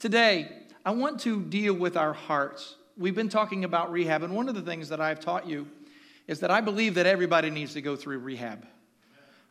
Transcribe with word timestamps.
Today, 0.00 0.50
I 0.82 0.92
want 0.92 1.20
to 1.20 1.42
deal 1.42 1.74
with 1.74 1.94
our 1.94 2.14
hearts. 2.14 2.76
We've 2.96 3.14
been 3.14 3.28
talking 3.28 3.64
about 3.64 3.92
rehab, 3.92 4.22
and 4.22 4.34
one 4.34 4.48
of 4.48 4.54
the 4.54 4.62
things 4.62 4.88
that 4.88 4.98
I've 4.98 5.20
taught 5.20 5.46
you 5.46 5.68
is 6.26 6.40
that 6.40 6.50
I 6.50 6.62
believe 6.62 6.94
that 6.94 7.04
everybody 7.04 7.50
needs 7.50 7.74
to 7.74 7.82
go 7.82 7.96
through 7.96 8.20
rehab. 8.20 8.64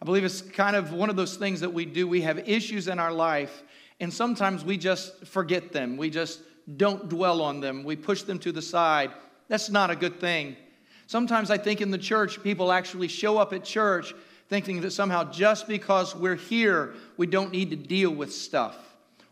I 0.01 0.05
believe 0.05 0.23
it's 0.23 0.41
kind 0.41 0.75
of 0.75 0.91
one 0.91 1.11
of 1.11 1.15
those 1.15 1.37
things 1.37 1.59
that 1.59 1.71
we 1.71 1.85
do. 1.85 2.07
We 2.07 2.21
have 2.21 2.49
issues 2.49 2.87
in 2.87 2.97
our 2.97 3.13
life, 3.13 3.61
and 3.99 4.11
sometimes 4.11 4.65
we 4.65 4.75
just 4.75 5.23
forget 5.27 5.71
them. 5.71 5.97
We 5.97 6.09
just 6.09 6.41
don't 6.77 7.07
dwell 7.07 7.43
on 7.43 7.59
them. 7.59 7.83
We 7.83 7.95
push 7.95 8.23
them 8.23 8.39
to 8.39 8.51
the 8.51 8.63
side. 8.63 9.11
That's 9.49 9.69
not 9.69 9.91
a 9.91 9.95
good 9.95 10.19
thing. 10.19 10.57
Sometimes 11.05 11.51
I 11.51 11.59
think 11.59 11.79
in 11.79 11.91
the 11.91 11.97
church, 11.99 12.41
people 12.41 12.71
actually 12.71 13.07
show 13.07 13.37
up 13.37 13.53
at 13.53 13.63
church 13.63 14.15
thinking 14.47 14.81
that 14.81 14.93
somehow 14.93 15.25
just 15.25 15.67
because 15.67 16.15
we're 16.15 16.33
here, 16.33 16.95
we 17.17 17.27
don't 17.27 17.51
need 17.51 17.69
to 17.69 17.75
deal 17.75 18.09
with 18.09 18.33
stuff. 18.33 18.88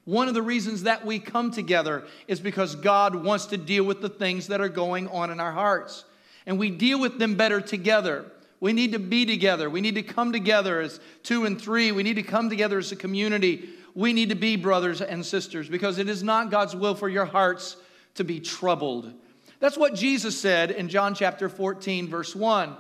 One 0.08 0.30
of 0.30 0.34
the 0.34 0.42
reasons 0.42 0.84
that 0.84 1.06
we 1.06 1.20
come 1.20 1.52
together 1.52 2.06
is 2.30 2.40
because 2.40 2.76
God 2.76 3.14
wants 3.14 3.48
to 3.48 3.58
deal 3.58 3.84
with 3.84 4.00
the 4.00 4.08
things 4.08 4.48
that 4.48 4.62
are 4.62 4.70
going 4.70 5.10
on 5.10 5.32
in 5.32 5.42
our 5.42 5.52
hearts. 5.52 6.06
And 6.46 6.58
we 6.58 6.70
deal 6.70 6.98
with 6.98 7.20
them 7.20 7.36
better 7.36 7.60
together. 7.60 8.32
We 8.62 8.72
need 8.72 8.94
to 8.94 9.00
be 9.00 9.26
together. 9.26 9.70
We 9.70 9.82
need 9.82 9.96
to 9.96 10.04
come 10.04 10.32
together 10.32 10.80
as 10.80 11.02
two 11.24 11.44
and 11.44 11.62
three. 11.62 11.92
We 11.92 12.04
need 12.04 12.14
to 12.14 12.24
come 12.24 12.50
together 12.50 12.78
as 12.78 12.94
a 12.94 12.96
community. 12.96 13.68
We 13.96 14.14
need 14.14 14.30
to 14.30 14.36
be 14.36 14.56
brothers 14.56 15.02
and 15.02 15.26
sisters 15.26 15.68
because 15.68 15.98
it 15.98 16.08
is 16.08 16.24
not 16.24 16.52
God's 16.52 16.74
will 16.74 16.96
for 16.96 17.10
your 17.10 17.26
hearts 17.26 17.76
to 18.16 18.24
be 18.24 18.40
troubled. 18.40 19.12
That's 19.60 19.78
what 19.78 19.94
Jesus 19.94 20.40
said 20.40 20.72
in 20.72 20.88
John 20.88 21.16
chapter 21.16 21.50
14, 21.50 22.08
verse 22.08 22.34
1. 22.34 22.78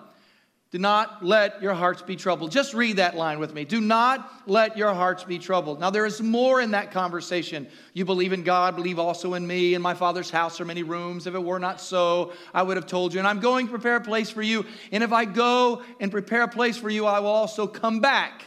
Do 0.69 0.79
not 0.79 1.23
let 1.23 1.61
your 1.61 1.73
hearts 1.73 2.01
be 2.01 2.17
troubled. 2.17 2.51
Just 2.51 2.73
read 2.73 2.97
that 2.97 3.15
line 3.15 3.39
with 3.39 3.53
me. 3.53 3.63
Do 3.63 3.79
not 3.79 4.29
let 4.47 4.75
your 4.75 4.93
hearts 4.93 5.23
be 5.23 5.39
troubled. 5.39 5.79
Now, 5.79 5.89
there 5.89 6.05
is 6.05 6.21
more 6.21 6.59
in 6.59 6.71
that 6.71 6.91
conversation. 6.91 7.67
You 7.93 8.03
believe 8.03 8.33
in 8.33 8.43
God, 8.43 8.75
believe 8.75 8.99
also 8.99 9.35
in 9.35 9.47
me. 9.47 9.75
In 9.75 9.81
my 9.81 9.93
Father's 9.93 10.29
house 10.29 10.59
are 10.59 10.65
many 10.65 10.83
rooms. 10.83 11.25
If 11.25 11.35
it 11.35 11.43
were 11.43 11.59
not 11.59 11.79
so, 11.79 12.33
I 12.53 12.63
would 12.63 12.75
have 12.75 12.85
told 12.85 13.13
you. 13.13 13.19
And 13.19 13.27
I'm 13.27 13.39
going 13.39 13.67
to 13.67 13.71
prepare 13.71 13.95
a 13.95 14.01
place 14.01 14.29
for 14.29 14.41
you. 14.41 14.65
And 14.91 15.05
if 15.05 15.13
I 15.13 15.23
go 15.23 15.83
and 16.01 16.11
prepare 16.11 16.43
a 16.43 16.49
place 16.49 16.75
for 16.75 16.89
you, 16.89 17.05
I 17.05 17.21
will 17.21 17.27
also 17.27 17.65
come 17.65 18.01
back 18.01 18.43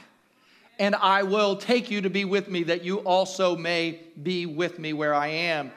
and 0.78 0.94
I 0.94 1.22
will 1.22 1.56
take 1.56 1.90
you 1.90 2.02
to 2.02 2.10
be 2.10 2.26
with 2.26 2.48
me, 2.48 2.64
that 2.64 2.84
you 2.84 2.98
also 2.98 3.56
may 3.56 4.00
be 4.22 4.44
with 4.44 4.78
me 4.78 4.92
where 4.92 5.14
I 5.14 5.28
am. 5.28 5.72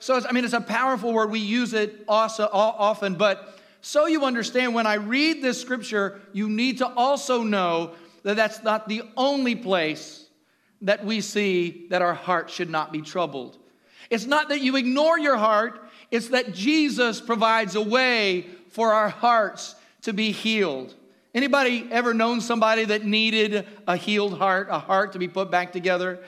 So, 0.00 0.20
I 0.28 0.32
mean, 0.32 0.44
it's 0.44 0.54
a 0.54 0.60
powerful 0.60 1.12
word. 1.12 1.30
We 1.30 1.40
use 1.40 1.74
it 1.74 2.04
also, 2.06 2.48
often, 2.52 3.14
but 3.14 3.56
so 3.80 4.06
you 4.06 4.24
understand 4.24 4.74
when 4.74 4.86
I 4.86 4.94
read 4.94 5.42
this 5.42 5.60
scripture, 5.60 6.20
you 6.32 6.48
need 6.48 6.78
to 6.78 6.86
also 6.86 7.42
know 7.42 7.92
that 8.22 8.36
that's 8.36 8.62
not 8.62 8.88
the 8.88 9.02
only 9.16 9.54
place 9.54 10.26
that 10.82 11.04
we 11.04 11.20
see 11.20 11.86
that 11.90 12.02
our 12.02 12.14
heart 12.14 12.50
should 12.50 12.70
not 12.70 12.92
be 12.92 13.02
troubled. 13.02 13.56
It's 14.10 14.26
not 14.26 14.48
that 14.48 14.60
you 14.60 14.76
ignore 14.76 15.18
your 15.18 15.36
heart, 15.36 15.80
it's 16.10 16.28
that 16.28 16.54
Jesus 16.54 17.20
provides 17.20 17.74
a 17.74 17.82
way 17.82 18.46
for 18.70 18.92
our 18.92 19.08
hearts 19.08 19.74
to 20.02 20.12
be 20.12 20.32
healed. 20.32 20.94
Anybody 21.34 21.86
ever 21.90 22.14
known 22.14 22.40
somebody 22.40 22.84
that 22.86 23.04
needed 23.04 23.66
a 23.86 23.96
healed 23.96 24.38
heart, 24.38 24.68
a 24.70 24.78
heart 24.78 25.12
to 25.12 25.18
be 25.18 25.28
put 25.28 25.50
back 25.50 25.72
together? 25.72 26.20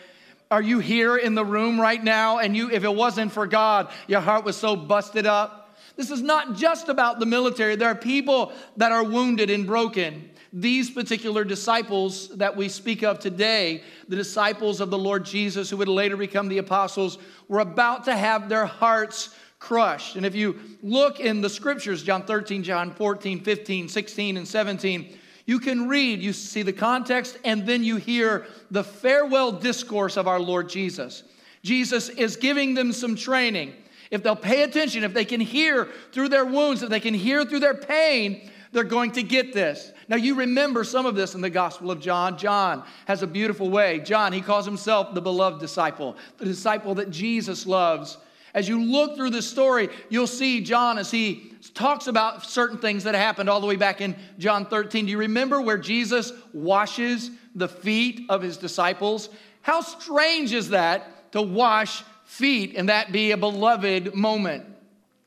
Are 0.51 0.61
you 0.61 0.78
here 0.78 1.17
in 1.17 1.34
the 1.34 1.45
room 1.45 1.81
right 1.81 2.03
now 2.03 2.39
and 2.39 2.56
you 2.56 2.71
if 2.71 2.84
it 2.84 2.95
wasn't 2.95 3.33
for 3.33 3.47
God, 3.47 3.91
your 4.09 4.21
heart 4.21 4.45
was 4.45 4.56
so 4.56 4.77
busted 4.77 5.27
up? 5.27 5.59
This 5.97 6.11
is 6.11 6.23
not 6.23 6.57
just 6.57 6.89
about 6.89 7.19
the 7.19 7.27
military. 7.27 7.77
There 7.77 7.89
are 7.89 7.95
people 7.95 8.53
that 8.77 8.93
are 8.93 9.05
wounded 9.05 9.51
and 9.51 9.67
broken. 9.67 10.31
These 10.53 10.91
particular 10.91 11.45
disciples 11.45 12.29
that 12.37 12.57
we 12.57 12.69
speak 12.69 13.03
of 13.03 13.19
today, 13.19 13.83
the 14.09 14.17
disciples 14.17 14.81
of 14.81 14.91
the 14.91 14.99
Lord 14.99 15.25
Jesus 15.25 15.71
who 15.71 15.77
would 15.77 15.89
later 15.89 16.17
become 16.17 16.49
the 16.49 16.59
apostles, 16.59 17.19
were 17.49 17.61
about 17.61 18.05
to 18.05 18.17
have 18.17 18.49
their 18.49 18.67
hearts 18.67 19.35
crushed. 19.61 20.17
And 20.17 20.27
if 20.27 20.35
you 20.35 20.59
look 20.83 21.21
in 21.21 21.41
the 21.41 21.51
scriptures, 21.51 22.03
John 22.03 22.23
13, 22.25 22.63
John 22.63 22.93
14, 22.93 23.41
15, 23.41 23.89
16, 23.89 24.37
and 24.39 24.49
17, 24.49 25.19
you 25.47 25.61
can 25.61 25.89
read, 25.89 26.21
you 26.21 26.33
see 26.33 26.62
the 26.62 26.73
context, 26.73 27.39
and 27.45 27.67
then 27.67 27.84
you 27.84 27.97
hear 27.97 28.47
the 28.71 28.84
farewell 28.84 29.53
discourse 29.53 30.17
of 30.17 30.27
our 30.27 30.41
Lord 30.41 30.69
Jesus. 30.69 31.25
Jesus 31.62 32.09
is 32.09 32.37
giving 32.37 32.75
them 32.75 32.93
some 32.93 33.15
training 33.17 33.75
if 34.10 34.22
they'll 34.22 34.37
pay 34.37 34.62
attention, 34.62 35.04
if 35.04 35.15
they 35.15 35.25
can 35.25 35.41
hear 35.41 35.88
through 36.12 36.28
their 36.28 36.44
wounds, 36.44 36.82
if 36.82 36.91
they 36.91 37.00
can 37.00 37.15
hear 37.15 37.44
through 37.44 37.60
their 37.60 37.75
pain, 37.75 38.50
they're 38.72 38.84
going 38.84 39.12
to 39.12 39.22
get 39.22 39.53
this. 39.53 39.93
Now, 40.09 40.16
you 40.16 40.34
remember 40.34 40.84
some 40.84 41.06
of 41.06 41.15
this 41.15 41.34
in 41.34 41.41
the 41.41 41.50
Gospel 41.50 41.91
of 41.91 42.00
John. 42.00 42.38
John 42.38 42.84
has 43.06 43.22
a 43.22 43.26
beautiful 43.26 43.70
way. 43.70 44.00
John, 44.00 44.32
he 44.32 44.41
calls 44.41 44.65
himself 44.65 45.15
the 45.15 45.20
beloved 45.20 45.60
disciple, 45.60 46.16
the 46.38 46.44
disciple 46.44 46.94
that 46.97 47.10
Jesus 47.10 47.66
loves. 47.66 48.19
As 48.53 48.69
you 48.69 48.82
look 48.82 49.16
through 49.16 49.31
the 49.31 49.43
story, 49.43 49.88
you'll 50.09 50.26
see 50.26 50.60
John 50.60 50.99
as 50.99 51.10
he 51.10 51.54
talks 51.75 52.09
about 52.09 52.44
certain 52.44 52.78
things 52.78 53.04
that 53.04 53.15
happened 53.15 53.49
all 53.49 53.60
the 53.60 53.66
way 53.66 53.76
back 53.76 54.00
in 54.00 54.16
John 54.38 54.66
13. 54.66 55.06
Do 55.06 55.10
you 55.12 55.19
remember 55.19 55.60
where 55.60 55.78
Jesus 55.78 56.32
washes 56.53 57.31
the 57.54 57.69
feet 57.69 58.26
of 58.28 58.43
his 58.43 58.56
disciples? 58.56 59.28
How 59.62 59.81
strange 59.81 60.53
is 60.53 60.70
that 60.70 61.32
to 61.32 61.43
wash 61.43 62.03
feet 62.31 62.77
and 62.77 62.89
that 62.89 63.11
be 63.11 63.33
a 63.33 63.37
beloved 63.37 64.15
moment. 64.15 64.65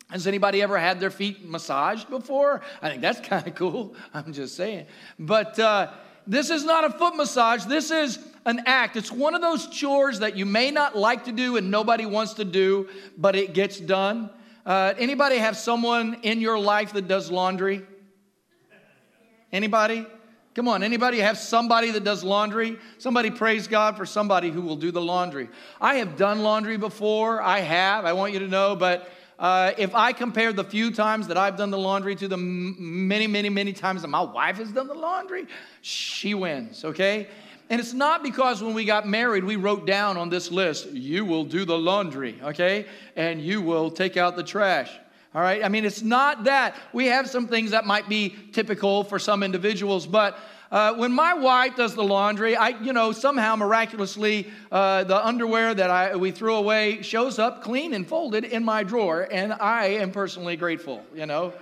Has 0.10 0.26
anybody 0.26 0.62
ever 0.62 0.80
had 0.80 1.02
their 1.02 1.12
feet 1.12 1.44
massaged 1.44 2.10
before? 2.10 2.62
I 2.82 2.90
think 2.90 3.02
that's 3.02 3.20
kind 3.28 3.46
of 3.46 3.56
cool. 3.56 3.94
I'm 4.14 4.32
just 4.32 4.56
saying. 4.56 4.86
But 5.20 5.60
uh, 5.60 5.92
this 6.26 6.50
is 6.50 6.64
not 6.64 6.86
a 6.86 6.90
foot 6.90 7.18
massage. 7.18 7.66
This 7.66 7.92
is 7.92 8.20
an 8.46 8.62
act. 8.66 8.96
It's 8.96 9.12
one 9.12 9.36
of 9.36 9.42
those 9.42 9.68
chores 9.68 10.20
that 10.20 10.38
you 10.38 10.46
may 10.46 10.72
not 10.72 10.96
like 10.98 11.26
to 11.26 11.34
do 11.34 11.58
and 11.58 11.70
nobody 11.70 12.06
wants 12.06 12.36
to 12.36 12.46
do, 12.46 12.88
but 13.18 13.36
it 13.36 13.54
gets 13.54 13.80
done. 13.80 14.30
Uh, 14.66 14.94
anybody 14.98 15.38
have 15.38 15.58
someone 15.58 16.20
in 16.24 16.40
your 16.40 16.58
life 16.58 16.94
that 16.94 17.10
does 17.10 17.30
laundry? 17.30 17.86
Anybody? 19.52 20.06
Come 20.54 20.68
on, 20.68 20.84
anybody 20.84 21.18
have 21.20 21.38
somebody 21.40 21.90
that 21.92 22.04
does 22.04 22.24
laundry? 22.24 22.78
Somebody 23.00 23.32
praise 23.32 23.68
God 23.68 23.98
for 23.98 24.06
somebody 24.06 24.52
who 24.52 24.62
will 24.62 24.76
do 24.76 24.92
the 24.92 25.02
laundry. 25.02 25.50
I 25.82 25.96
have 25.96 26.16
done 26.16 26.44
laundry 26.44 26.78
before. 26.78 27.42
I 27.42 27.60
have. 27.60 28.06
I 28.06 28.14
want 28.14 28.34
you 28.34 28.40
to 28.40 28.48
know, 28.48 28.76
but 28.76 29.10
uh, 29.40 29.72
if 29.80 29.96
I 29.96 30.14
compare 30.14 30.54
the 30.54 30.64
few 30.64 30.92
times 30.92 31.28
that 31.28 31.38
I've 31.38 31.58
done 31.58 31.72
the 31.72 31.78
laundry 31.78 32.16
to 32.18 32.28
the 32.28 32.38
many, 32.38 33.26
many, 33.26 33.50
many 33.50 33.74
times 33.74 34.04
that 34.04 34.10
my 34.10 34.22
wife 34.22 34.58
has 34.58 34.72
done 34.72 34.88
the 34.88 34.94
laundry, 34.94 35.48
she 35.82 36.36
wins, 36.36 36.86
okay? 36.86 37.28
And 37.70 37.80
it's 37.80 37.94
not 37.94 38.22
because 38.22 38.62
when 38.62 38.76
we 38.76 38.86
got 38.86 39.08
married, 39.08 39.44
we 39.44 39.56
wrote 39.56 39.88
down 39.88 40.18
on 40.18 40.30
this 40.30 40.52
list, 40.52 40.92
you 40.92 41.26
will 41.26 41.46
do 41.46 41.66
the 41.66 41.78
laundry, 41.78 42.40
okay? 42.44 42.86
And 43.16 43.42
you 43.42 43.62
will 43.62 43.90
take 43.90 44.18
out 44.18 44.36
the 44.36 44.44
trash. 44.44 44.92
All 45.36 45.42
right? 45.42 45.64
I 45.64 45.70
mean, 45.70 45.86
it's 45.86 46.02
not 46.02 46.44
that. 46.44 46.76
We 46.94 47.08
have 47.08 47.30
some 47.30 47.48
things 47.48 47.72
that 47.72 47.86
might 47.86 48.08
be 48.08 48.36
typical 48.52 49.04
for 49.04 49.18
some 49.18 49.42
individuals, 49.42 50.06
but 50.06 50.38
uh, 50.72 50.94
when 50.96 51.12
my 51.12 51.36
wife 51.36 51.76
does 51.76 51.94
the 51.94 52.04
laundry, 52.04 52.56
I, 52.56 52.70
you 52.70 52.94
know, 52.94 53.12
somehow 53.12 53.56
miraculously, 53.56 54.48
uh, 54.72 55.04
the 55.04 55.24
underwear 55.24 55.74
that 55.74 55.90
I, 55.92 56.16
we 56.16 56.32
threw 56.32 56.56
away 56.56 57.04
shows 57.04 57.38
up 57.38 57.64
clean 57.64 57.94
and 57.94 58.08
folded 58.08 58.44
in 58.44 58.64
my 58.64 58.82
drawer, 58.82 59.28
and 59.32 59.54
I 59.54 59.86
am 59.86 60.12
personally 60.12 60.56
grateful, 60.56 61.04
you 61.14 61.28
know. 61.28 61.54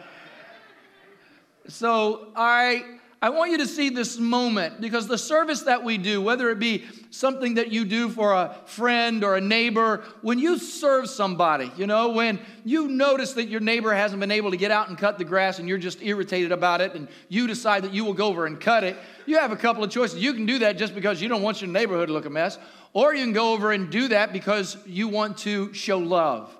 So 1.67 2.29
I 2.35 2.99
I 3.23 3.29
want 3.29 3.51
you 3.51 3.59
to 3.59 3.67
see 3.67 3.89
this 3.89 4.17
moment 4.17 4.81
because 4.81 5.07
the 5.07 5.17
service 5.17 5.61
that 5.63 5.83
we 5.83 5.99
do, 5.99 6.23
whether 6.23 6.49
it 6.49 6.57
be 6.57 6.85
something 7.11 7.53
that 7.53 7.71
you 7.71 7.85
do 7.85 8.09
for 8.09 8.33
a 8.33 8.55
friend 8.65 9.23
or 9.23 9.35
a 9.35 9.41
neighbor, 9.41 10.03
when 10.23 10.39
you 10.39 10.57
serve 10.57 11.07
somebody, 11.07 11.71
you 11.77 11.85
know, 11.85 12.09
when 12.09 12.39
you 12.65 12.87
notice 12.87 13.33
that 13.33 13.47
your 13.47 13.59
neighbor 13.59 13.93
hasn't 13.93 14.19
been 14.19 14.31
able 14.31 14.49
to 14.49 14.57
get 14.57 14.71
out 14.71 14.89
and 14.89 14.97
cut 14.97 15.19
the 15.19 15.23
grass 15.23 15.59
and 15.59 15.69
you're 15.69 15.77
just 15.77 16.01
irritated 16.01 16.51
about 16.51 16.81
it 16.81 16.95
and 16.95 17.07
you 17.29 17.45
decide 17.45 17.83
that 17.83 17.93
you 17.93 18.03
will 18.03 18.15
go 18.15 18.25
over 18.25 18.47
and 18.47 18.59
cut 18.59 18.83
it, 18.83 18.97
you 19.27 19.37
have 19.37 19.51
a 19.51 19.57
couple 19.57 19.83
of 19.83 19.91
choices. 19.91 20.17
You 20.17 20.33
can 20.33 20.47
do 20.47 20.57
that 20.59 20.79
just 20.79 20.95
because 20.95 21.21
you 21.21 21.29
don't 21.29 21.43
want 21.43 21.61
your 21.61 21.69
neighborhood 21.69 22.07
to 22.07 22.13
look 22.13 22.25
a 22.25 22.29
mess, 22.31 22.57
or 22.93 23.13
you 23.13 23.23
can 23.23 23.33
go 23.33 23.53
over 23.53 23.71
and 23.71 23.91
do 23.91 24.07
that 24.07 24.33
because 24.33 24.77
you 24.87 25.07
want 25.07 25.37
to 25.39 25.71
show 25.75 25.99
love. 25.99 26.57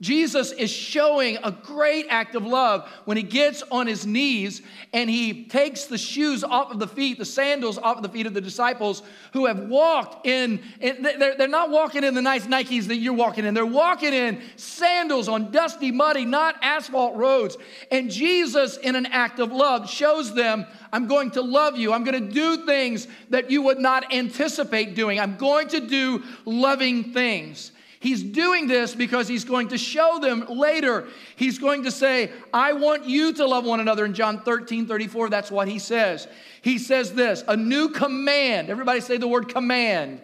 Jesus 0.00 0.50
is 0.50 0.70
showing 0.70 1.38
a 1.42 1.52
great 1.52 2.06
act 2.10 2.34
of 2.34 2.44
love 2.44 2.88
when 3.04 3.16
he 3.16 3.22
gets 3.22 3.62
on 3.70 3.86
his 3.86 4.04
knees 4.04 4.60
and 4.92 5.08
he 5.08 5.44
takes 5.44 5.84
the 5.84 5.96
shoes 5.96 6.42
off 6.42 6.72
of 6.72 6.80
the 6.80 6.88
feet, 6.88 7.18
the 7.18 7.24
sandals 7.24 7.78
off 7.78 7.98
of 7.98 8.02
the 8.02 8.08
feet 8.08 8.26
of 8.26 8.34
the 8.34 8.40
disciples 8.40 9.02
who 9.32 9.46
have 9.46 9.60
walked 9.60 10.26
in, 10.26 10.60
they're, 10.80 11.48
not 11.48 11.70
walking 11.70 12.02
in 12.02 12.14
the 12.14 12.22
nice 12.22 12.46
Nikes 12.46 12.86
that 12.88 12.96
you're 12.96 13.12
walking 13.12 13.44
in. 13.44 13.54
They're 13.54 13.64
walking 13.64 14.12
in 14.12 14.42
sandals 14.56 15.28
on 15.28 15.52
dusty, 15.52 15.92
muddy, 15.92 16.24
not 16.24 16.56
asphalt 16.60 17.14
roads. 17.16 17.56
And 17.90 18.10
Jesus, 18.10 18.76
in 18.76 18.96
an 18.96 19.06
act 19.06 19.38
of 19.38 19.52
love, 19.52 19.88
shows 19.88 20.34
them, 20.34 20.66
I'm 20.92 21.06
going 21.06 21.30
to 21.32 21.42
love 21.42 21.78
you. 21.78 21.92
I'm 21.92 22.02
going 22.02 22.28
to 22.28 22.32
do 22.32 22.66
things 22.66 23.06
that 23.30 23.50
you 23.50 23.62
would 23.62 23.78
not 23.78 24.12
anticipate 24.12 24.96
doing. 24.96 25.20
I'm 25.20 25.36
going 25.36 25.68
to 25.68 25.80
do 25.80 26.24
loving 26.44 27.12
things. 27.12 27.70
He's 28.04 28.22
doing 28.22 28.66
this 28.66 28.94
because 28.94 29.28
he's 29.28 29.44
going 29.44 29.68
to 29.68 29.78
show 29.78 30.18
them 30.20 30.44
later. 30.46 31.06
He's 31.36 31.58
going 31.58 31.84
to 31.84 31.90
say, 31.90 32.30
I 32.52 32.74
want 32.74 33.06
you 33.06 33.32
to 33.32 33.46
love 33.46 33.64
one 33.64 33.80
another. 33.80 34.04
In 34.04 34.12
John 34.12 34.42
13, 34.42 34.86
34, 34.86 35.30
that's 35.30 35.50
what 35.50 35.68
he 35.68 35.78
says. 35.78 36.28
He 36.60 36.76
says 36.76 37.14
this 37.14 37.42
a 37.48 37.56
new 37.56 37.88
command. 37.88 38.68
Everybody 38.68 39.00
say 39.00 39.16
the 39.16 39.26
word 39.26 39.48
command. 39.48 40.20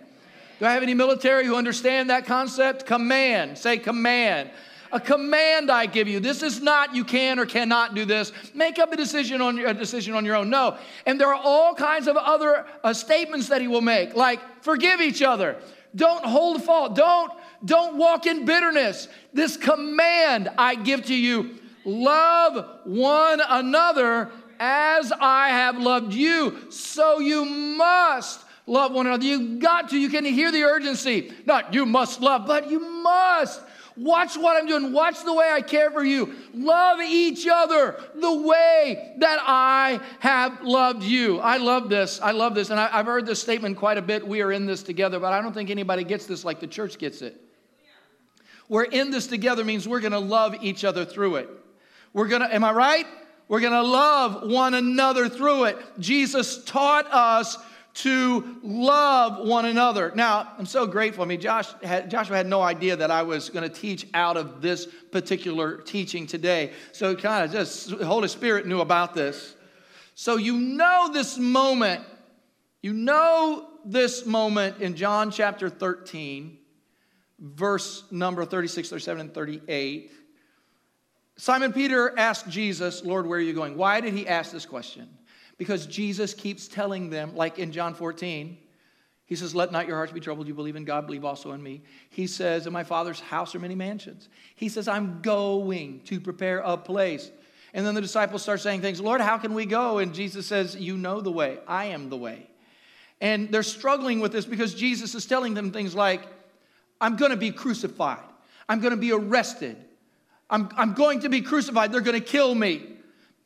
Do 0.59 0.67
I 0.67 0.75
have 0.75 0.83
any 0.83 0.93
military 0.93 1.47
who 1.47 1.57
understand 1.57 2.11
that 2.11 2.27
concept? 2.27 2.85
Command. 2.85 3.57
Say 3.57 3.79
command. 3.79 4.51
A 4.93 5.01
command 5.01 5.71
I 5.71 5.87
give 5.87 6.07
you. 6.07 6.21
This 6.21 6.43
is 6.43 6.61
not 6.61 6.95
you 6.95 7.03
can 7.03 7.39
or 7.39 7.47
cannot 7.47 7.95
do 7.95 8.05
this. 8.05 8.31
Make 8.53 8.79
up 8.79 8.93
a 8.93 8.97
decision 8.97 9.41
on 9.41 9.57
your, 9.57 9.69
a 9.69 9.75
decision 9.75 10.13
on 10.13 10.27
your 10.27 10.37
own. 10.37 10.51
No. 10.51 10.77
And 11.07 11.19
there 11.19 11.33
are 11.33 11.43
all 11.43 11.75
kinds 11.75 12.09
of 12.09 12.19
other 12.19 12.67
uh, 12.85 12.93
statements 12.93 13.49
that 13.49 13.63
he 13.63 13.69
will 13.69 13.81
make, 13.81 14.15
like 14.15 14.41
forgive 14.63 15.01
each 15.01 15.23
other. 15.23 15.57
Don't 15.97 16.25
hold 16.25 16.63
fault. 16.63 16.95
Don't 16.95 17.33
don't 17.65 17.97
walk 17.97 18.27
in 18.27 18.45
bitterness. 18.45 19.09
This 19.33 19.57
command 19.57 20.49
I 20.57 20.75
give 20.75 21.07
to 21.07 21.15
you 21.15 21.57
love 21.85 22.81
one 22.85 23.41
another 23.49 24.31
as 24.59 25.13
I 25.13 25.49
have 25.49 25.79
loved 25.79 26.13
you. 26.13 26.71
So 26.71 27.19
you 27.19 27.45
must 27.45 28.45
love 28.67 28.93
one 28.93 29.07
another. 29.07 29.25
You 29.25 29.59
got 29.59 29.91
to. 29.91 29.99
You 29.99 30.09
can 30.09 30.25
hear 30.25 30.53
the 30.53 30.65
urgency. 30.65 31.33
Not 31.47 31.75
you 31.75 31.87
must 31.87 32.21
love, 32.21 32.47
but 32.47 32.71
you 32.71 32.81
must. 32.81 33.63
Watch 33.97 34.37
what 34.37 34.57
I'm 34.57 34.67
doing. 34.67 34.93
Watch 34.93 35.25
the 35.25 35.35
way 35.35 35.51
I 35.53 35.61
care 35.61 35.91
for 35.91 36.05
you. 36.05 36.35
Love 36.55 37.01
each 37.03 37.47
other 37.47 38.03
the 38.15 38.35
way 38.35 39.15
that 39.19 39.39
I 39.43 40.01
have 40.21 40.63
loved 40.63 41.03
you. 41.03 41.39
I 41.41 41.59
love 41.59 41.91
this. 41.91 42.21
I 42.23 42.31
love 42.31 42.55
this. 42.55 42.71
And 42.71 42.81
I, 42.81 42.89
have 42.89 43.07
heard 43.07 43.27
this 43.27 43.41
statement 43.41 43.77
quite 43.77 43.99
a 43.99 44.03
bit. 44.03 44.27
We 44.27 44.41
are 44.43 44.53
in 44.53 44.65
this 44.65 44.83
together, 44.83 45.19
but 45.19 45.33
I 45.33 45.43
don't 45.43 45.53
think 45.53 45.69
anybody 45.69 46.05
gets 46.05 46.25
this 46.25 46.45
like 46.45 46.61
the 46.61 46.67
church 46.67 46.99
gets 46.99 47.21
it. 47.21 47.50
We're 48.71 48.85
in 48.85 49.11
this 49.11 49.27
together 49.27 49.65
means 49.65 49.89
we're 49.89 50.01
going 50.01 50.13
to 50.13 50.21
love 50.21 50.55
each 50.63 50.85
other 50.85 51.05
through 51.05 51.37
it. 51.37 51.51
We're 52.13 52.29
going 52.29 52.43
to, 52.43 52.55
am 52.55 52.63
I 52.63 52.71
right? 52.71 53.07
We're 53.49 53.59
going 53.59 53.73
to 53.73 53.83
love 53.83 54.49
one 54.49 54.75
another 54.75 55.29
through 55.29 55.65
it. 55.65 55.77
Jesus 55.99 56.63
taught 56.65 57.13
us 57.13 57.59
to 57.95 58.59
love 58.63 59.45
one 59.45 59.65
another. 59.65 60.13
Now, 60.15 60.53
I'm 60.57 60.67
so 60.67 60.87
grateful. 60.87 61.25
I 61.25 61.27
mean, 61.27 61.41
Josh 61.41 61.69
had, 61.83 62.13
Joshua 62.13 62.37
had 62.37 62.47
no 62.47 62.63
idea 62.63 62.95
that 62.95 63.11
I 63.11 63.23
was 63.23 63.51
going 63.51 63.69
to 63.69 63.75
teach 63.75 64.07
out 64.15 64.37
of 64.37 64.63
this 64.63 64.87
particular 65.11 65.79
teaching 65.79 66.29
today. 66.29 66.71
So, 66.93 67.17
kind 67.17 67.45
of 67.45 67.51
just, 67.51 67.99
the 67.99 68.07
Holy 68.07 68.29
Spirit 68.29 68.67
knew 68.67 68.81
about 68.83 69.15
this. 69.15 69.57
So, 70.15 70.37
you 70.37 70.57
know 70.57 71.11
this 71.13 71.37
moment. 71.39 72.05
You 72.83 72.93
know 72.93 73.69
this 73.85 74.25
moment 74.25 74.81
in 74.81 74.95
John 74.95 75.33
chapter 75.33 75.69
13 75.69 76.60
verse 77.41 78.05
number 78.11 78.45
36, 78.45 78.89
37, 78.91 79.21
and 79.21 79.35
38. 79.35 80.13
Simon 81.37 81.73
Peter 81.73 82.17
asked 82.19 82.49
Jesus, 82.49 83.03
Lord, 83.03 83.27
where 83.27 83.39
are 83.39 83.43
you 83.43 83.55
going? 83.55 83.77
Why 83.77 84.01
did 84.01 84.13
he 84.13 84.29
ask 84.29 84.53
this 84.53 84.67
question? 84.67 85.09
Because 85.57 85.87
Jesus 85.87 86.35
keeps 86.35 86.69
telling 86.69 87.11
them, 87.11 87.35
like 87.35 87.59
in 87.59 87.73
John 87.73 87.95
14, 87.95 88.59
he 89.25 89.37
says, 89.37 89.55
Let 89.55 89.73
not 89.73 89.87
your 89.87 89.97
hearts 89.97 90.13
be 90.13 90.21
troubled. 90.21 90.49
You 90.49 90.55
believe 90.55 90.75
in 90.75 90.85
God, 90.85 91.07
believe 91.07 91.25
also 91.25 91.53
in 91.53 91.63
me. 91.63 91.83
He 92.11 92.27
says, 92.27 92.67
In 92.67 92.73
my 92.73 92.83
Father's 92.83 93.21
house 93.21 93.55
are 93.55 93.61
many 93.61 93.77
mansions. 93.77 94.29
He 94.57 94.69
says, 94.69 94.89
I'm 94.89 95.23
going 95.23 96.01
to 96.07 96.19
prepare 96.19 96.59
a 96.59 96.77
place. 96.77 97.31
And 97.73 97.87
then 97.87 97.95
the 97.95 98.01
disciples 98.01 98.43
start 98.43 98.61
saying 98.61 98.81
things, 98.81 99.01
Lord, 99.01 99.21
how 99.21 99.39
can 99.39 99.55
we 99.55 99.67
go? 99.67 99.99
And 99.99 100.13
Jesus 100.13 100.47
says, 100.47 100.75
You 100.75 100.97
know 100.97 101.21
the 101.21 101.31
way. 101.31 101.59
I 101.69 101.87
am 101.87 102.11
the 102.11 102.17
way. 102.17 102.49
And 103.21 103.51
they're 103.53 103.63
struggling 103.63 104.19
with 104.19 104.33
this 104.33 104.47
because 104.47 104.75
Jesus 104.75 105.15
is 105.15 105.27
telling 105.27 105.55
them 105.55 105.71
things 105.71 105.95
like, 105.95 106.23
I'm 107.01 107.17
going 107.17 107.31
to 107.31 107.37
be 107.37 107.51
crucified. 107.51 108.25
I'm 108.69 108.81
going 108.81 108.93
to 108.93 108.97
be 108.97 109.13
arrested. 109.13 109.77
I'm, 110.49 110.69
I'm 110.77 110.95
going 110.95 111.21
to 111.21 111.29
be 111.29 111.43
crucified. 111.43 111.93
They're 111.93 112.01
going 112.01 112.21
to 112.21 112.27
kill 112.27 112.55
me. 112.55 112.83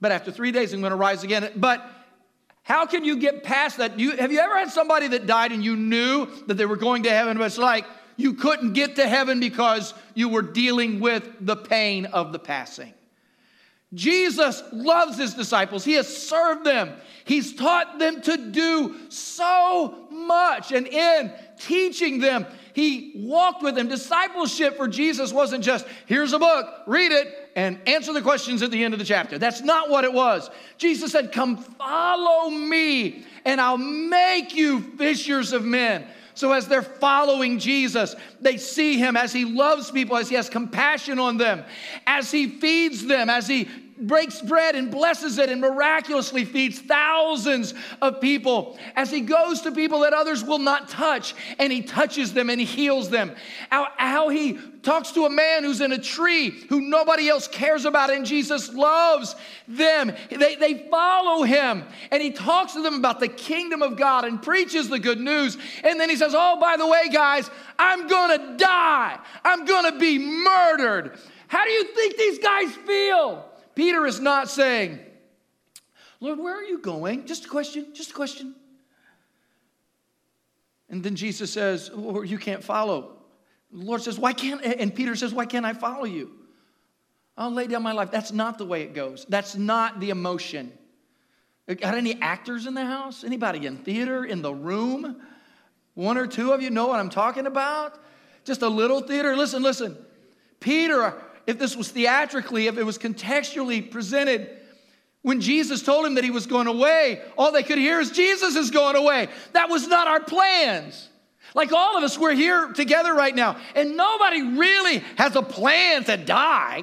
But 0.00 0.12
after 0.12 0.30
three 0.30 0.52
days, 0.52 0.72
I'm 0.72 0.80
going 0.80 0.90
to 0.90 0.96
rise 0.96 1.22
again. 1.22 1.50
But 1.56 1.88
how 2.62 2.86
can 2.86 3.04
you 3.04 3.18
get 3.18 3.44
past 3.44 3.78
that? 3.78 3.98
You, 3.98 4.16
have 4.16 4.32
you 4.32 4.40
ever 4.40 4.58
had 4.58 4.70
somebody 4.70 5.08
that 5.08 5.26
died 5.26 5.52
and 5.52 5.64
you 5.64 5.76
knew 5.76 6.26
that 6.46 6.54
they 6.54 6.66
were 6.66 6.76
going 6.76 7.02
to 7.04 7.10
heaven, 7.10 7.38
but 7.38 7.44
it's 7.44 7.58
like 7.58 7.84
you 8.16 8.34
couldn't 8.34 8.72
get 8.72 8.96
to 8.96 9.06
heaven 9.06 9.38
because 9.38 9.94
you 10.14 10.28
were 10.28 10.42
dealing 10.42 11.00
with 11.00 11.28
the 11.40 11.56
pain 11.56 12.06
of 12.06 12.32
the 12.32 12.38
passing? 12.38 12.92
Jesus 13.94 14.62
loves 14.72 15.16
his 15.16 15.34
disciples. 15.34 15.84
He 15.84 15.92
has 15.94 16.14
served 16.14 16.64
them. 16.64 16.92
He's 17.24 17.54
taught 17.54 17.98
them 17.98 18.20
to 18.22 18.36
do 18.50 18.96
so 19.08 20.06
much. 20.10 20.72
And 20.72 20.86
in 20.86 21.32
teaching 21.58 22.18
them, 22.18 22.46
he 22.74 23.12
walked 23.16 23.62
with 23.62 23.76
them. 23.76 23.88
Discipleship 23.88 24.76
for 24.76 24.88
Jesus 24.88 25.32
wasn't 25.32 25.64
just, 25.64 25.86
here's 26.06 26.32
a 26.32 26.38
book, 26.38 26.82
read 26.86 27.12
it, 27.12 27.50
and 27.56 27.78
answer 27.86 28.12
the 28.12 28.20
questions 28.20 28.62
at 28.62 28.70
the 28.70 28.82
end 28.82 28.94
of 28.94 28.98
the 28.98 29.06
chapter. 29.06 29.38
That's 29.38 29.62
not 29.62 29.88
what 29.88 30.04
it 30.04 30.12
was. 30.12 30.50
Jesus 30.76 31.12
said, 31.12 31.32
Come 31.32 31.56
follow 31.56 32.50
me, 32.50 33.24
and 33.44 33.60
I'll 33.60 33.78
make 33.78 34.54
you 34.54 34.80
fishers 34.80 35.52
of 35.52 35.64
men. 35.64 36.06
So, 36.36 36.50
as 36.52 36.66
they're 36.66 36.82
following 36.82 37.60
Jesus, 37.60 38.16
they 38.40 38.56
see 38.56 38.98
him 38.98 39.16
as 39.16 39.32
he 39.32 39.44
loves 39.44 39.92
people, 39.92 40.16
as 40.16 40.28
he 40.28 40.34
has 40.34 40.50
compassion 40.50 41.20
on 41.20 41.36
them, 41.36 41.62
as 42.08 42.32
he 42.32 42.48
feeds 42.48 43.06
them, 43.06 43.30
as 43.30 43.46
he 43.46 43.68
breaks 43.98 44.40
bread 44.40 44.74
and 44.74 44.90
blesses 44.90 45.38
it 45.38 45.48
and 45.48 45.60
miraculously 45.60 46.44
feeds 46.44 46.80
thousands 46.80 47.74
of 48.02 48.20
people 48.20 48.78
as 48.96 49.10
he 49.10 49.20
goes 49.20 49.60
to 49.62 49.72
people 49.72 50.00
that 50.00 50.12
others 50.12 50.42
will 50.42 50.58
not 50.58 50.88
touch 50.88 51.34
and 51.58 51.72
he 51.72 51.82
touches 51.82 52.32
them 52.32 52.50
and 52.50 52.58
he 52.58 52.66
heals 52.66 53.08
them. 53.08 53.34
How, 53.70 53.88
how 53.96 54.28
he 54.28 54.58
talks 54.82 55.12
to 55.12 55.24
a 55.24 55.30
man 55.30 55.62
who's 55.62 55.80
in 55.80 55.92
a 55.92 55.98
tree 55.98 56.50
who 56.68 56.80
nobody 56.80 57.28
else 57.28 57.46
cares 57.46 57.84
about 57.84 58.10
and 58.10 58.26
Jesus 58.26 58.72
loves 58.72 59.36
them. 59.68 60.12
They, 60.30 60.56
they 60.56 60.88
follow 60.90 61.44
him 61.44 61.84
and 62.10 62.22
he 62.22 62.32
talks 62.32 62.72
to 62.74 62.82
them 62.82 62.94
about 62.94 63.20
the 63.20 63.28
kingdom 63.28 63.82
of 63.82 63.96
God 63.96 64.24
and 64.24 64.42
preaches 64.42 64.88
the 64.88 64.98
good 64.98 65.20
news. 65.20 65.56
And 65.84 66.00
then 66.00 66.10
he 66.10 66.16
says, 66.16 66.34
Oh, 66.36 66.58
by 66.60 66.76
the 66.76 66.86
way, 66.86 67.08
guys, 67.12 67.48
I'm 67.78 68.08
gonna 68.08 68.56
die, 68.56 69.18
I'm 69.44 69.64
gonna 69.64 69.98
be 69.98 70.18
murdered. 70.18 71.18
How 71.46 71.64
do 71.64 71.70
you 71.70 71.84
think 71.94 72.16
these 72.16 72.38
guys 72.40 72.72
feel? 72.74 73.50
Peter 73.74 74.06
is 74.06 74.20
not 74.20 74.48
saying, 74.48 75.00
Lord, 76.20 76.38
where 76.38 76.56
are 76.56 76.62
you 76.62 76.78
going? 76.78 77.26
Just 77.26 77.46
a 77.46 77.48
question, 77.48 77.88
just 77.92 78.10
a 78.10 78.14
question. 78.14 78.54
And 80.88 81.02
then 81.02 81.16
Jesus 81.16 81.52
says, 81.52 81.90
oh, 81.92 82.22
You 82.22 82.38
can't 82.38 82.62
follow. 82.62 83.16
The 83.72 83.84
Lord 83.84 84.02
says, 84.02 84.18
Why 84.18 84.32
can't, 84.32 84.62
and 84.64 84.94
Peter 84.94 85.16
says, 85.16 85.34
Why 85.34 85.46
can't 85.46 85.66
I 85.66 85.72
follow 85.72 86.04
you? 86.04 86.30
I'll 87.36 87.50
lay 87.50 87.66
down 87.66 87.82
my 87.82 87.92
life. 87.92 88.10
That's 88.10 88.32
not 88.32 88.58
the 88.58 88.64
way 88.64 88.82
it 88.82 88.94
goes. 88.94 89.26
That's 89.28 89.56
not 89.56 89.98
the 89.98 90.10
emotion. 90.10 90.72
Got 91.66 91.94
any 91.94 92.20
actors 92.20 92.66
in 92.66 92.74
the 92.74 92.84
house? 92.84 93.24
Anybody 93.24 93.66
in 93.66 93.78
theater, 93.78 94.24
in 94.24 94.42
the 94.42 94.54
room? 94.54 95.20
One 95.94 96.18
or 96.18 96.26
two 96.26 96.52
of 96.52 96.62
you 96.62 96.70
know 96.70 96.86
what 96.86 97.00
I'm 97.00 97.10
talking 97.10 97.46
about? 97.46 97.98
Just 98.44 98.62
a 98.62 98.68
little 98.68 99.00
theater? 99.00 99.34
Listen, 99.34 99.62
listen. 99.62 99.96
Peter 100.60 101.14
if 101.46 101.58
this 101.58 101.76
was 101.76 101.90
theatrically, 101.90 102.66
if 102.66 102.78
it 102.78 102.84
was 102.84 102.98
contextually 102.98 103.90
presented, 103.90 104.48
when 105.22 105.40
Jesus 105.40 105.82
told 105.82 106.04
him 106.04 106.16
that 106.16 106.24
he 106.24 106.30
was 106.30 106.46
going 106.46 106.66
away, 106.66 107.22
all 107.38 107.52
they 107.52 107.62
could 107.62 107.78
hear 107.78 107.98
is 108.00 108.10
Jesus 108.10 108.56
is 108.56 108.70
going 108.70 108.96
away. 108.96 109.28
That 109.52 109.70
was 109.70 109.88
not 109.88 110.06
our 110.06 110.20
plans. 110.20 111.08
Like 111.54 111.72
all 111.72 111.96
of 111.96 112.02
us, 112.04 112.18
we're 112.18 112.34
here 112.34 112.72
together 112.72 113.14
right 113.14 113.34
now, 113.34 113.56
and 113.74 113.96
nobody 113.96 114.42
really 114.42 114.98
has 115.16 115.36
a 115.36 115.42
plan 115.42 116.04
to 116.04 116.16
die. 116.16 116.82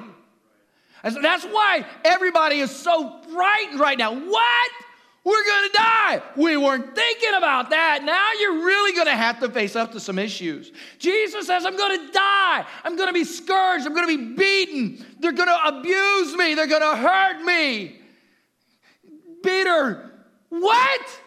And 1.04 1.14
so 1.14 1.20
That's 1.20 1.44
why 1.44 1.84
everybody 2.04 2.58
is 2.58 2.70
so 2.70 3.20
frightened 3.32 3.80
right 3.80 3.98
now. 3.98 4.14
What? 4.14 4.70
We're 5.24 5.44
going 5.44 5.70
to 5.70 5.76
die. 5.76 6.22
We 6.36 6.56
weren't 6.56 6.96
thinking 6.96 7.34
about 7.36 7.70
that. 7.70 8.02
Now 8.02 8.30
you're 8.40 8.64
really 8.64 8.92
going 8.92 9.06
to 9.06 9.14
have 9.14 9.38
to 9.40 9.48
face 9.48 9.76
up 9.76 9.92
to 9.92 10.00
some 10.00 10.18
issues. 10.18 10.72
Jesus 10.98 11.46
says, 11.46 11.64
I'm 11.64 11.76
going 11.76 12.06
to 12.06 12.12
die. 12.12 12.66
I'm 12.82 12.96
going 12.96 13.06
to 13.06 13.12
be 13.12 13.24
scourged. 13.24 13.86
I'm 13.86 13.94
going 13.94 14.08
to 14.08 14.18
be 14.18 14.34
beaten. 14.34 15.06
They're 15.20 15.32
going 15.32 15.48
to 15.48 15.78
abuse 15.78 16.34
me. 16.34 16.54
They're 16.54 16.66
going 16.66 16.82
to 16.82 16.96
hurt 16.96 17.40
me. 17.44 18.00
Peter, 19.44 20.10
what? 20.48 21.20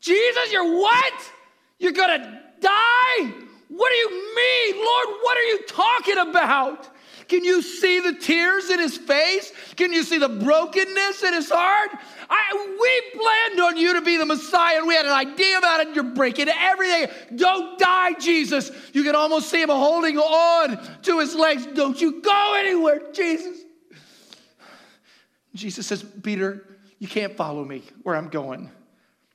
Jesus, 0.00 0.52
you're 0.52 0.78
what? 0.78 1.32
You're 1.80 1.92
going 1.92 2.20
to 2.20 2.40
die? 2.60 3.32
What 3.68 3.90
do 3.90 3.96
you 3.96 4.34
mean? 4.36 4.76
Lord, 4.76 5.06
what 5.20 5.36
are 5.36 5.42
you 5.42 5.62
talking 5.66 6.18
about? 6.18 6.88
Can 7.32 7.44
you 7.44 7.62
see 7.62 7.98
the 7.98 8.12
tears 8.12 8.68
in 8.68 8.78
his 8.78 8.98
face? 8.98 9.54
Can 9.76 9.90
you 9.90 10.02
see 10.02 10.18
the 10.18 10.28
brokenness 10.28 11.22
in 11.22 11.32
his 11.32 11.48
heart? 11.48 11.88
I, 12.28 12.76
we 12.78 13.18
planned 13.18 13.58
on 13.58 13.78
you 13.78 13.94
to 13.94 14.02
be 14.02 14.18
the 14.18 14.26
Messiah 14.26 14.76
and 14.76 14.86
we 14.86 14.94
had 14.94 15.06
an 15.06 15.12
idea 15.12 15.56
about 15.56 15.80
it 15.80 15.86
and 15.86 15.96
you're 15.96 16.12
breaking 16.12 16.50
everything. 16.50 17.08
Don't 17.34 17.78
die, 17.78 18.12
Jesus. 18.20 18.70
You 18.92 19.02
can 19.02 19.14
almost 19.14 19.48
see 19.48 19.62
him 19.62 19.70
holding 19.70 20.18
on 20.18 20.78
to 21.04 21.20
his 21.20 21.34
legs. 21.34 21.64
Don't 21.68 21.98
you 21.98 22.20
go 22.20 22.54
anywhere, 22.58 23.00
Jesus. 23.14 23.62
Jesus 25.54 25.86
says, 25.86 26.04
Peter, 26.22 26.66
you 26.98 27.08
can't 27.08 27.34
follow 27.34 27.64
me 27.64 27.82
where 28.02 28.14
I'm 28.14 28.28
going. 28.28 28.70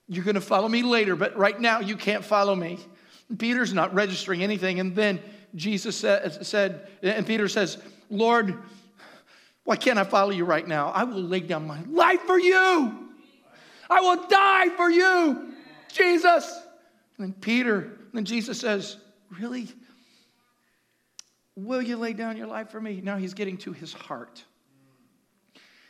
You're 0.07 0.23
going 0.23 0.35
to 0.35 0.41
follow 0.41 0.69
me 0.69 0.83
later, 0.83 1.15
but 1.15 1.35
right 1.35 1.59
now 1.59 1.79
you 1.79 1.97
can't 1.97 2.23
follow 2.23 2.55
me. 2.55 2.77
Peter's 3.39 3.73
not 3.73 3.91
registering 3.95 4.43
anything. 4.43 4.79
And 4.79 4.95
then 4.95 5.19
Jesus 5.55 5.95
said, 5.97 6.87
and 7.01 7.25
Peter 7.25 7.47
says, 7.47 7.77
Lord, 8.09 8.57
why 9.63 9.75
can't 9.75 9.99
I 9.99 10.03
follow 10.03 10.31
you 10.31 10.45
right 10.45 10.67
now? 10.67 10.89
I 10.89 11.03
will 11.03 11.21
lay 11.21 11.41
down 11.41 11.67
my 11.67 11.81
life 11.83 12.21
for 12.21 12.39
you. 12.39 13.09
I 13.89 14.01
will 14.01 14.27
die 14.27 14.69
for 14.69 14.89
you, 14.89 15.53
Jesus. 15.91 16.59
And 17.17 17.27
then 17.27 17.33
Peter 17.33 17.79
And 17.79 18.13
then 18.13 18.25
Jesus 18.25 18.59
says, 18.59 18.97
Really? 19.39 19.67
Will 21.55 21.81
you 21.81 21.97
lay 21.97 22.13
down 22.13 22.37
your 22.37 22.47
life 22.47 22.69
for 22.69 22.79
me? 22.79 23.01
Now 23.01 23.17
he's 23.17 23.33
getting 23.33 23.57
to 23.57 23.73
his 23.73 23.91
heart. 23.91 24.43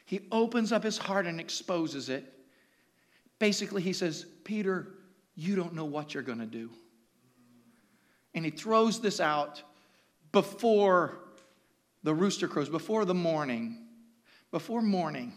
He 0.05 0.21
opens 0.31 0.71
up 0.71 0.83
his 0.83 0.97
heart 0.97 1.27
and 1.27 1.39
exposes 1.39 2.07
it. 2.07 2.33
Basically, 3.37 3.81
he 3.81 3.91
says, 3.91 4.25
Peter, 4.45 4.87
you 5.35 5.55
don't 5.55 5.73
know 5.73 5.85
what 5.85 6.13
you're 6.13 6.23
going 6.23 6.39
to 6.39 6.45
do. 6.45 6.69
And 8.33 8.45
he 8.45 8.51
throws 8.51 8.99
this 8.99 9.19
out 9.19 9.61
before 10.31 11.17
the 12.03 12.13
rooster 12.13 12.47
crows, 12.47 12.69
before 12.69 13.05
the 13.05 13.13
morning. 13.13 13.77
Before 14.51 14.81
morning, 14.81 15.33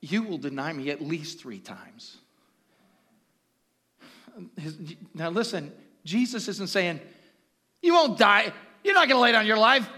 you 0.00 0.24
will 0.24 0.38
deny 0.38 0.72
me 0.72 0.90
at 0.90 1.00
least 1.00 1.40
three 1.40 1.58
times. 1.58 2.18
Now, 5.14 5.30
listen, 5.30 5.72
Jesus 6.04 6.48
isn't 6.48 6.68
saying, 6.68 7.00
You 7.80 7.94
won't 7.94 8.18
die. 8.18 8.52
You're 8.82 8.94
not 8.94 9.08
going 9.08 9.16
to 9.16 9.22
lay 9.22 9.32
down 9.32 9.46
your 9.46 9.56
life. 9.56 9.88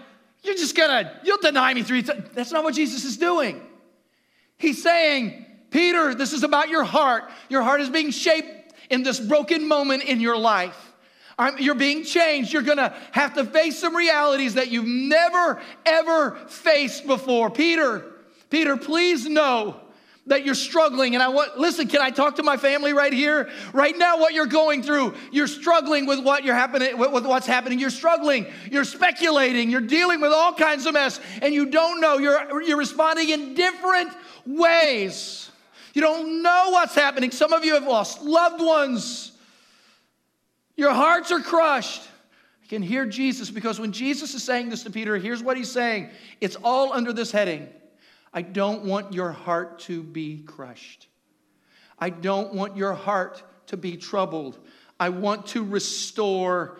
You're 0.44 0.54
just 0.54 0.76
going 0.76 0.90
to, 0.90 1.20
you'll 1.24 1.38
deny 1.38 1.74
me 1.74 1.82
three 1.82 2.02
times. 2.02 2.28
That's 2.32 2.52
not 2.52 2.62
what 2.62 2.74
Jesus 2.74 3.04
is 3.04 3.16
doing. 3.16 3.60
He's 4.58 4.82
saying, 4.82 5.44
Peter, 5.70 6.14
this 6.14 6.32
is 6.32 6.44
about 6.44 6.68
your 6.68 6.84
heart. 6.84 7.24
Your 7.48 7.62
heart 7.62 7.80
is 7.80 7.90
being 7.90 8.10
shaped 8.10 8.72
in 8.88 9.02
this 9.02 9.18
broken 9.18 9.66
moment 9.66 10.04
in 10.04 10.20
your 10.20 10.36
life. 10.36 10.85
You're 11.58 11.74
being 11.74 12.04
changed. 12.04 12.52
You're 12.52 12.62
going 12.62 12.78
to 12.78 12.94
have 13.12 13.34
to 13.34 13.44
face 13.44 13.78
some 13.78 13.94
realities 13.94 14.54
that 14.54 14.70
you've 14.70 14.86
never, 14.86 15.60
ever 15.84 16.36
faced 16.48 17.06
before. 17.06 17.50
Peter, 17.50 18.04
Peter, 18.48 18.76
please 18.76 19.26
know 19.26 19.80
that 20.28 20.44
you're 20.44 20.54
struggling. 20.54 21.14
And 21.14 21.22
i 21.22 21.28
want 21.28 21.56
listen 21.56 21.86
can 21.86 22.00
i 22.00 22.10
talk 22.10 22.36
to 22.36 22.42
my 22.42 22.56
family 22.56 22.92
right 22.92 23.12
here? 23.12 23.48
Right 23.72 23.96
now 23.96 24.18
what 24.18 24.34
you're 24.34 24.46
going 24.46 24.82
through 24.82 25.14
you're 25.30 25.46
struggling 25.46 26.06
with 26.06 26.24
what 26.24 26.42
you're 26.42 26.54
happening 26.54 26.98
with 26.98 27.24
what's 27.26 27.46
happening. 27.46 27.78
You're 27.78 27.90
struggling. 27.90 28.46
You're 28.70 28.84
speculating. 28.84 29.70
You're 29.70 29.80
dealing 29.80 30.20
with 30.20 30.32
all 30.32 30.52
kinds 30.52 30.86
of 30.86 30.94
mess. 30.94 31.20
And 31.42 31.54
you 31.54 31.66
don't 31.66 32.00
know. 32.00 32.18
You're 32.18 32.62
you're 32.62 32.78
responding 32.78 33.28
in 33.28 33.54
different 33.54 34.12
ways. 34.46 35.50
You 35.94 36.02
don't 36.02 36.42
know 36.42 36.70
what's 36.70 36.94
happening. 36.94 37.30
Some 37.30 37.52
of 37.52 37.64
you 37.64 37.74
have 37.74 37.86
lost 37.86 38.22
loved 38.22 38.60
ones 38.60 39.32
your 40.76 40.92
hearts 40.92 41.32
are 41.32 41.40
crushed 41.40 42.02
I 42.66 42.68
can 42.68 42.82
hear 42.82 43.06
Jesus 43.06 43.48
because 43.48 43.78
when 43.78 43.92
Jesus 43.92 44.34
is 44.34 44.42
saying 44.42 44.70
this 44.70 44.82
to 44.82 44.90
Peter, 44.90 45.16
here's 45.16 45.40
what 45.40 45.56
he's 45.56 45.70
saying. 45.70 46.10
It's 46.40 46.56
all 46.64 46.92
under 46.92 47.12
this 47.12 47.30
heading 47.30 47.68
I 48.34 48.42
don't 48.42 48.84
want 48.84 49.12
your 49.12 49.30
heart 49.30 49.78
to 49.80 50.02
be 50.02 50.42
crushed. 50.44 51.06
I 51.98 52.10
don't 52.10 52.54
want 52.54 52.76
your 52.76 52.92
heart 52.92 53.42
to 53.68 53.76
be 53.76 53.96
troubled. 53.96 54.58
I 54.98 55.10
want 55.10 55.46
to 55.48 55.64
restore 55.64 56.78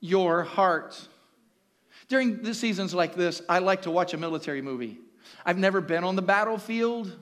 your 0.00 0.42
heart. 0.42 1.00
During 2.08 2.42
the 2.42 2.52
seasons 2.52 2.92
like 2.92 3.14
this, 3.14 3.40
I 3.48 3.60
like 3.60 3.82
to 3.82 3.90
watch 3.92 4.12
a 4.14 4.18
military 4.18 4.62
movie. 4.62 4.98
I've 5.46 5.58
never 5.58 5.80
been 5.80 6.02
on 6.02 6.16
the 6.16 6.22
battlefield 6.22 7.16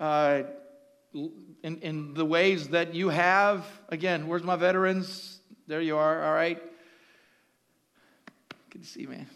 uh, 0.00 0.42
in, 1.62 1.78
in 1.78 2.14
the 2.14 2.24
ways 2.24 2.68
that 2.68 2.94
you 2.94 3.08
have. 3.08 3.66
Again, 3.88 4.28
where's 4.28 4.42
my 4.42 4.56
veterans? 4.56 5.40
There 5.66 5.80
you 5.80 5.96
are, 5.96 6.24
all 6.24 6.32
right. 6.32 6.60
Good 8.70 8.82
to 8.82 8.88
see 8.88 9.02
you, 9.02 9.08
man. 9.08 9.26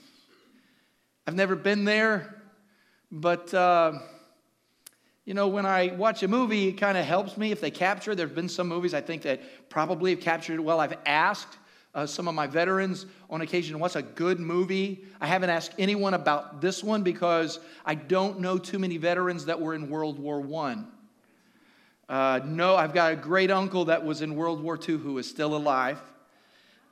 I've 1.26 1.34
never 1.34 1.56
been 1.56 1.84
there. 1.84 2.42
But, 3.10 3.54
uh, 3.54 4.00
you 5.24 5.34
know, 5.34 5.48
when 5.48 5.66
I 5.66 5.94
watch 5.96 6.22
a 6.22 6.28
movie, 6.28 6.68
it 6.68 6.72
kind 6.72 6.98
of 6.98 7.04
helps 7.04 7.36
me 7.36 7.52
if 7.52 7.60
they 7.60 7.70
capture. 7.70 8.14
There 8.14 8.26
have 8.26 8.34
been 8.34 8.48
some 8.48 8.68
movies 8.68 8.92
I 8.92 9.00
think 9.00 9.22
that 9.22 9.68
probably 9.68 10.10
have 10.10 10.20
captured 10.20 10.54
it 10.54 10.60
well. 10.60 10.80
I've 10.80 10.98
asked 11.06 11.58
uh, 11.94 12.06
some 12.06 12.26
of 12.26 12.34
my 12.34 12.46
veterans 12.46 13.06
on 13.30 13.40
occasion, 13.40 13.78
what's 13.78 13.94
a 13.94 14.02
good 14.02 14.40
movie? 14.40 15.04
I 15.20 15.26
haven't 15.26 15.50
asked 15.50 15.74
anyone 15.78 16.14
about 16.14 16.60
this 16.60 16.82
one 16.82 17.02
because 17.02 17.60
I 17.86 17.94
don't 17.94 18.40
know 18.40 18.58
too 18.58 18.80
many 18.80 18.96
veterans 18.96 19.44
that 19.44 19.60
were 19.60 19.74
in 19.74 19.88
World 19.88 20.18
War 20.18 20.44
I. 20.66 20.78
Uh, 22.08 22.40
no, 22.44 22.76
I've 22.76 22.92
got 22.92 23.12
a 23.12 23.16
great 23.16 23.50
uncle 23.50 23.86
that 23.86 24.04
was 24.04 24.20
in 24.20 24.36
World 24.36 24.62
War 24.62 24.78
II 24.78 24.98
who 24.98 25.18
is 25.18 25.28
still 25.28 25.56
alive. 25.56 26.00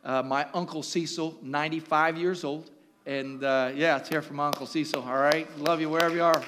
Uh, 0.04 0.22
my 0.22 0.46
uncle 0.54 0.82
Cecil, 0.82 1.38
95 1.42 2.16
years 2.16 2.44
old. 2.44 2.70
And 3.04 3.44
uh, 3.44 3.72
yeah, 3.74 3.98
it's 3.98 4.08
here 4.08 4.22
from 4.22 4.40
Uncle 4.40 4.66
Cecil, 4.66 5.02
all 5.02 5.16
right? 5.16 5.46
Love 5.58 5.80
you 5.80 5.90
wherever 5.90 6.14
you 6.14 6.22
are. 6.22 6.42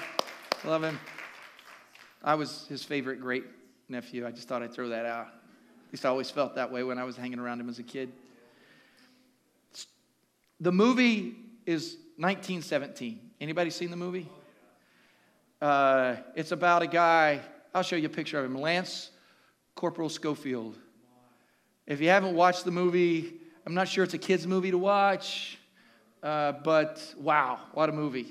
Love 0.63 0.83
him. 0.83 0.99
I 2.23 2.33
was 2.35 2.65
his 2.67 2.83
favorite 2.83 3.21
great 3.21 3.43
nephew. 3.87 4.25
I 4.25 4.31
just 4.31 4.47
thought 4.47 4.63
I'd 4.63 4.73
throw 4.73 4.89
that 4.89 5.05
out. 5.05 5.27
At 5.27 5.93
least 5.93 6.05
I 6.05 6.09
always 6.09 6.31
felt 6.31 6.55
that 6.55 6.71
way 6.71 6.83
when 6.83 6.97
I 6.97 7.03
was 7.03 7.15
hanging 7.15 7.39
around 7.39 7.59
him 7.59 7.69
as 7.69 7.77
a 7.77 7.83
kid. 7.83 8.11
The 10.59 10.71
movie 10.71 11.35
is 11.65 11.97
1917. 12.17 13.19
Anybody 13.39 13.69
seen 13.69 13.91
the 13.91 13.97
movie? 13.97 14.27
Uh, 15.61 16.15
it's 16.35 16.51
about 16.51 16.81
a 16.81 16.87
guy, 16.87 17.41
I'll 17.75 17.83
show 17.83 17.97
you 17.97 18.05
a 18.05 18.09
picture 18.09 18.39
of 18.39 18.45
him, 18.45 18.55
Lance 18.55 19.09
Corporal 19.75 20.07
Schofield. 20.07 20.77
If 21.85 21.99
you 21.99 22.07
haven't 22.07 22.33
watched 22.33 22.63
the 22.63 22.71
movie, 22.71 23.33
I'm 23.67 23.73
not 23.73 23.89
sure 23.89 24.05
it's 24.05 24.13
a 24.13 24.17
kid's 24.17 24.47
movie 24.47 24.71
to 24.71 24.77
watch. 24.77 25.57
Uh, 26.23 26.53
but 26.53 27.03
wow, 27.17 27.59
what 27.73 27.89
a 27.89 27.91
movie. 27.91 28.27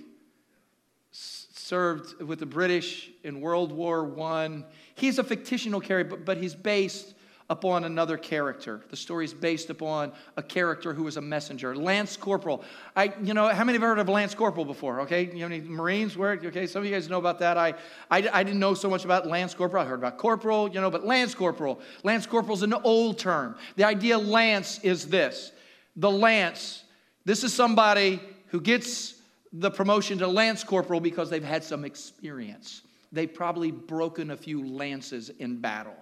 S- 1.12 1.48
served 1.52 2.22
with 2.22 2.38
the 2.38 2.46
British 2.46 3.10
in 3.22 3.42
World 3.42 3.70
War 3.70 4.18
I. 4.18 4.64
He's 4.94 5.18
a 5.18 5.22
fictional 5.22 5.80
character, 5.80 6.16
but, 6.16 6.24
but 6.24 6.38
he's 6.38 6.54
based 6.54 7.13
upon 7.50 7.84
another 7.84 8.16
character. 8.16 8.82
The 8.90 8.96
story 8.96 9.24
is 9.24 9.34
based 9.34 9.70
upon 9.70 10.12
a 10.36 10.42
character 10.42 10.94
who 10.94 11.04
was 11.04 11.16
a 11.16 11.20
messenger. 11.20 11.76
Lance 11.76 12.16
Corporal. 12.16 12.64
I, 12.96 13.12
you 13.22 13.34
know, 13.34 13.48
how 13.48 13.64
many 13.64 13.76
have 13.76 13.82
heard 13.82 13.98
of 13.98 14.08
Lance 14.08 14.34
Corporal 14.34 14.64
before? 14.64 15.00
Okay, 15.02 15.26
you 15.26 15.40
know, 15.40 15.46
any 15.46 15.60
Marines? 15.60 16.16
Where? 16.16 16.32
Okay, 16.32 16.66
some 16.66 16.80
of 16.80 16.86
you 16.86 16.94
guys 16.94 17.08
know 17.08 17.18
about 17.18 17.38
that. 17.40 17.58
I, 17.58 17.74
I, 18.10 18.28
I 18.32 18.42
didn't 18.42 18.60
know 18.60 18.74
so 18.74 18.88
much 18.88 19.04
about 19.04 19.26
Lance 19.26 19.54
Corporal. 19.54 19.84
I 19.84 19.86
heard 19.86 19.98
about 19.98 20.18
Corporal, 20.18 20.68
you 20.68 20.80
know, 20.80 20.90
but 20.90 21.04
Lance 21.04 21.34
Corporal. 21.34 21.80
Lance 22.02 22.26
Corporal 22.26 22.56
is 22.56 22.62
an 22.62 22.72
old 22.72 23.18
term. 23.18 23.56
The 23.76 23.84
idea 23.84 24.16
Lance 24.16 24.80
is 24.82 25.08
this: 25.08 25.52
the 25.96 26.10
lance 26.10 26.84
this 27.24 27.42
is 27.42 27.54
somebody 27.54 28.20
who 28.48 28.60
gets 28.60 29.14
the 29.52 29.70
promotion 29.70 30.18
to 30.18 30.26
lance 30.26 30.62
corporal 30.62 31.00
because 31.00 31.30
they've 31.30 31.42
had 31.42 31.64
some 31.64 31.84
experience. 31.84 32.82
They've 33.12 33.32
probably 33.32 33.70
broken 33.70 34.30
a 34.30 34.36
few 34.36 34.66
lances 34.66 35.30
in 35.30 35.60
battle. 35.60 35.96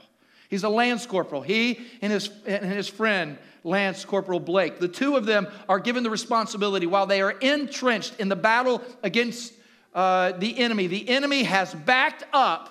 He's 0.52 0.64
a 0.64 0.68
lance 0.68 1.06
corporal. 1.06 1.40
He 1.40 1.80
and 2.02 2.12
his, 2.12 2.28
and 2.46 2.66
his 2.66 2.86
friend, 2.86 3.38
Lance 3.64 4.04
Corporal 4.04 4.38
Blake, 4.38 4.80
the 4.80 4.86
two 4.86 5.16
of 5.16 5.24
them 5.24 5.48
are 5.66 5.78
given 5.78 6.02
the 6.02 6.10
responsibility 6.10 6.84
while 6.84 7.06
they 7.06 7.22
are 7.22 7.30
entrenched 7.30 8.20
in 8.20 8.28
the 8.28 8.36
battle 8.36 8.82
against 9.02 9.54
uh, 9.94 10.32
the 10.32 10.58
enemy. 10.58 10.88
The 10.88 11.08
enemy 11.08 11.44
has 11.44 11.72
backed 11.72 12.26
up, 12.34 12.68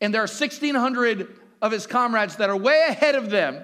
and 0.00 0.14
there 0.14 0.22
are 0.22 0.24
1,600 0.24 1.28
of 1.60 1.72
his 1.72 1.86
comrades 1.86 2.36
that 2.36 2.48
are 2.48 2.56
way 2.56 2.86
ahead 2.88 3.16
of 3.16 3.28
them 3.28 3.60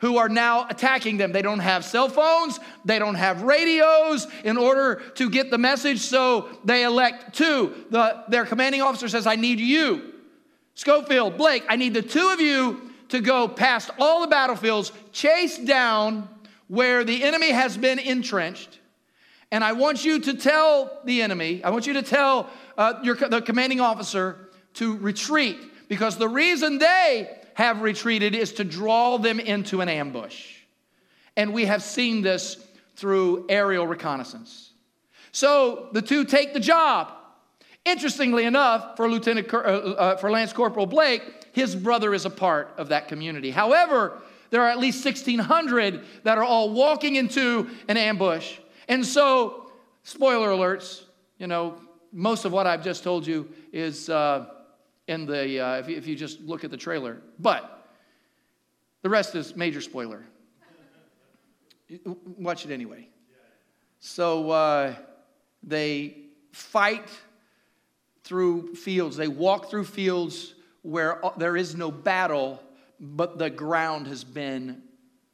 who 0.00 0.18
are 0.18 0.28
now 0.28 0.68
attacking 0.68 1.16
them. 1.16 1.32
They 1.32 1.40
don't 1.40 1.60
have 1.60 1.82
cell 1.82 2.10
phones, 2.10 2.60
they 2.84 2.98
don't 2.98 3.14
have 3.14 3.40
radios 3.40 4.26
in 4.44 4.58
order 4.58 4.96
to 5.14 5.30
get 5.30 5.50
the 5.50 5.56
message, 5.56 6.00
so 6.00 6.50
they 6.66 6.84
elect 6.84 7.34
two. 7.34 7.86
The, 7.88 8.22
their 8.28 8.44
commanding 8.44 8.82
officer 8.82 9.08
says, 9.08 9.26
I 9.26 9.36
need 9.36 9.60
you. 9.60 10.12
Schofield, 10.74 11.36
Blake, 11.36 11.64
I 11.68 11.76
need 11.76 11.94
the 11.94 12.02
two 12.02 12.30
of 12.32 12.40
you 12.40 12.90
to 13.08 13.20
go 13.20 13.48
past 13.48 13.90
all 13.98 14.20
the 14.20 14.28
battlefields, 14.28 14.92
chase 15.12 15.58
down 15.58 16.28
where 16.68 17.04
the 17.04 17.24
enemy 17.24 17.50
has 17.50 17.76
been 17.76 17.98
entrenched. 17.98 18.78
And 19.50 19.64
I 19.64 19.72
want 19.72 20.04
you 20.04 20.20
to 20.20 20.34
tell 20.34 21.00
the 21.04 21.22
enemy, 21.22 21.62
I 21.64 21.70
want 21.70 21.86
you 21.86 21.94
to 21.94 22.02
tell 22.02 22.48
uh, 22.78 22.94
your, 23.02 23.16
the 23.16 23.42
commanding 23.42 23.80
officer 23.80 24.50
to 24.74 24.96
retreat 24.98 25.58
because 25.88 26.16
the 26.16 26.28
reason 26.28 26.78
they 26.78 27.28
have 27.54 27.82
retreated 27.82 28.34
is 28.34 28.52
to 28.54 28.64
draw 28.64 29.18
them 29.18 29.40
into 29.40 29.80
an 29.80 29.88
ambush. 29.88 30.54
And 31.36 31.52
we 31.52 31.64
have 31.64 31.82
seen 31.82 32.22
this 32.22 32.64
through 32.94 33.46
aerial 33.48 33.86
reconnaissance. 33.86 34.70
So 35.32 35.88
the 35.92 36.02
two 36.02 36.24
take 36.24 36.52
the 36.52 36.60
job. 36.60 37.08
Interestingly 37.84 38.44
enough, 38.44 38.96
for 38.96 39.08
Lieutenant 39.08 39.52
uh, 39.52 39.56
uh, 39.56 40.16
for 40.16 40.30
Lance 40.30 40.52
Corporal 40.52 40.86
Blake, 40.86 41.22
his 41.52 41.74
brother 41.74 42.12
is 42.12 42.26
a 42.26 42.30
part 42.30 42.74
of 42.76 42.88
that 42.88 43.08
community. 43.08 43.50
However, 43.50 44.20
there 44.50 44.62
are 44.62 44.68
at 44.68 44.78
least 44.78 45.04
1,600 45.04 46.04
that 46.24 46.36
are 46.36 46.44
all 46.44 46.70
walking 46.70 47.16
into 47.16 47.70
an 47.88 47.96
ambush. 47.96 48.58
And 48.88 49.04
so, 49.04 49.70
spoiler 50.02 50.48
alerts, 50.48 51.04
you 51.38 51.46
know, 51.46 51.80
most 52.12 52.44
of 52.44 52.52
what 52.52 52.66
I've 52.66 52.84
just 52.84 53.02
told 53.02 53.26
you 53.26 53.48
is 53.72 54.10
uh, 54.10 54.46
in 55.06 55.24
the, 55.24 55.60
uh, 55.60 55.78
if, 55.78 55.88
you, 55.88 55.96
if 55.96 56.06
you 56.06 56.16
just 56.16 56.40
look 56.40 56.64
at 56.64 56.70
the 56.70 56.76
trailer. 56.76 57.18
But 57.38 57.88
the 59.02 59.08
rest 59.08 59.34
is 59.34 59.56
major 59.56 59.80
spoiler. 59.80 60.24
Watch 62.36 62.64
it 62.64 62.72
anyway. 62.72 63.08
So 64.00 64.50
uh, 64.50 64.94
they 65.62 66.16
fight 66.52 67.08
through 68.30 68.72
fields, 68.76 69.16
they 69.16 69.26
walk 69.26 69.68
through 69.68 69.82
fields 69.82 70.54
where 70.82 71.26
uh, 71.26 71.32
there 71.36 71.56
is 71.56 71.74
no 71.74 71.90
battle, 71.90 72.62
but 73.00 73.38
the 73.38 73.50
ground 73.50 74.06
has 74.06 74.22
been 74.22 74.80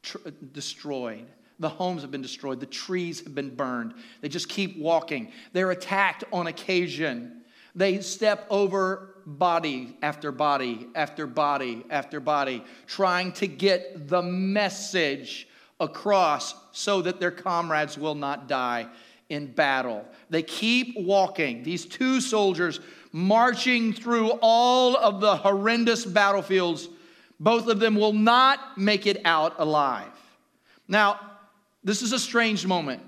tr- 0.03 0.17
uh, 0.25 0.31
destroyed. 0.53 1.27
The 1.59 1.69
homes 1.69 2.01
have 2.01 2.11
been 2.11 2.23
destroyed. 2.23 2.59
The 2.59 2.65
trees 2.65 3.23
have 3.25 3.35
been 3.35 3.55
burned. 3.55 3.93
They 4.23 4.31
just 4.31 4.49
keep 4.49 4.79
walking. 4.79 5.31
They're 5.53 5.73
attacked 5.73 6.25
on 6.33 6.47
occasion. 6.47 7.43
They 7.75 8.01
step 8.01 8.47
over 8.49 9.17
body 9.27 9.99
after 10.01 10.33
body 10.33 10.89
after 10.95 11.27
body 11.27 11.85
after 11.91 12.19
body, 12.19 12.65
trying 12.87 13.33
to 13.33 13.47
get 13.47 14.09
the 14.09 14.23
message 14.23 15.49
across 15.81 16.55
so 16.73 17.03
that 17.03 17.21
their 17.21 17.31
comrades 17.31 17.99
will 17.99 18.15
not 18.15 18.49
die 18.49 18.89
in 19.29 19.53
battle. 19.53 20.05
They 20.31 20.43
keep 20.43 20.97
walking. 20.97 21.63
These 21.63 21.87
two 21.87 22.21
soldiers 22.21 22.81
marching 23.13 23.93
through 23.93 24.33
all 24.43 24.97
of 24.97 25.21
the 25.21 25.37
horrendous 25.37 26.05
battlefields, 26.05 26.89
both 27.41 27.67
of 27.67 27.81
them 27.81 27.95
will 27.95 28.13
not 28.13 28.79
make 28.79 29.07
it 29.07 29.21
out 29.25 29.55
alive. 29.59 30.13
Now, 30.89 31.21
this 31.83 32.03
is 32.03 32.13
a 32.13 32.19
strange 32.19 32.67
moment. 32.67 33.03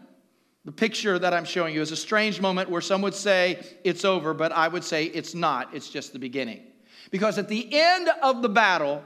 The 0.64 0.72
picture 0.72 1.18
that 1.18 1.32
I'm 1.32 1.44
showing 1.44 1.74
you 1.74 1.80
is 1.80 1.92
a 1.92 1.96
strange 1.96 2.40
moment 2.40 2.68
where 2.68 2.80
some 2.80 3.00
would 3.02 3.14
say 3.14 3.64
it's 3.84 4.04
over, 4.04 4.34
but 4.34 4.52
I 4.52 4.68
would 4.68 4.84
say 4.84 5.04
it's 5.04 5.34
not. 5.34 5.74
It's 5.74 5.88
just 5.88 6.12
the 6.12 6.18
beginning. 6.18 6.62
Because 7.10 7.38
at 7.38 7.48
the 7.48 7.66
end 7.72 8.08
of 8.22 8.42
the 8.42 8.48
battle, 8.48 9.02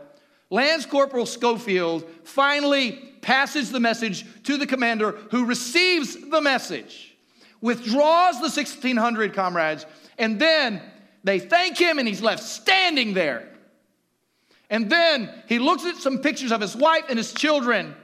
Lance 0.53 0.85
Corporal 0.85 1.25
Schofield 1.25 2.05
finally 2.25 2.93
passes 3.23 3.73
the 3.73 3.81
message 3.81 4.27
to 4.43 4.59
the 4.59 4.67
commander 4.67 5.13
who 5.31 5.47
receives 5.47 6.15
the 6.29 6.43
message, 6.43 7.17
withdraws 7.63 8.35
the 8.35 8.51
1,600 8.51 9.33
comrades, 9.33 9.87
and 10.19 10.39
then 10.39 10.83
they 11.25 11.39
thank 11.39 11.79
him 11.79 11.99
and 11.99 12.07
he's 12.07 12.21
left 12.21 12.43
standing 12.43 13.15
there. 13.15 13.49
And 14.69 14.91
then 14.91 15.33
he 15.49 15.59
looks 15.59 15.87
at 15.87 15.97
some 15.97 16.19
pictures 16.19 16.53
of 16.53 16.61
his 16.61 16.77
wife 16.77 17.05
and 17.09 17.17
his 17.17 17.33
children 17.33 17.95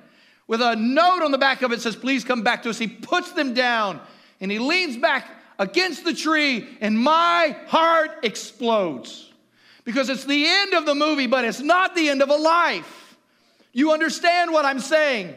with 0.46 0.62
a 0.62 0.74
note 0.74 1.22
on 1.22 1.32
the 1.32 1.38
back 1.38 1.60
of 1.60 1.70
it 1.72 1.82
says, 1.82 1.96
Please 1.96 2.24
come 2.24 2.42
back 2.42 2.62
to 2.62 2.70
us. 2.70 2.78
He 2.78 2.88
puts 2.88 3.32
them 3.32 3.52
down 3.52 4.00
and 4.40 4.50
he 4.50 4.58
leans 4.58 4.96
back 4.96 5.28
against 5.58 6.02
the 6.02 6.14
tree, 6.14 6.66
and 6.80 6.98
my 6.98 7.54
heart 7.66 8.20
explodes 8.22 9.27
because 9.88 10.10
it's 10.10 10.24
the 10.24 10.44
end 10.46 10.74
of 10.74 10.84
the 10.84 10.94
movie, 10.94 11.26
but 11.26 11.46
it's 11.46 11.62
not 11.62 11.94
the 11.94 12.10
end 12.10 12.20
of 12.20 12.28
a 12.28 12.36
life. 12.36 13.16
You 13.72 13.92
understand 13.92 14.52
what 14.52 14.66
I'm 14.66 14.80
saying? 14.80 15.34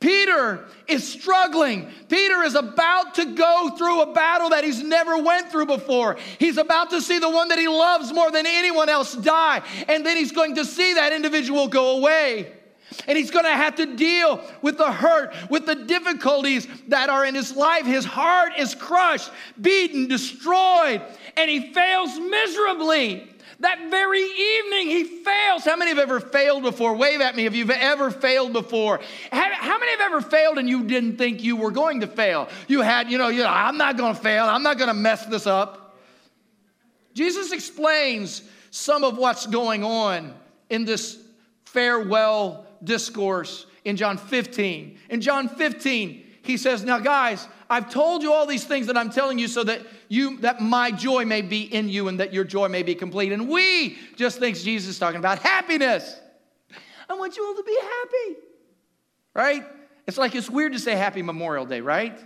Peter 0.00 0.64
is 0.88 1.08
struggling. 1.08 1.88
Peter 2.08 2.42
is 2.42 2.56
about 2.56 3.14
to 3.14 3.26
go 3.26 3.70
through 3.78 4.02
a 4.02 4.12
battle 4.12 4.50
that 4.50 4.64
he's 4.64 4.82
never 4.82 5.22
went 5.22 5.52
through 5.52 5.66
before. 5.66 6.16
He's 6.40 6.58
about 6.58 6.90
to 6.90 7.00
see 7.00 7.20
the 7.20 7.30
one 7.30 7.46
that 7.50 7.60
he 7.60 7.68
loves 7.68 8.12
more 8.12 8.32
than 8.32 8.44
anyone 8.44 8.88
else 8.88 9.14
die, 9.14 9.62
and 9.86 10.04
then 10.04 10.16
he's 10.16 10.32
going 10.32 10.56
to 10.56 10.64
see 10.64 10.94
that 10.94 11.12
individual 11.12 11.68
go 11.68 11.98
away. 11.98 12.54
And 13.06 13.16
he's 13.16 13.30
going 13.30 13.44
to 13.44 13.52
have 13.52 13.76
to 13.76 13.94
deal 13.94 14.42
with 14.62 14.78
the 14.78 14.90
hurt, 14.90 15.32
with 15.48 15.64
the 15.64 15.76
difficulties 15.76 16.66
that 16.88 17.08
are 17.08 17.24
in 17.24 17.34
his 17.34 17.54
life. 17.54 17.86
His 17.86 18.04
heart 18.04 18.52
is 18.58 18.74
crushed, 18.74 19.30
beaten, 19.60 20.08
destroyed, 20.08 21.00
and 21.36 21.50
he 21.50 21.72
fails 21.72 22.18
miserably. 22.18 23.31
That 23.62 23.90
very 23.90 24.20
evening, 24.20 24.88
he 24.88 25.04
fails. 25.04 25.64
How 25.64 25.76
many 25.76 25.90
have 25.90 25.98
ever 26.00 26.18
failed 26.18 26.64
before? 26.64 26.96
Wave 26.96 27.20
at 27.20 27.36
me 27.36 27.46
if 27.46 27.54
you've 27.54 27.70
ever 27.70 28.10
failed 28.10 28.52
before. 28.52 29.00
How 29.30 29.78
many 29.78 29.92
have 29.92 30.00
ever 30.00 30.20
failed 30.20 30.58
and 30.58 30.68
you 30.68 30.82
didn't 30.82 31.16
think 31.16 31.44
you 31.44 31.54
were 31.54 31.70
going 31.70 32.00
to 32.00 32.08
fail? 32.08 32.48
You 32.66 32.80
had, 32.80 33.08
you 33.08 33.18
know, 33.18 33.28
you 33.28 33.44
know 33.44 33.48
I'm 33.48 33.76
not 33.76 33.96
going 33.96 34.16
to 34.16 34.20
fail. 34.20 34.46
I'm 34.46 34.64
not 34.64 34.78
going 34.78 34.88
to 34.88 34.94
mess 34.94 35.26
this 35.26 35.46
up. 35.46 35.96
Jesus 37.14 37.52
explains 37.52 38.42
some 38.72 39.04
of 39.04 39.16
what's 39.16 39.46
going 39.46 39.84
on 39.84 40.34
in 40.68 40.84
this 40.84 41.22
farewell 41.64 42.66
discourse 42.82 43.66
in 43.84 43.96
John 43.96 44.18
15. 44.18 44.98
In 45.08 45.20
John 45.20 45.48
15, 45.48 46.24
he 46.42 46.56
says, 46.56 46.82
Now, 46.82 46.98
guys, 46.98 47.46
I've 47.72 47.88
told 47.88 48.22
you 48.22 48.34
all 48.34 48.44
these 48.44 48.64
things 48.64 48.88
that 48.88 48.98
I'm 48.98 49.08
telling 49.08 49.38
you 49.38 49.48
so 49.48 49.64
that 49.64 49.80
you 50.10 50.36
that 50.40 50.60
my 50.60 50.90
joy 50.90 51.24
may 51.24 51.40
be 51.40 51.62
in 51.62 51.88
you 51.88 52.08
and 52.08 52.20
that 52.20 52.34
your 52.34 52.44
joy 52.44 52.68
may 52.68 52.82
be 52.82 52.94
complete. 52.94 53.32
And 53.32 53.48
we 53.48 53.96
just 54.14 54.38
thinks 54.38 54.60
Jesus 54.60 54.90
is 54.90 54.98
talking 54.98 55.18
about 55.18 55.38
happiness. 55.38 56.20
I 57.08 57.14
want 57.14 57.34
you 57.38 57.46
all 57.46 57.54
to 57.54 57.62
be 57.62 57.78
happy. 57.80 58.40
Right? 59.34 59.64
It's 60.06 60.18
like 60.18 60.34
it's 60.34 60.50
weird 60.50 60.74
to 60.74 60.78
say 60.78 60.94
happy 60.94 61.22
Memorial 61.22 61.64
Day, 61.64 61.80
right? 61.80 62.22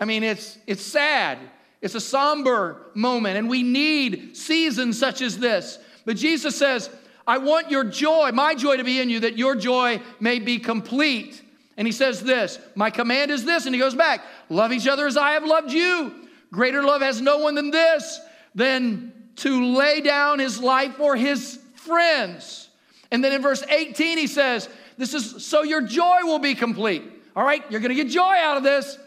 I 0.00 0.04
mean, 0.06 0.24
it's 0.24 0.58
it's 0.66 0.82
sad. 0.82 1.38
It's 1.80 1.94
a 1.94 2.00
somber 2.00 2.90
moment, 2.94 3.38
and 3.38 3.48
we 3.48 3.62
need 3.62 4.36
seasons 4.36 4.98
such 4.98 5.22
as 5.22 5.38
this. 5.38 5.78
But 6.04 6.16
Jesus 6.16 6.56
says, 6.56 6.90
I 7.28 7.38
want 7.38 7.70
your 7.70 7.84
joy, 7.84 8.32
my 8.32 8.56
joy 8.56 8.78
to 8.78 8.82
be 8.82 9.00
in 9.00 9.08
you, 9.08 9.20
that 9.20 9.38
your 9.38 9.54
joy 9.54 10.02
may 10.18 10.40
be 10.40 10.58
complete. 10.58 11.44
And 11.78 11.86
he 11.86 11.92
says 11.92 12.20
this 12.20 12.58
My 12.74 12.90
command 12.90 13.30
is 13.30 13.46
this. 13.46 13.64
And 13.64 13.74
he 13.74 13.80
goes 13.80 13.94
back 13.94 14.20
love 14.50 14.72
each 14.72 14.86
other 14.86 15.06
as 15.06 15.16
I 15.16 15.30
have 15.30 15.44
loved 15.44 15.72
you. 15.72 16.28
Greater 16.50 16.82
love 16.82 17.00
has 17.00 17.22
no 17.22 17.38
one 17.38 17.54
than 17.54 17.70
this, 17.70 18.20
than 18.54 19.12
to 19.36 19.76
lay 19.76 20.00
down 20.00 20.38
his 20.38 20.60
life 20.60 20.96
for 20.96 21.14
his 21.14 21.58
friends. 21.76 22.68
And 23.10 23.22
then 23.22 23.32
in 23.32 23.40
verse 23.40 23.62
18, 23.62 24.18
he 24.18 24.26
says, 24.26 24.68
This 24.98 25.14
is 25.14 25.46
so 25.46 25.62
your 25.62 25.82
joy 25.82 26.18
will 26.24 26.40
be 26.40 26.54
complete. 26.54 27.02
All 27.36 27.44
right, 27.44 27.62
you're 27.70 27.80
gonna 27.80 27.94
get 27.94 28.08
joy 28.08 28.34
out 28.34 28.56
of 28.56 28.62
this. 28.62 28.98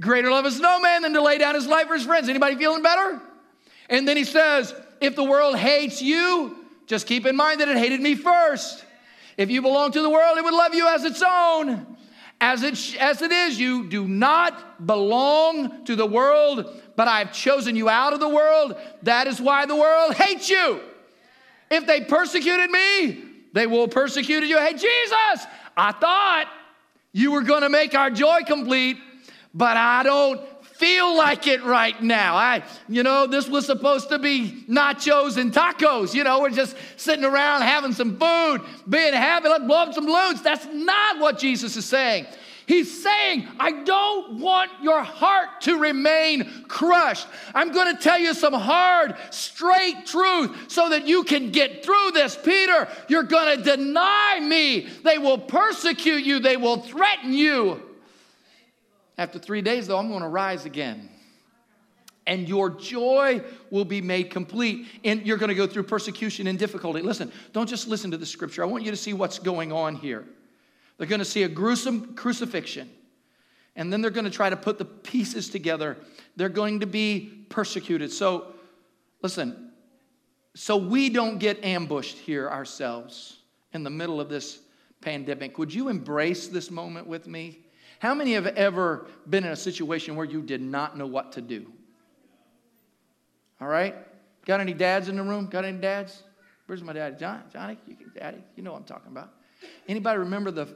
Greater 0.00 0.30
love 0.30 0.46
is 0.46 0.60
no 0.60 0.80
man 0.80 1.02
than 1.02 1.14
to 1.14 1.22
lay 1.22 1.38
down 1.38 1.54
his 1.54 1.66
life 1.66 1.86
for 1.86 1.94
his 1.94 2.04
friends. 2.04 2.28
Anybody 2.28 2.56
feeling 2.56 2.82
better? 2.82 3.20
And 3.88 4.06
then 4.06 4.16
he 4.16 4.24
says, 4.24 4.74
If 5.00 5.16
the 5.16 5.24
world 5.24 5.56
hates 5.56 6.02
you, 6.02 6.56
just 6.86 7.06
keep 7.06 7.24
in 7.24 7.36
mind 7.36 7.60
that 7.60 7.68
it 7.68 7.78
hated 7.78 8.00
me 8.00 8.14
first. 8.14 8.84
If 9.36 9.50
you 9.50 9.62
belong 9.62 9.92
to 9.92 10.02
the 10.02 10.10
world, 10.10 10.36
it 10.36 10.44
would 10.44 10.52
love 10.52 10.74
you 10.74 10.86
as 10.88 11.04
its 11.04 11.22
own. 11.26 11.96
As 12.40 12.62
it, 12.62 12.96
as 12.98 13.20
it 13.20 13.32
is, 13.32 13.60
you 13.60 13.86
do 13.88 14.08
not 14.08 14.86
belong 14.86 15.84
to 15.84 15.94
the 15.94 16.06
world, 16.06 16.80
but 16.96 17.06
I've 17.06 17.32
chosen 17.32 17.76
you 17.76 17.88
out 17.88 18.14
of 18.14 18.20
the 18.20 18.28
world. 18.28 18.76
That 19.02 19.26
is 19.26 19.40
why 19.40 19.66
the 19.66 19.76
world 19.76 20.14
hates 20.14 20.48
you. 20.48 20.80
If 21.70 21.86
they 21.86 22.00
persecuted 22.00 22.70
me, 22.70 23.24
they 23.52 23.66
will 23.66 23.88
persecute 23.88 24.44
you. 24.44 24.58
Hey, 24.58 24.72
Jesus, 24.72 25.46
I 25.76 25.92
thought 25.92 26.46
you 27.12 27.32
were 27.32 27.42
going 27.42 27.62
to 27.62 27.68
make 27.68 27.94
our 27.94 28.10
joy 28.10 28.40
complete, 28.46 28.96
but 29.52 29.76
I 29.76 30.02
don't 30.02 30.40
feel 30.80 31.14
like 31.14 31.46
it 31.46 31.62
right 31.62 32.02
now. 32.02 32.34
I, 32.36 32.64
you 32.88 33.02
know, 33.02 33.26
this 33.26 33.46
was 33.48 33.66
supposed 33.66 34.08
to 34.08 34.18
be 34.18 34.64
nachos 34.66 35.36
and 35.36 35.52
tacos. 35.52 36.14
You 36.14 36.24
know, 36.24 36.40
we're 36.40 36.48
just 36.48 36.74
sitting 36.96 37.24
around 37.24 37.62
having 37.62 37.92
some 37.92 38.18
food, 38.18 38.62
being 38.88 39.12
happy, 39.12 39.48
let's 39.48 39.64
blow 39.64 39.82
up 39.82 39.94
some 39.94 40.06
balloons. 40.06 40.40
That's 40.42 40.66
not 40.72 41.18
what 41.18 41.38
Jesus 41.38 41.76
is 41.76 41.84
saying. 41.84 42.26
He's 42.66 43.02
saying, 43.02 43.48
I 43.58 43.82
don't 43.82 44.38
want 44.38 44.70
your 44.80 45.02
heart 45.02 45.60
to 45.62 45.78
remain 45.78 46.64
crushed. 46.68 47.26
I'm 47.52 47.72
going 47.72 47.94
to 47.94 48.00
tell 48.00 48.18
you 48.18 48.32
some 48.32 48.54
hard, 48.54 49.16
straight 49.30 50.06
truth 50.06 50.70
so 50.70 50.88
that 50.90 51.06
you 51.06 51.24
can 51.24 51.50
get 51.50 51.84
through 51.84 52.12
this. 52.14 52.36
Peter, 52.36 52.88
you're 53.08 53.24
going 53.24 53.58
to 53.58 53.76
deny 53.76 54.38
me. 54.40 54.88
They 55.02 55.18
will 55.18 55.38
persecute 55.38 56.22
you, 56.22 56.38
they 56.38 56.56
will 56.56 56.78
threaten 56.78 57.34
you. 57.34 57.82
After 59.20 59.38
three 59.38 59.60
days, 59.60 59.86
though, 59.86 59.98
I'm 59.98 60.08
going 60.08 60.22
to 60.22 60.28
rise 60.28 60.64
again. 60.64 61.10
And 62.26 62.48
your 62.48 62.70
joy 62.70 63.42
will 63.70 63.84
be 63.84 64.00
made 64.00 64.30
complete. 64.30 64.86
And 65.04 65.26
you're 65.26 65.36
going 65.36 65.50
to 65.50 65.54
go 65.54 65.66
through 65.66 65.82
persecution 65.82 66.46
and 66.46 66.58
difficulty. 66.58 67.02
Listen, 67.02 67.30
don't 67.52 67.68
just 67.68 67.86
listen 67.86 68.10
to 68.12 68.16
the 68.16 68.24
scripture. 68.24 68.62
I 68.62 68.66
want 68.66 68.82
you 68.82 68.90
to 68.90 68.96
see 68.96 69.12
what's 69.12 69.38
going 69.38 69.72
on 69.72 69.94
here. 69.94 70.24
They're 70.96 71.06
going 71.06 71.18
to 71.18 71.26
see 71.26 71.42
a 71.42 71.48
gruesome 71.48 72.14
crucifixion. 72.14 72.88
And 73.76 73.92
then 73.92 74.00
they're 74.00 74.10
going 74.10 74.24
to 74.24 74.30
try 74.30 74.48
to 74.48 74.56
put 74.56 74.78
the 74.78 74.86
pieces 74.86 75.50
together. 75.50 75.98
They're 76.36 76.48
going 76.48 76.80
to 76.80 76.86
be 76.86 77.44
persecuted. 77.50 78.10
So, 78.10 78.54
listen, 79.20 79.70
so 80.54 80.78
we 80.78 81.10
don't 81.10 81.36
get 81.36 81.62
ambushed 81.62 82.16
here 82.16 82.48
ourselves 82.48 83.36
in 83.74 83.82
the 83.82 83.90
middle 83.90 84.18
of 84.18 84.30
this 84.30 84.60
pandemic, 85.02 85.58
would 85.58 85.74
you 85.74 85.88
embrace 85.88 86.48
this 86.48 86.70
moment 86.70 87.06
with 87.06 87.26
me? 87.26 87.58
How 88.00 88.14
many 88.14 88.32
have 88.32 88.46
ever 88.46 89.06
been 89.28 89.44
in 89.44 89.52
a 89.52 89.56
situation 89.56 90.16
where 90.16 90.24
you 90.24 90.40
did 90.40 90.62
not 90.62 90.96
know 90.96 91.06
what 91.06 91.32
to 91.32 91.42
do? 91.42 91.70
All 93.60 93.68
right? 93.68 93.94
Got 94.46 94.60
any 94.60 94.72
dads 94.72 95.10
in 95.10 95.16
the 95.16 95.22
room? 95.22 95.46
Got 95.46 95.66
any 95.66 95.76
dads? 95.76 96.22
Where's 96.64 96.82
my 96.82 96.94
daddy? 96.94 97.16
John, 97.16 97.42
Johnny, 97.52 97.76
you, 97.86 97.96
daddy, 98.18 98.38
you 98.56 98.62
know 98.62 98.72
what 98.72 98.78
I'm 98.78 98.84
talking 98.84 99.12
about. 99.12 99.34
Anybody 99.86 100.18
remember 100.18 100.50
the 100.50 100.66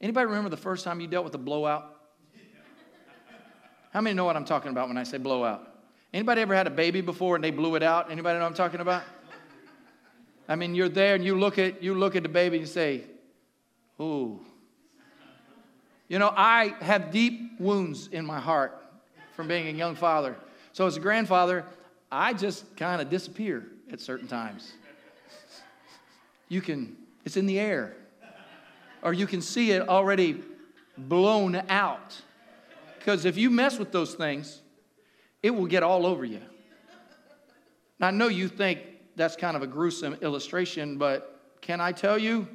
anybody 0.00 0.24
remember 0.24 0.48
the 0.48 0.56
first 0.56 0.82
time 0.82 0.98
you 0.98 1.06
dealt 1.06 1.26
with 1.26 1.34
a 1.34 1.38
blowout? 1.38 1.94
How 3.92 4.00
many 4.00 4.14
know 4.14 4.24
what 4.24 4.36
I'm 4.36 4.46
talking 4.46 4.70
about 4.70 4.88
when 4.88 4.96
I 4.96 5.02
say 5.02 5.18
blowout? 5.18 5.68
Anybody 6.14 6.40
ever 6.40 6.54
had 6.54 6.66
a 6.66 6.70
baby 6.70 7.02
before 7.02 7.34
and 7.34 7.44
they 7.44 7.50
blew 7.50 7.74
it 7.74 7.82
out? 7.82 8.10
Anybody 8.10 8.38
know 8.38 8.44
what 8.44 8.50
I'm 8.50 8.56
talking 8.56 8.80
about? 8.80 9.02
I 10.48 10.56
mean, 10.56 10.74
you're 10.74 10.88
there 10.88 11.16
and 11.16 11.24
you 11.24 11.38
look 11.38 11.58
at 11.58 11.82
you 11.82 11.92
look 11.94 12.16
at 12.16 12.22
the 12.22 12.30
baby 12.30 12.56
and 12.56 12.66
you 12.66 12.72
say, 12.72 13.04
"Ooh, 14.00 14.40
you 16.08 16.18
know, 16.18 16.32
I 16.36 16.74
have 16.80 17.10
deep 17.10 17.58
wounds 17.58 18.08
in 18.08 18.24
my 18.24 18.38
heart 18.38 18.82
from 19.34 19.48
being 19.48 19.68
a 19.68 19.72
young 19.72 19.96
father. 19.96 20.36
So, 20.72 20.86
as 20.86 20.96
a 20.96 21.00
grandfather, 21.00 21.64
I 22.10 22.32
just 22.32 22.76
kind 22.76 23.02
of 23.02 23.10
disappear 23.10 23.66
at 23.90 24.00
certain 24.00 24.28
times. 24.28 24.72
You 26.48 26.60
can, 26.60 26.96
it's 27.24 27.36
in 27.36 27.46
the 27.46 27.58
air. 27.58 27.96
or 29.02 29.12
you 29.12 29.26
can 29.26 29.42
see 29.42 29.72
it 29.72 29.88
already 29.88 30.42
blown 30.96 31.56
out. 31.68 32.20
Because 32.98 33.24
if 33.24 33.36
you 33.36 33.50
mess 33.50 33.78
with 33.78 33.92
those 33.92 34.14
things, 34.14 34.60
it 35.42 35.50
will 35.50 35.66
get 35.66 35.82
all 35.82 36.06
over 36.06 36.24
you. 36.24 36.40
Now, 37.98 38.08
I 38.08 38.10
know 38.10 38.28
you 38.28 38.48
think 38.48 38.80
that's 39.16 39.36
kind 39.36 39.56
of 39.56 39.62
a 39.62 39.66
gruesome 39.66 40.14
illustration, 40.22 40.98
but 40.98 41.40
can 41.60 41.80
I 41.80 41.92
tell 41.92 42.18
you? 42.18 42.46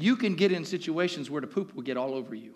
You 0.00 0.14
can 0.14 0.36
get 0.36 0.52
in 0.52 0.64
situations 0.64 1.28
where 1.28 1.40
the 1.40 1.48
poop 1.48 1.74
will 1.74 1.82
get 1.82 1.96
all 1.96 2.14
over 2.14 2.32
you. 2.32 2.54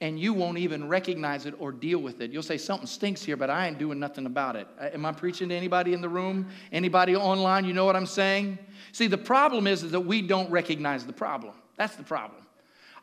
And 0.00 0.18
you 0.18 0.32
won't 0.32 0.58
even 0.58 0.88
recognize 0.88 1.46
it 1.46 1.54
or 1.60 1.70
deal 1.70 2.00
with 2.00 2.20
it. 2.20 2.32
You'll 2.32 2.42
say, 2.42 2.58
Something 2.58 2.88
stinks 2.88 3.22
here, 3.22 3.36
but 3.36 3.50
I 3.50 3.68
ain't 3.68 3.78
doing 3.78 4.00
nothing 4.00 4.26
about 4.26 4.56
it. 4.56 4.66
Uh, 4.80 4.88
am 4.92 5.06
I 5.06 5.12
preaching 5.12 5.48
to 5.50 5.54
anybody 5.54 5.92
in 5.92 6.00
the 6.00 6.08
room? 6.08 6.48
Anybody 6.72 7.14
online? 7.14 7.66
You 7.66 7.72
know 7.72 7.84
what 7.84 7.94
I'm 7.94 8.04
saying? 8.04 8.58
See, 8.90 9.06
the 9.06 9.16
problem 9.16 9.68
is, 9.68 9.84
is 9.84 9.92
that 9.92 10.00
we 10.00 10.20
don't 10.20 10.50
recognize 10.50 11.06
the 11.06 11.12
problem. 11.12 11.54
That's 11.76 11.94
the 11.94 12.02
problem. 12.02 12.42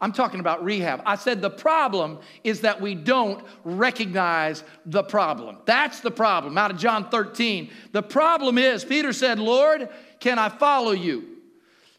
I'm 0.02 0.12
talking 0.12 0.42
about 0.42 0.66
rehab. 0.66 1.02
I 1.06 1.16
said 1.16 1.42
the 1.42 1.50
problem 1.50 2.20
is 2.44 2.60
that 2.62 2.82
we 2.82 2.96
don't 2.96 3.42
recognize 3.64 4.66
the 4.86 5.04
problem. 5.04 5.60
That's 5.64 6.02
the 6.02 6.12
problem. 6.12 6.58
Out 6.58 6.72
of 6.72 6.78
John 6.78 7.10
13. 7.10 7.72
The 7.94 8.04
problem 8.04 8.58
is, 8.58 8.84
Peter 8.84 9.14
said, 9.14 9.40
Lord, 9.40 9.88
can 10.20 10.38
I 10.38 10.50
follow 10.50 10.92
you? 10.92 11.35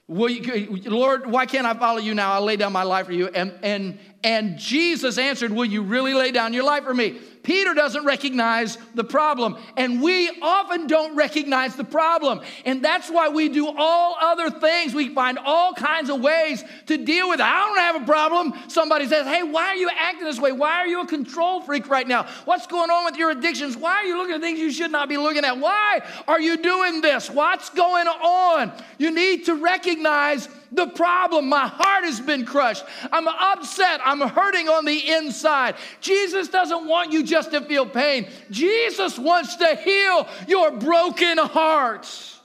You, 0.08 0.82
Lord, 0.84 1.26
why 1.26 1.46
can't 1.46 1.66
I 1.66 1.74
follow 1.74 1.98
you 1.98 2.14
now? 2.14 2.34
I'll 2.34 2.44
lay 2.44 2.56
down 2.56 2.72
my 2.72 2.84
life 2.84 3.06
for 3.06 3.12
you. 3.12 3.26
And, 3.26 3.52
and, 3.62 3.98
and 4.22 4.56
Jesus 4.56 5.18
answered, 5.18 5.50
Will 5.50 5.64
you 5.64 5.82
really 5.82 6.14
lay 6.14 6.30
down 6.30 6.52
your 6.52 6.64
life 6.64 6.84
for 6.84 6.94
me? 6.94 7.18
Peter 7.46 7.74
doesn't 7.74 8.04
recognize 8.04 8.76
the 8.96 9.04
problem, 9.04 9.56
and 9.76 10.02
we 10.02 10.28
often 10.42 10.88
don't 10.88 11.14
recognize 11.14 11.76
the 11.76 11.84
problem. 11.84 12.40
And 12.64 12.84
that's 12.84 13.08
why 13.08 13.28
we 13.28 13.48
do 13.48 13.68
all 13.68 14.16
other 14.20 14.50
things. 14.50 14.92
We 14.92 15.10
find 15.14 15.38
all 15.38 15.72
kinds 15.72 16.10
of 16.10 16.20
ways 16.20 16.64
to 16.86 16.96
deal 16.98 17.28
with 17.28 17.38
it. 17.38 17.44
I 17.44 17.66
don't 17.66 17.78
have 17.78 18.02
a 18.02 18.04
problem. 18.04 18.52
Somebody 18.66 19.06
says, 19.06 19.28
Hey, 19.28 19.44
why 19.44 19.66
are 19.66 19.76
you 19.76 19.88
acting 19.96 20.24
this 20.24 20.40
way? 20.40 20.50
Why 20.50 20.72
are 20.72 20.88
you 20.88 21.02
a 21.02 21.06
control 21.06 21.60
freak 21.60 21.88
right 21.88 22.08
now? 22.08 22.26
What's 22.46 22.66
going 22.66 22.90
on 22.90 23.04
with 23.04 23.14
your 23.14 23.30
addictions? 23.30 23.76
Why 23.76 23.94
are 23.94 24.04
you 24.04 24.18
looking 24.18 24.34
at 24.34 24.40
things 24.40 24.58
you 24.58 24.72
should 24.72 24.90
not 24.90 25.08
be 25.08 25.16
looking 25.16 25.44
at? 25.44 25.56
Why 25.56 26.00
are 26.26 26.40
you 26.40 26.56
doing 26.56 27.00
this? 27.00 27.30
What's 27.30 27.70
going 27.70 28.08
on? 28.08 28.72
You 28.98 29.12
need 29.12 29.44
to 29.44 29.54
recognize 29.54 30.48
the 30.72 30.86
problem. 30.88 31.48
My 31.48 31.66
heart 31.66 32.04
has 32.04 32.20
been 32.20 32.44
crushed. 32.44 32.84
I'm 33.12 33.28
upset. 33.28 34.00
I'm 34.04 34.20
hurting 34.20 34.68
on 34.68 34.84
the 34.84 35.12
inside. 35.12 35.76
Jesus 36.00 36.48
doesn't 36.48 36.86
want 36.86 37.12
you 37.12 37.22
just 37.22 37.50
to 37.52 37.60
feel 37.62 37.86
pain, 37.86 38.28
Jesus 38.50 39.18
wants 39.18 39.56
to 39.56 39.76
heal 39.76 40.28
your 40.48 40.70
broken 40.72 41.38
hearts. 41.38 42.40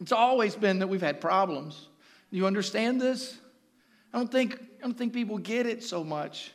It's 0.00 0.12
always 0.12 0.54
been 0.54 0.80
that 0.80 0.88
we've 0.88 1.00
had 1.00 1.20
problems. 1.20 1.88
Do 2.30 2.36
you 2.36 2.46
understand 2.46 3.00
this? 3.00 3.38
I 4.12 4.18
don't 4.18 4.30
think, 4.30 4.54
I 4.54 4.82
don't 4.82 4.98
think 4.98 5.12
people 5.12 5.38
get 5.38 5.66
it 5.66 5.82
so 5.82 6.04
much. 6.04 6.52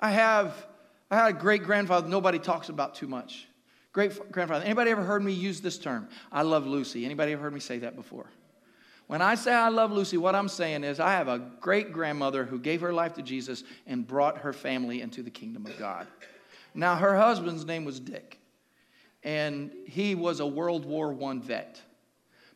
I 0.00 0.10
have 0.10 0.66
I 1.10 1.16
had 1.16 1.30
a 1.30 1.38
great 1.38 1.62
grandfather 1.62 2.08
nobody 2.08 2.38
talks 2.38 2.68
about 2.68 2.94
too 2.96 3.06
much. 3.06 3.46
Great 3.92 4.32
grandfather. 4.32 4.64
Anybody 4.64 4.90
ever 4.90 5.04
heard 5.04 5.22
me 5.22 5.32
use 5.32 5.60
this 5.60 5.78
term? 5.78 6.08
I 6.32 6.42
love 6.42 6.66
Lucy. 6.66 7.04
Anybody 7.04 7.32
ever 7.32 7.42
heard 7.42 7.54
me 7.54 7.60
say 7.60 7.78
that 7.78 7.94
before? 7.94 8.26
When 9.06 9.20
I 9.20 9.34
say 9.34 9.52
I 9.52 9.68
love 9.68 9.92
Lucy, 9.92 10.16
what 10.16 10.34
I'm 10.34 10.48
saying 10.48 10.82
is 10.84 10.98
I 10.98 11.12
have 11.12 11.28
a 11.28 11.38
great 11.60 11.92
grandmother 11.92 12.44
who 12.44 12.58
gave 12.58 12.80
her 12.80 12.92
life 12.92 13.14
to 13.14 13.22
Jesus 13.22 13.64
and 13.86 14.06
brought 14.06 14.38
her 14.38 14.52
family 14.52 15.02
into 15.02 15.22
the 15.22 15.30
kingdom 15.30 15.66
of 15.66 15.78
God. 15.78 16.06
Now, 16.74 16.96
her 16.96 17.16
husband's 17.16 17.64
name 17.64 17.84
was 17.84 18.00
Dick, 18.00 18.38
and 19.22 19.70
he 19.86 20.14
was 20.14 20.40
a 20.40 20.46
World 20.46 20.84
War 20.86 21.16
I 21.22 21.38
vet. 21.38 21.80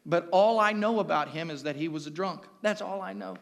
But 0.07 0.29
all 0.33 0.59
I 0.59 0.73
know 0.73 1.01
about 1.01 1.29
him 1.29 1.51
is 1.51 1.63
that 1.65 1.77
he 1.77 1.89
was 1.89 2.07
a 2.07 2.11
drunk. 2.11 2.47
That's 2.63 2.81
all 2.81 3.03
I 3.03 3.13
know. 3.13 3.37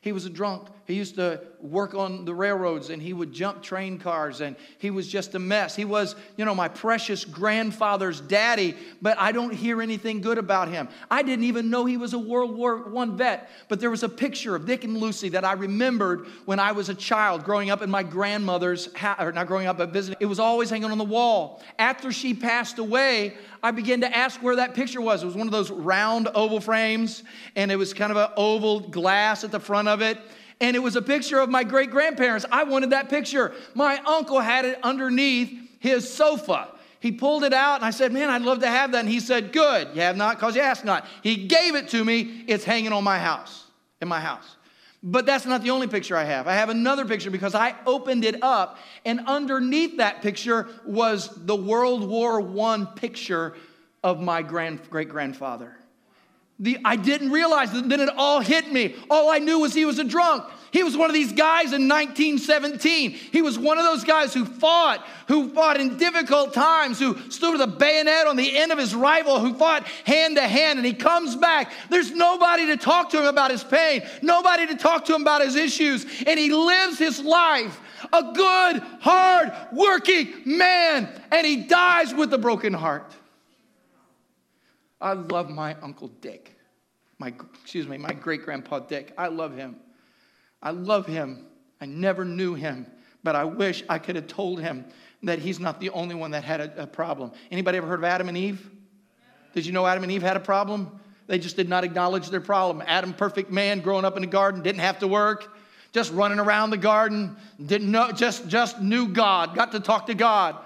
He 0.00 0.12
was 0.12 0.26
a 0.26 0.30
drunk. 0.30 0.68
He 0.90 0.96
used 0.96 1.14
to 1.14 1.40
work 1.60 1.94
on 1.94 2.24
the 2.24 2.34
railroads 2.34 2.90
and 2.90 3.00
he 3.00 3.12
would 3.12 3.32
jump 3.32 3.62
train 3.62 3.98
cars 3.98 4.40
and 4.40 4.56
he 4.78 4.90
was 4.90 5.06
just 5.06 5.36
a 5.36 5.38
mess. 5.38 5.76
He 5.76 5.84
was, 5.84 6.16
you 6.36 6.44
know, 6.44 6.54
my 6.54 6.66
precious 6.66 7.24
grandfather's 7.24 8.20
daddy, 8.20 8.74
but 9.00 9.16
I 9.18 9.30
don't 9.30 9.54
hear 9.54 9.82
anything 9.82 10.20
good 10.20 10.36
about 10.36 10.68
him. 10.68 10.88
I 11.08 11.22
didn't 11.22 11.44
even 11.44 11.70
know 11.70 11.84
he 11.84 11.96
was 11.96 12.12
a 12.12 12.18
World 12.18 12.56
War 12.56 12.92
I 12.98 13.06
vet, 13.06 13.50
but 13.68 13.78
there 13.78 13.90
was 13.90 14.02
a 14.02 14.08
picture 14.08 14.56
of 14.56 14.66
Dick 14.66 14.82
and 14.82 14.98
Lucy 14.98 15.28
that 15.28 15.44
I 15.44 15.52
remembered 15.52 16.26
when 16.44 16.58
I 16.58 16.72
was 16.72 16.88
a 16.88 16.94
child 16.94 17.44
growing 17.44 17.70
up 17.70 17.82
in 17.82 17.90
my 17.90 18.02
grandmother's 18.02 18.92
house, 18.96 19.20
or 19.20 19.30
not 19.30 19.46
growing 19.46 19.68
up, 19.68 19.78
but 19.78 19.90
visiting. 19.90 20.18
It 20.20 20.26
was 20.26 20.40
always 20.40 20.70
hanging 20.70 20.90
on 20.90 20.98
the 20.98 21.04
wall. 21.04 21.62
After 21.78 22.10
she 22.10 22.34
passed 22.34 22.78
away, 22.78 23.34
I 23.62 23.70
began 23.70 24.00
to 24.00 24.16
ask 24.16 24.42
where 24.42 24.56
that 24.56 24.74
picture 24.74 25.00
was. 25.00 25.22
It 25.22 25.26
was 25.26 25.36
one 25.36 25.46
of 25.46 25.52
those 25.52 25.70
round 25.70 26.28
oval 26.34 26.60
frames, 26.60 27.22
and 27.54 27.70
it 27.70 27.76
was 27.76 27.94
kind 27.94 28.10
of 28.10 28.16
an 28.16 28.30
oval 28.36 28.80
glass 28.80 29.44
at 29.44 29.52
the 29.52 29.60
front 29.60 29.86
of 29.86 30.00
it. 30.02 30.18
And 30.60 30.76
it 30.76 30.80
was 30.80 30.96
a 30.96 31.02
picture 31.02 31.38
of 31.38 31.48
my 31.48 31.64
great 31.64 31.90
grandparents. 31.90 32.44
I 32.52 32.64
wanted 32.64 32.90
that 32.90 33.08
picture. 33.08 33.52
My 33.74 33.98
uncle 33.98 34.40
had 34.40 34.64
it 34.64 34.78
underneath 34.82 35.50
his 35.78 36.12
sofa. 36.12 36.68
He 37.00 37.12
pulled 37.12 37.44
it 37.44 37.54
out, 37.54 37.76
and 37.76 37.84
I 37.84 37.90
said, 37.90 38.12
Man, 38.12 38.28
I'd 38.28 38.42
love 38.42 38.60
to 38.60 38.68
have 38.68 38.92
that. 38.92 39.00
And 39.00 39.08
he 39.08 39.20
said, 39.20 39.52
Good, 39.52 39.88
you 39.94 40.02
have 40.02 40.16
not 40.16 40.36
because 40.36 40.54
you 40.54 40.60
asked 40.60 40.84
not. 40.84 41.06
He 41.22 41.46
gave 41.46 41.74
it 41.74 41.88
to 41.88 42.04
me. 42.04 42.44
It's 42.46 42.64
hanging 42.64 42.92
on 42.92 43.02
my 43.02 43.18
house, 43.18 43.64
in 44.02 44.08
my 44.08 44.20
house. 44.20 44.56
But 45.02 45.24
that's 45.24 45.46
not 45.46 45.62
the 45.62 45.70
only 45.70 45.86
picture 45.86 46.14
I 46.14 46.24
have. 46.24 46.46
I 46.46 46.52
have 46.52 46.68
another 46.68 47.06
picture 47.06 47.30
because 47.30 47.54
I 47.54 47.74
opened 47.86 48.22
it 48.24 48.42
up, 48.42 48.78
and 49.06 49.20
underneath 49.26 49.96
that 49.96 50.20
picture 50.20 50.68
was 50.84 51.30
the 51.46 51.56
World 51.56 52.06
War 52.06 52.42
I 52.42 52.84
picture 52.96 53.54
of 54.04 54.20
my 54.20 54.42
grand, 54.42 54.80
great 54.90 55.08
grandfather. 55.08 55.74
The, 56.60 56.78
I 56.84 56.96
didn't 56.96 57.30
realize 57.30 57.72
that. 57.72 57.88
Then 57.88 58.00
it 58.00 58.10
all 58.16 58.40
hit 58.40 58.70
me. 58.70 58.94
All 59.08 59.30
I 59.30 59.38
knew 59.38 59.60
was 59.60 59.72
he 59.72 59.86
was 59.86 59.98
a 59.98 60.04
drunk. 60.04 60.44
He 60.72 60.84
was 60.84 60.96
one 60.96 61.10
of 61.10 61.14
these 61.14 61.32
guys 61.32 61.72
in 61.72 61.88
1917. 61.88 63.10
He 63.10 63.42
was 63.42 63.58
one 63.58 63.78
of 63.78 63.84
those 63.84 64.04
guys 64.04 64.32
who 64.32 64.44
fought, 64.44 65.04
who 65.26 65.48
fought 65.48 65.80
in 65.80 65.96
difficult 65.96 66.52
times, 66.54 67.00
who 67.00 67.18
stood 67.30 67.52
with 67.52 67.62
a 67.62 67.66
bayonet 67.66 68.26
on 68.26 68.36
the 68.36 68.56
end 68.56 68.70
of 68.70 68.78
his 68.78 68.94
rifle, 68.94 69.40
who 69.40 69.54
fought 69.54 69.84
hand 70.04 70.36
to 70.36 70.46
hand, 70.46 70.78
and 70.78 70.86
he 70.86 70.92
comes 70.92 71.34
back. 71.34 71.72
There's 71.88 72.12
nobody 72.12 72.66
to 72.66 72.76
talk 72.76 73.10
to 73.10 73.18
him 73.18 73.24
about 73.24 73.50
his 73.50 73.64
pain, 73.64 74.02
nobody 74.22 74.66
to 74.68 74.76
talk 74.76 75.06
to 75.06 75.14
him 75.14 75.22
about 75.22 75.42
his 75.42 75.56
issues, 75.56 76.06
and 76.26 76.38
he 76.38 76.52
lives 76.52 76.98
his 76.98 77.20
life. 77.20 77.80
A 78.12 78.32
good, 78.32 78.82
hard 79.00 79.52
working 79.72 80.28
man, 80.44 81.08
and 81.32 81.46
he 81.46 81.64
dies 81.64 82.14
with 82.14 82.32
a 82.32 82.38
broken 82.38 82.74
heart. 82.74 83.12
I 85.00 85.14
love 85.14 85.50
my 85.50 85.74
Uncle 85.80 86.08
Dick. 86.08 86.49
My, 87.20 87.34
excuse 87.62 87.86
me, 87.86 87.98
my 87.98 88.14
great 88.14 88.44
grandpa 88.44 88.78
Dick. 88.78 89.12
I 89.16 89.28
love 89.28 89.54
him. 89.54 89.76
I 90.62 90.70
love 90.70 91.06
him. 91.06 91.46
I 91.78 91.84
never 91.84 92.24
knew 92.24 92.54
him, 92.54 92.86
but 93.22 93.36
I 93.36 93.44
wish 93.44 93.84
I 93.90 93.98
could 93.98 94.16
have 94.16 94.26
told 94.26 94.60
him 94.60 94.86
that 95.22 95.38
he's 95.38 95.60
not 95.60 95.80
the 95.80 95.90
only 95.90 96.14
one 96.14 96.30
that 96.30 96.44
had 96.44 96.60
a, 96.60 96.84
a 96.84 96.86
problem. 96.86 97.32
Anybody 97.50 97.76
ever 97.76 97.86
heard 97.86 97.98
of 97.98 98.04
Adam 98.04 98.28
and 98.28 98.38
Eve? 98.38 98.70
Did 99.52 99.66
you 99.66 99.72
know 99.72 99.86
Adam 99.86 100.02
and 100.02 100.10
Eve 100.10 100.22
had 100.22 100.38
a 100.38 100.40
problem? 100.40 100.98
They 101.26 101.38
just 101.38 101.56
did 101.56 101.68
not 101.68 101.84
acknowledge 101.84 102.30
their 102.30 102.40
problem. 102.40 102.82
Adam, 102.86 103.12
perfect 103.12 103.50
man, 103.50 103.80
growing 103.80 104.06
up 104.06 104.16
in 104.16 104.22
the 104.22 104.26
garden, 104.26 104.62
didn't 104.62 104.80
have 104.80 104.98
to 105.00 105.08
work, 105.08 105.54
just 105.92 106.12
running 106.12 106.38
around 106.38 106.70
the 106.70 106.78
garden, 106.78 107.36
didn't 107.64 107.90
know, 107.90 108.12
just, 108.12 108.48
just 108.48 108.80
knew 108.80 109.08
God, 109.08 109.54
got 109.54 109.72
to 109.72 109.80
talk 109.80 110.06
to 110.06 110.14
God. 110.14 110.56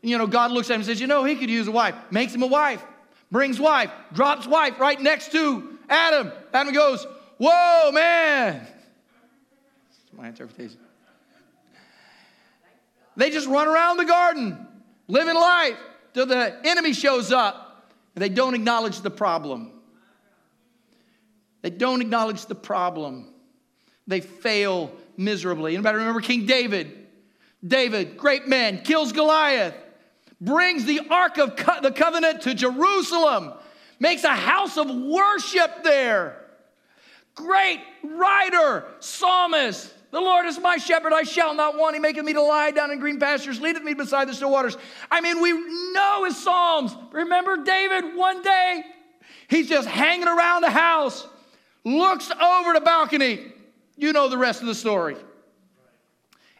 You 0.00 0.16
know, 0.16 0.26
God 0.26 0.52
looks 0.52 0.70
at 0.70 0.74
him 0.74 0.80
and 0.80 0.86
says, 0.86 1.02
You 1.02 1.06
know, 1.06 1.24
he 1.24 1.36
could 1.36 1.50
use 1.50 1.68
a 1.68 1.72
wife, 1.72 1.94
makes 2.10 2.34
him 2.34 2.42
a 2.42 2.46
wife 2.46 2.82
brings 3.30 3.60
wife, 3.60 3.90
drops 4.14 4.46
wife 4.46 4.80
right 4.80 4.98
next 4.98 5.32
to 5.32 5.77
Adam. 5.88 6.32
Adam 6.52 6.74
goes, 6.74 7.06
Whoa, 7.38 7.90
man. 7.92 8.60
That's 8.60 10.12
my 10.12 10.28
interpretation. 10.28 10.78
They 13.16 13.30
just 13.30 13.48
run 13.48 13.66
around 13.66 13.96
the 13.96 14.04
garden, 14.04 14.66
living 15.08 15.34
life, 15.34 15.76
till 16.14 16.26
the 16.26 16.56
enemy 16.64 16.92
shows 16.92 17.32
up. 17.32 17.64
And 18.14 18.22
they 18.22 18.28
don't 18.28 18.54
acknowledge 18.54 19.00
the 19.00 19.10
problem. 19.10 19.72
They 21.62 21.70
don't 21.70 22.00
acknowledge 22.00 22.46
the 22.46 22.54
problem. 22.54 23.28
They 24.06 24.20
fail 24.20 24.92
miserably. 25.16 25.74
Anybody 25.74 25.98
remember 25.98 26.20
King 26.20 26.46
David? 26.46 27.06
David, 27.66 28.16
great 28.16 28.46
man, 28.46 28.82
kills 28.82 29.12
Goliath 29.12 29.74
brings 30.40 30.84
the 30.84 31.00
Ark 31.10 31.38
of 31.38 31.56
Co- 31.56 31.80
the 31.80 31.90
Covenant 31.90 32.42
to 32.42 32.54
Jerusalem, 32.54 33.52
makes 33.98 34.24
a 34.24 34.34
house 34.34 34.76
of 34.76 34.88
worship 34.88 35.82
there. 35.82 36.44
Great 37.34 37.80
writer, 38.02 38.84
psalmist. 39.00 39.94
The 40.10 40.20
Lord 40.20 40.46
is 40.46 40.58
my 40.58 40.78
shepherd, 40.78 41.12
I 41.12 41.22
shall 41.22 41.54
not 41.54 41.76
want. 41.76 41.94
He 41.94 42.00
maketh 42.00 42.24
me 42.24 42.32
to 42.32 42.42
lie 42.42 42.70
down 42.70 42.90
in 42.90 42.98
green 42.98 43.20
pastures, 43.20 43.60
leadeth 43.60 43.82
me 43.82 43.92
beside 43.92 44.26
the 44.26 44.34
still 44.34 44.50
waters. 44.50 44.76
I 45.10 45.20
mean, 45.20 45.40
we 45.42 45.52
know 45.92 46.24
his 46.24 46.42
Psalms. 46.42 46.96
Remember 47.12 47.62
David 47.62 48.16
one 48.16 48.42
day? 48.42 48.84
He's 49.48 49.68
just 49.68 49.86
hanging 49.86 50.26
around 50.26 50.62
the 50.62 50.70
house, 50.70 51.26
looks 51.84 52.30
over 52.30 52.72
the 52.72 52.80
balcony. 52.80 53.52
You 53.96 54.12
know 54.12 54.28
the 54.28 54.38
rest 54.38 54.62
of 54.62 54.66
the 54.66 54.74
story. 54.74 55.16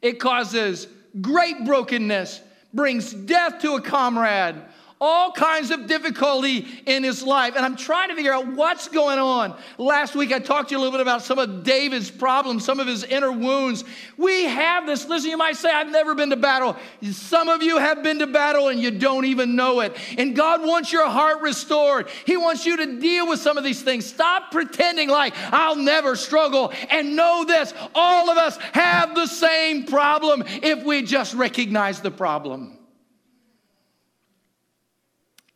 It 0.03 0.21
causes 0.21 0.87
great 1.21 1.65
brokenness 1.65 2.43
brings 2.75 3.13
death 3.13 3.61
to 3.63 3.75
a 3.75 3.81
comrade. 3.81 4.57
All 5.01 5.31
kinds 5.33 5.71
of 5.71 5.87
difficulty 5.87 6.67
in 6.87 7.05
his 7.05 7.23
life. 7.23 7.55
And 7.57 7.65
I'm 7.65 7.77
trying 7.77 8.09
to 8.09 8.17
figure 8.17 8.33
out 8.33 8.47
what's 8.49 8.89
going 8.89 9.19
on. 9.19 9.57
Last 9.79 10.15
week, 10.15 10.33
I 10.33 10.39
talked 10.39 10.71
to 10.71 10.75
you 10.75 10.79
a 10.79 10.83
little 10.83 10.93
bit 10.93 11.01
about 11.01 11.23
some 11.23 11.39
of 11.39 11.63
David's 11.63 12.11
problems, 12.11 12.65
some 12.65 12.81
of 12.81 12.87
his 12.87 13.05
inner 13.05 13.31
wounds. 13.31 13.85
We 14.17 14.45
have 14.45 14.87
this. 14.87 15.07
Listen, 15.07 15.31
you 15.31 15.37
might 15.37 15.57
say, 15.57 15.71
I've 15.71 15.91
never 15.91 16.15
been 16.15 16.31
to 16.31 16.37
battle. 16.37 16.77
Some 17.13 17.49
of 17.49 17.63
you 17.63 17.79
have 17.79 18.03
been 18.03 18.19
to 18.19 18.27
battle 18.27 18.69
and 18.69 18.81
you 18.81 18.91
don't 18.91 19.25
even 19.25 19.55
know 19.55 19.81
it. 19.81 19.97
And 20.17 20.35
God 20.35 20.67
wants 20.67 20.93
your 20.93 21.09
heart 21.09 21.43
restored. 21.43 22.09
He 22.25 22.37
wants 22.37 22.67
you 22.67 22.77
to 22.79 22.99
deal 23.01 23.29
with 23.29 23.41
some 23.41 23.57
of 23.57 23.65
these 23.65 23.83
things. 23.83 24.07
Stop 24.07 24.51
pretending 24.51 25.09
like 25.09 25.35
I'll 25.53 25.77
never 25.77 26.17
struggle. 26.17 26.73
And 26.91 27.15
know 27.15 27.45
this 27.47 27.73
all 27.95 28.31
of 28.31 28.39
us 28.39 28.57
have 28.73 29.15
the 29.15 29.27
same 29.27 29.85
problem 29.85 30.45
if 30.47 30.85
we 30.85 31.03
just 31.03 31.35
recognize 31.35 32.01
the 32.01 32.11
problem 32.11 32.78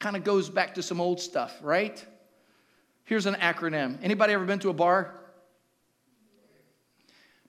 kind 0.03 0.17
of 0.17 0.25
goes 0.25 0.51
back 0.51 0.75
to 0.75 0.83
some 0.83 1.01
old 1.01 1.21
stuff, 1.21 1.57
right? 1.62 2.05
Here's 3.05 3.27
an 3.27 3.35
acronym. 3.35 3.99
Anybody 4.03 4.33
ever 4.33 4.45
been 4.45 4.59
to 4.59 4.69
a 4.69 4.75
bar? 4.75 5.15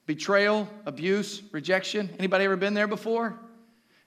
Betrayal, 0.06 0.68
abuse, 0.86 1.42
rejection. 1.50 2.08
Anybody 2.18 2.44
ever 2.44 2.56
been 2.56 2.74
there 2.74 2.86
before? 2.86 3.36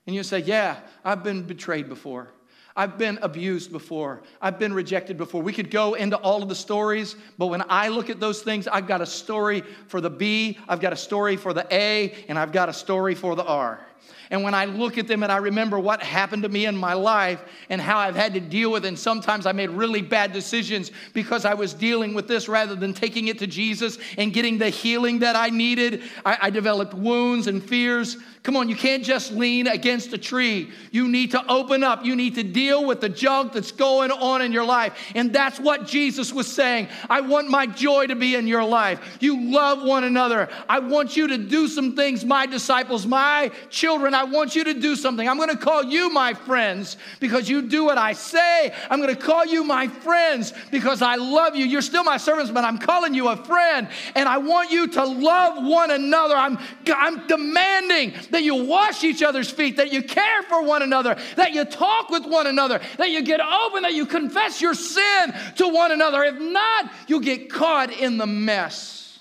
And 0.05 0.15
you 0.15 0.23
say, 0.23 0.39
"Yeah, 0.39 0.79
I've 1.03 1.23
been 1.23 1.43
betrayed 1.43 1.89
before. 1.89 2.29
I've 2.73 2.97
been 2.97 3.19
abused 3.21 3.71
before. 3.71 4.21
I've 4.41 4.59
been 4.59 4.73
rejected 4.73 5.17
before." 5.17 5.41
We 5.41 5.51
could 5.51 5.69
go 5.69 5.95
into 5.95 6.15
all 6.15 6.41
of 6.41 6.47
the 6.47 6.55
stories, 6.55 7.17
but 7.37 7.47
when 7.47 7.63
I 7.67 7.89
look 7.89 8.09
at 8.09 8.21
those 8.21 8.43
things, 8.43 8.67
I've 8.67 8.87
got 8.87 9.01
a 9.01 9.05
story 9.05 9.61
for 9.87 9.99
the 9.99 10.09
B, 10.09 10.57
I've 10.69 10.79
got 10.79 10.93
a 10.93 10.97
story 10.97 11.35
for 11.35 11.51
the 11.51 11.67
A, 11.69 12.15
and 12.29 12.39
I've 12.39 12.53
got 12.53 12.69
a 12.69 12.73
story 12.73 13.15
for 13.15 13.35
the 13.35 13.43
R. 13.43 13.85
And 14.29 14.43
when 14.43 14.53
I 14.53 14.65
look 14.65 14.97
at 14.97 15.07
them 15.07 15.23
and 15.23 15.31
I 15.31 15.37
remember 15.37 15.79
what 15.79 16.03
happened 16.03 16.43
to 16.43 16.49
me 16.49 16.65
in 16.65 16.75
my 16.75 16.93
life 16.93 17.41
and 17.69 17.79
how 17.79 17.97
I've 17.97 18.15
had 18.15 18.33
to 18.33 18.39
deal 18.39 18.71
with 18.71 18.83
it, 18.83 18.89
and 18.89 18.99
sometimes 18.99 19.45
I 19.45 19.51
made 19.53 19.69
really 19.69 20.01
bad 20.01 20.33
decisions 20.33 20.91
because 21.13 21.45
I 21.45 21.53
was 21.53 21.73
dealing 21.73 22.13
with 22.13 22.27
this 22.27 22.49
rather 22.49 22.75
than 22.75 22.93
taking 22.93 23.29
it 23.29 23.39
to 23.39 23.47
Jesus 23.47 23.97
and 24.17 24.33
getting 24.33 24.57
the 24.57 24.69
healing 24.69 25.19
that 25.19 25.35
I 25.35 25.49
needed. 25.49 26.03
I, 26.25 26.37
I 26.43 26.49
developed 26.49 26.93
wounds 26.93 27.47
and 27.47 27.63
fears. 27.63 28.17
Come 28.43 28.55
on, 28.55 28.69
you 28.69 28.75
can't 28.75 29.03
just 29.03 29.33
lean 29.33 29.67
against 29.67 30.13
a 30.13 30.17
tree. 30.17 30.71
You 30.91 31.09
need 31.09 31.31
to 31.31 31.51
open 31.51 31.83
up. 31.83 32.05
You 32.05 32.15
need 32.15 32.35
to 32.35 32.43
deal 32.43 32.85
with 32.85 33.01
the 33.01 33.09
junk 33.09 33.53
that's 33.53 33.73
going 33.73 34.11
on 34.11 34.41
in 34.41 34.53
your 34.53 34.63
life. 34.63 35.11
And 35.15 35.33
that's 35.33 35.59
what 35.59 35.85
Jesus 35.85 36.31
was 36.31 36.51
saying. 36.51 36.87
I 37.09 37.21
want 37.21 37.49
my 37.49 37.65
joy 37.65 38.07
to 38.07 38.15
be 38.15 38.35
in 38.35 38.47
your 38.47 38.63
life. 38.63 39.17
You 39.19 39.51
love 39.51 39.83
one 39.83 40.05
another. 40.05 40.47
I 40.69 40.79
want 40.79 41.17
you 41.17 41.27
to 41.27 41.37
do 41.37 41.67
some 41.67 41.95
things, 41.95 42.23
my 42.23 42.45
disciples, 42.45 43.05
my 43.05 43.51
children. 43.69 43.86
I 43.89 44.23
want 44.23 44.55
you 44.55 44.63
to 44.65 44.73
do 44.73 44.95
something. 44.95 45.27
I'm 45.27 45.37
going 45.37 45.49
to 45.49 45.57
call 45.57 45.83
you 45.83 46.09
my 46.09 46.33
friends 46.33 46.97
because 47.19 47.49
you 47.49 47.61
do 47.61 47.85
what 47.85 47.97
I 47.97 48.13
say. 48.13 48.73
I'm 48.89 49.01
going 49.01 49.13
to 49.13 49.21
call 49.21 49.45
you 49.45 49.63
my 49.63 49.87
friends 49.87 50.53
because 50.71 51.01
I 51.01 51.15
love 51.15 51.55
you. 51.55 51.65
You're 51.65 51.81
still 51.81 52.03
my 52.03 52.17
servants, 52.17 52.51
but 52.51 52.63
I'm 52.63 52.77
calling 52.77 53.13
you 53.13 53.29
a 53.29 53.37
friend. 53.37 53.87
And 54.15 54.27
I 54.27 54.37
want 54.39 54.71
you 54.71 54.87
to 54.87 55.05
love 55.05 55.63
one 55.63 55.91
another. 55.91 56.35
I'm, 56.35 56.57
I'm 56.87 57.27
demanding 57.27 58.13
that 58.31 58.43
you 58.43 58.55
wash 58.65 59.03
each 59.03 59.23
other's 59.23 59.49
feet, 59.49 59.77
that 59.77 59.93
you 59.93 60.03
care 60.03 60.43
for 60.43 60.63
one 60.63 60.81
another, 60.81 61.17
that 61.35 61.53
you 61.53 61.65
talk 61.65 62.09
with 62.09 62.25
one 62.25 62.47
another, 62.47 62.81
that 62.97 63.09
you 63.09 63.21
get 63.21 63.39
open, 63.39 63.83
that 63.83 63.93
you 63.93 64.05
confess 64.05 64.61
your 64.61 64.73
sin 64.73 65.33
to 65.55 65.67
one 65.67 65.91
another. 65.91 66.23
If 66.23 66.39
not, 66.39 66.91
you'll 67.07 67.19
get 67.19 67.49
caught 67.49 67.91
in 67.91 68.17
the 68.17 68.27
mess. 68.27 69.19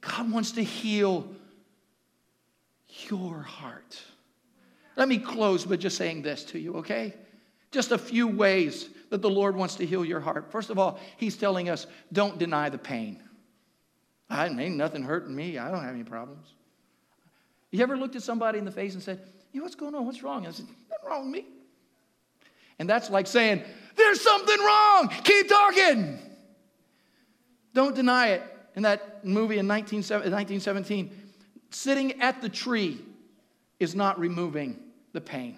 God 0.00 0.30
wants 0.30 0.52
to 0.52 0.64
heal 0.64 1.28
your 3.10 3.42
heart. 3.42 4.00
Let 4.96 5.08
me 5.08 5.18
close 5.18 5.64
by 5.64 5.76
just 5.76 5.96
saying 5.96 6.22
this 6.22 6.44
to 6.44 6.58
you, 6.58 6.76
okay? 6.76 7.14
Just 7.70 7.92
a 7.92 7.98
few 7.98 8.28
ways 8.28 8.88
that 9.10 9.22
the 9.22 9.30
Lord 9.30 9.56
wants 9.56 9.76
to 9.76 9.86
heal 9.86 10.04
your 10.04 10.20
heart. 10.20 10.50
First 10.50 10.70
of 10.70 10.78
all, 10.78 11.00
He's 11.16 11.36
telling 11.36 11.68
us 11.68 11.86
don't 12.12 12.38
deny 12.38 12.68
the 12.68 12.78
pain. 12.78 13.22
I 14.28 14.46
ain't 14.46 14.76
nothing 14.76 15.02
hurting 15.02 15.34
me. 15.34 15.58
I 15.58 15.70
don't 15.70 15.82
have 15.82 15.94
any 15.94 16.04
problems. 16.04 16.46
You 17.70 17.82
ever 17.82 17.96
looked 17.96 18.16
at 18.16 18.22
somebody 18.22 18.58
in 18.58 18.64
the 18.64 18.70
face 18.70 18.94
and 18.94 19.02
said, 19.02 19.20
"You, 19.52 19.62
what's 19.62 19.74
going 19.74 19.94
on? 19.94 20.06
What's 20.06 20.22
wrong?" 20.22 20.46
I 20.46 20.50
said, 20.50 20.66
"Nothing 20.88 21.08
wrong 21.08 21.30
with 21.30 21.42
me." 21.42 21.48
And 22.78 22.88
that's 22.88 23.10
like 23.10 23.26
saying, 23.26 23.62
"There's 23.96 24.20
something 24.20 24.58
wrong. 24.60 25.08
Keep 25.24 25.48
talking." 25.48 26.18
Don't 27.74 27.94
deny 27.94 28.28
it. 28.28 28.42
In 28.76 28.84
that 28.84 29.24
movie 29.24 29.58
in 29.58 29.66
1917, 29.66 31.10
Sitting 31.70 32.20
at 32.20 32.42
the 32.42 32.48
tree 32.48 33.00
is 33.78 33.94
not 33.94 34.18
removing 34.18 34.78
the 35.12 35.20
pain. 35.20 35.56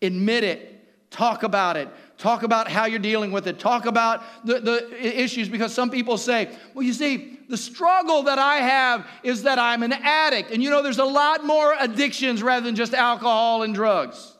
Admit 0.00 0.44
it. 0.44 1.10
Talk 1.10 1.42
about 1.44 1.76
it. 1.76 1.88
Talk 2.18 2.42
about 2.42 2.68
how 2.68 2.86
you're 2.86 2.98
dealing 2.98 3.30
with 3.30 3.46
it. 3.46 3.58
Talk 3.58 3.86
about 3.86 4.22
the, 4.44 4.60
the 4.60 5.22
issues 5.22 5.48
because 5.48 5.72
some 5.72 5.90
people 5.90 6.18
say, 6.18 6.50
well, 6.74 6.82
you 6.82 6.92
see, 6.92 7.38
the 7.48 7.56
struggle 7.56 8.24
that 8.24 8.38
I 8.38 8.56
have 8.56 9.06
is 9.22 9.44
that 9.44 9.58
I'm 9.58 9.82
an 9.82 9.92
addict. 9.92 10.50
And 10.50 10.62
you 10.62 10.70
know, 10.70 10.82
there's 10.82 10.98
a 10.98 11.04
lot 11.04 11.44
more 11.44 11.74
addictions 11.78 12.42
rather 12.42 12.66
than 12.66 12.74
just 12.74 12.94
alcohol 12.94 13.62
and 13.62 13.74
drugs. 13.74 14.32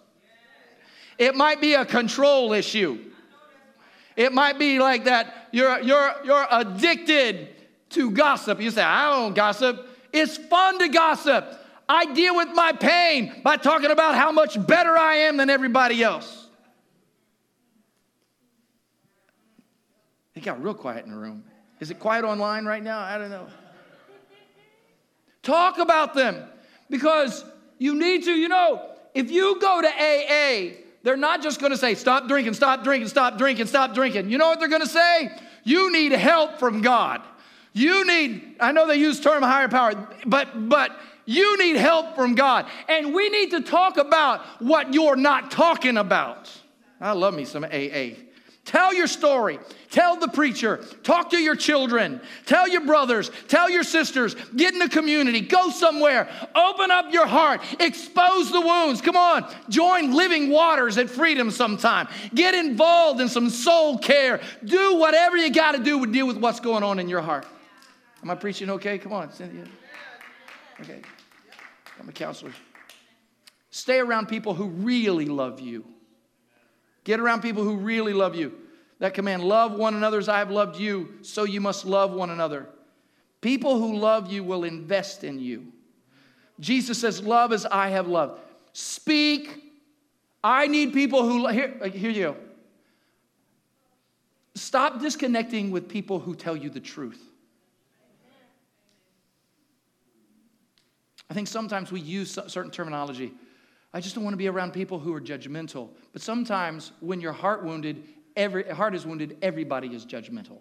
It 1.17 1.37
might 1.37 1.61
be 1.61 1.75
a 1.75 1.85
control 1.85 2.53
issue. 2.53 2.99
It 4.17 4.33
might 4.33 4.59
be 4.59 4.79
like 4.79 5.05
that 5.05 5.49
you're, 5.53 5.81
you're, 5.81 6.13
you're 6.25 6.47
addicted 6.51 7.49
to 7.91 8.11
gossip. 8.11 8.61
You 8.61 8.71
say, 8.71 8.83
I 8.83 9.11
don't 9.11 9.35
gossip. 9.35 9.89
It's 10.15 10.37
fun 10.37 10.79
to 10.79 10.89
gossip. 10.89 11.45
I 11.89 12.07
deal 12.15 12.37
with 12.37 12.49
my 12.55 12.73
pain 12.73 13.41
by 13.43 13.57
talking 13.57 13.91
about 13.91 14.15
how 14.15 14.31
much 14.31 14.65
better 14.65 14.97
I 14.97 15.17
am 15.17 15.37
than 15.37 15.51
everybody 15.51 16.03
else. 16.03 16.47
It 20.35 20.45
got 20.45 20.63
real 20.63 20.75
quiet 20.75 21.05
in 21.05 21.11
the 21.11 21.19
room. 21.19 21.45
Is 21.81 21.91
it 21.91 21.99
quiet 21.99 22.25
online 22.25 22.65
right 22.65 22.83
now? 22.83 23.01
I 23.01 23.19
don't 23.19 23.31
know. 23.31 23.47
Talk 25.43 25.79
about 25.79 26.15
them 26.15 26.45
because 26.89 27.45
you 27.79 27.95
need 27.95 28.25
to, 28.25 28.33
you 28.33 28.49
know, 28.49 28.89
if 29.15 29.33
you 29.33 29.59
go 29.61 29.83
to 29.83 29.89
AA, 29.89 30.77
they're 31.03 31.17
not 31.17 31.43
just 31.43 31.61
going 31.61 31.73
to 31.73 31.77
say, 31.77 31.97
stop 31.97 32.29
drinking, 32.29 32.55
stop 32.55 32.85
drinking, 32.85 33.09
stop 33.09 33.37
drinking, 33.37 33.67
stop 33.67 33.95
drinking. 33.95 34.31
You 34.31 34.39
know 34.39 34.49
what 34.49 34.61
they're 34.61 34.69
going 34.69 34.81
to 34.81 34.89
say? 34.89 35.31
You 35.65 35.93
need 35.93 36.13
help 36.13 36.59
from 36.59 36.83
God. 36.83 37.21
You 37.75 38.07
need, 38.07 38.57
I 38.61 38.73
know 38.73 38.87
they 38.87 38.97
use 38.97 39.21
term 39.21 39.43
higher 39.43 39.69
power, 39.69 40.09
but 40.25 40.69
but 40.69 40.97
you 41.27 41.59
need 41.59 41.77
help 41.77 42.15
from 42.15 42.35
God. 42.35 42.67
And 42.89 43.13
we 43.13 43.29
need 43.29 43.51
to 43.51 43.61
talk 43.61 43.97
about 43.97 44.43
what 44.61 44.95
you're 44.95 45.17
not 45.17 45.51
talking 45.51 45.97
about. 45.97 46.51
I 47.01 47.13
love 47.13 47.35
me 47.35 47.45
some 47.45 47.65
AA. 47.65 48.15
Tell 48.65 48.95
your 48.95 49.09
story. 49.09 49.59
Tell 49.91 50.17
the 50.17 50.29
preacher. 50.29 50.79
Talk 51.03 51.31
to 51.31 51.39
your 51.39 51.55
children. 51.55 52.21
Tell 52.47 52.67
your 52.67 52.81
brothers. 52.87 53.31
Tell 53.49 53.69
your 53.69 53.83
sisters. 53.83 54.35
Get 54.57 54.73
in 54.73 54.79
the 54.79 54.89
community. 54.89 55.43
Go 55.43 55.69
somewhere. 55.69 56.29
Open 56.55 56.91
up 56.91 57.13
your 57.13 57.27
heart. 57.27 57.61
Expose 57.79 58.51
the 58.51 58.61
wounds. 58.61 59.03
Come 59.03 59.17
on. 59.17 59.53
Join 59.69 60.15
Living 60.15 60.49
Waters 60.49 60.97
at 60.97 61.11
Freedom 61.11 61.51
sometime. 61.51 62.09
Get 62.35 62.55
involved 62.55 63.21
in 63.21 63.29
some 63.29 63.51
soul 63.51 63.99
care. 63.99 64.41
Do 64.65 64.97
whatever 64.97 65.37
you 65.37 65.53
got 65.53 65.73
to 65.73 65.83
do 65.83 66.07
to 66.07 66.11
deal 66.11 66.27
with 66.27 66.39
what's 66.39 66.61
going 66.61 66.83
on 66.83 66.99
in 66.99 67.09
your 67.09 67.21
heart. 67.21 67.47
Am 68.25 68.31
I 68.31 68.35
preaching 68.35 68.71
okay? 68.71 68.97
Come 68.97 69.13
on, 69.13 69.31
Cynthia. 69.31 69.67
Okay. 70.81 71.03
I'm 72.01 72.09
a 72.09 72.13
counselor. 72.13 72.53
Stay 73.71 73.99
around 73.99 74.29
people 74.29 74.55
who 74.55 74.69
really 74.69 75.27
love 75.27 75.61
you. 75.61 75.85
Get 77.05 77.21
around 77.21 77.43
people 77.43 77.65
who 77.65 77.77
really 77.77 78.15
love 78.15 78.35
you. 78.35 78.55
That 78.99 79.13
command, 79.13 79.45
love 79.45 79.73
one 79.73 79.95
another 79.95 80.17
as 80.19 80.31
I 80.31 80.39
have 80.39 80.51
loved 80.51 80.81
you, 80.81 81.19
so 81.21 81.45
you 81.45 81.61
must 81.61 81.85
love 81.85 82.13
one 82.13 82.31
another. 82.31 82.67
People 83.43 83.79
who 83.79 83.99
love 83.99 84.33
you 84.33 84.43
will 84.43 84.65
invest 84.65 85.23
in 85.23 85.39
you. 85.39 85.71
Jesus 86.59 86.99
says, 86.99 87.23
Love 87.23 87.53
as 87.53 87.67
I 87.67 87.91
have 87.91 88.09
loved. 88.09 88.41
Speak. 88.73 89.61
I 90.43 90.67
need 90.67 90.95
people 90.95 91.29
who, 91.29 91.47
here, 91.49 91.75
uh, 91.83 91.89
here 91.91 92.11
you 92.11 92.23
go. 92.23 92.37
Stop 94.55 95.01
disconnecting 95.01 95.71
with 95.71 95.91
people 95.91 96.21
who 96.21 96.35
tell 96.35 96.57
you 96.57 96.71
the 96.71 96.81
truth. 96.81 97.21
I 101.31 101.35
think 101.35 101.49
sometimes 101.49 101.91
we 101.91 102.01
use 102.01 102.39
certain 102.47 102.71
terminology. 102.71 103.33
I 103.93 104.01
just 104.01 104.15
don't 104.15 104.25
want 104.25 104.35
to 104.35 104.39
be 104.39 104.49
around 104.49 104.73
people 104.73 104.99
who 104.99 105.15
are 105.15 105.21
judgmental. 105.21 105.89
But 106.13 106.21
sometimes 106.21 106.93
when 107.01 107.21
your 107.21 107.33
heart 107.33 107.65
wounded, 107.65 108.03
every 108.37 108.69
heart 108.69 108.95
is 108.95 109.07
wounded, 109.07 109.39
everybody 109.41 109.89
is 109.89 110.05
judgmental. 110.05 110.59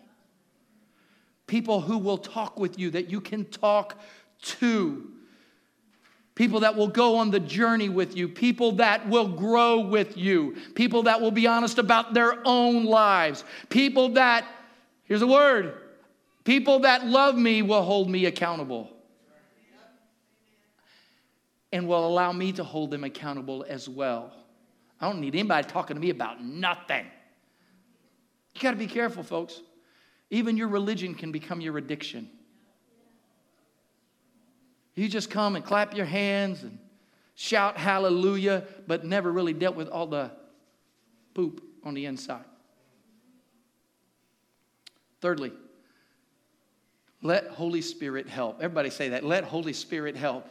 People 1.47 1.81
who 1.81 1.97
will 1.97 2.17
talk 2.17 2.57
with 2.59 2.79
you 2.79 2.91
that 2.91 3.09
you 3.09 3.19
can 3.19 3.45
talk 3.45 3.99
to. 4.43 5.09
People 6.35 6.61
that 6.61 6.75
will 6.75 6.87
go 6.87 7.17
on 7.17 7.29
the 7.29 7.39
journey 7.39 7.89
with 7.89 8.15
you, 8.15 8.27
people 8.27 8.73
that 8.73 9.07
will 9.07 9.27
grow 9.27 9.79
with 9.81 10.17
you, 10.17 10.55
people 10.73 11.03
that 11.03 11.21
will 11.21 11.31
be 11.31 11.45
honest 11.45 11.77
about 11.77 12.13
their 12.13 12.41
own 12.45 12.85
lives, 12.85 13.43
people 13.69 14.09
that, 14.09 14.45
here's 15.03 15.21
a 15.21 15.27
word, 15.27 15.75
people 16.43 16.79
that 16.79 17.05
love 17.05 17.35
me 17.35 17.61
will 17.61 17.83
hold 17.83 18.09
me 18.09 18.25
accountable 18.25 18.92
and 21.73 21.87
will 21.87 22.07
allow 22.07 22.31
me 22.31 22.51
to 22.53 22.63
hold 22.63 22.91
them 22.91 23.03
accountable 23.03 23.65
as 23.67 23.89
well. 23.89 24.31
I 25.01 25.09
don't 25.09 25.19
need 25.19 25.33
anybody 25.33 25.67
talking 25.67 25.95
to 25.95 25.99
me 25.99 26.11
about 26.11 26.41
nothing. 26.41 27.07
You 28.53 28.61
got 28.61 28.71
to 28.71 28.77
be 28.77 28.85
careful, 28.85 29.23
folks. 29.23 29.59
Even 30.29 30.55
your 30.55 30.67
religion 30.67 31.15
can 31.15 31.31
become 31.31 31.61
your 31.61 31.79
addiction. 31.79 32.29
You 34.93 35.09
just 35.09 35.31
come 35.31 35.55
and 35.55 35.65
clap 35.65 35.95
your 35.95 36.05
hands 36.05 36.61
and 36.61 36.77
shout 37.33 37.75
hallelujah, 37.75 38.65
but 38.85 39.03
never 39.03 39.31
really 39.31 39.53
dealt 39.53 39.75
with 39.75 39.89
all 39.89 40.05
the 40.05 40.29
poop 41.33 41.63
on 41.83 41.95
the 41.95 42.05
inside. 42.05 42.45
Thirdly, 45.21 45.51
let 47.23 47.47
Holy 47.47 47.81
Spirit 47.81 48.29
help. 48.29 48.57
Everybody 48.61 48.91
say 48.91 49.09
that. 49.09 49.23
Let 49.23 49.43
Holy 49.43 49.73
Spirit 49.73 50.15
help. 50.15 50.47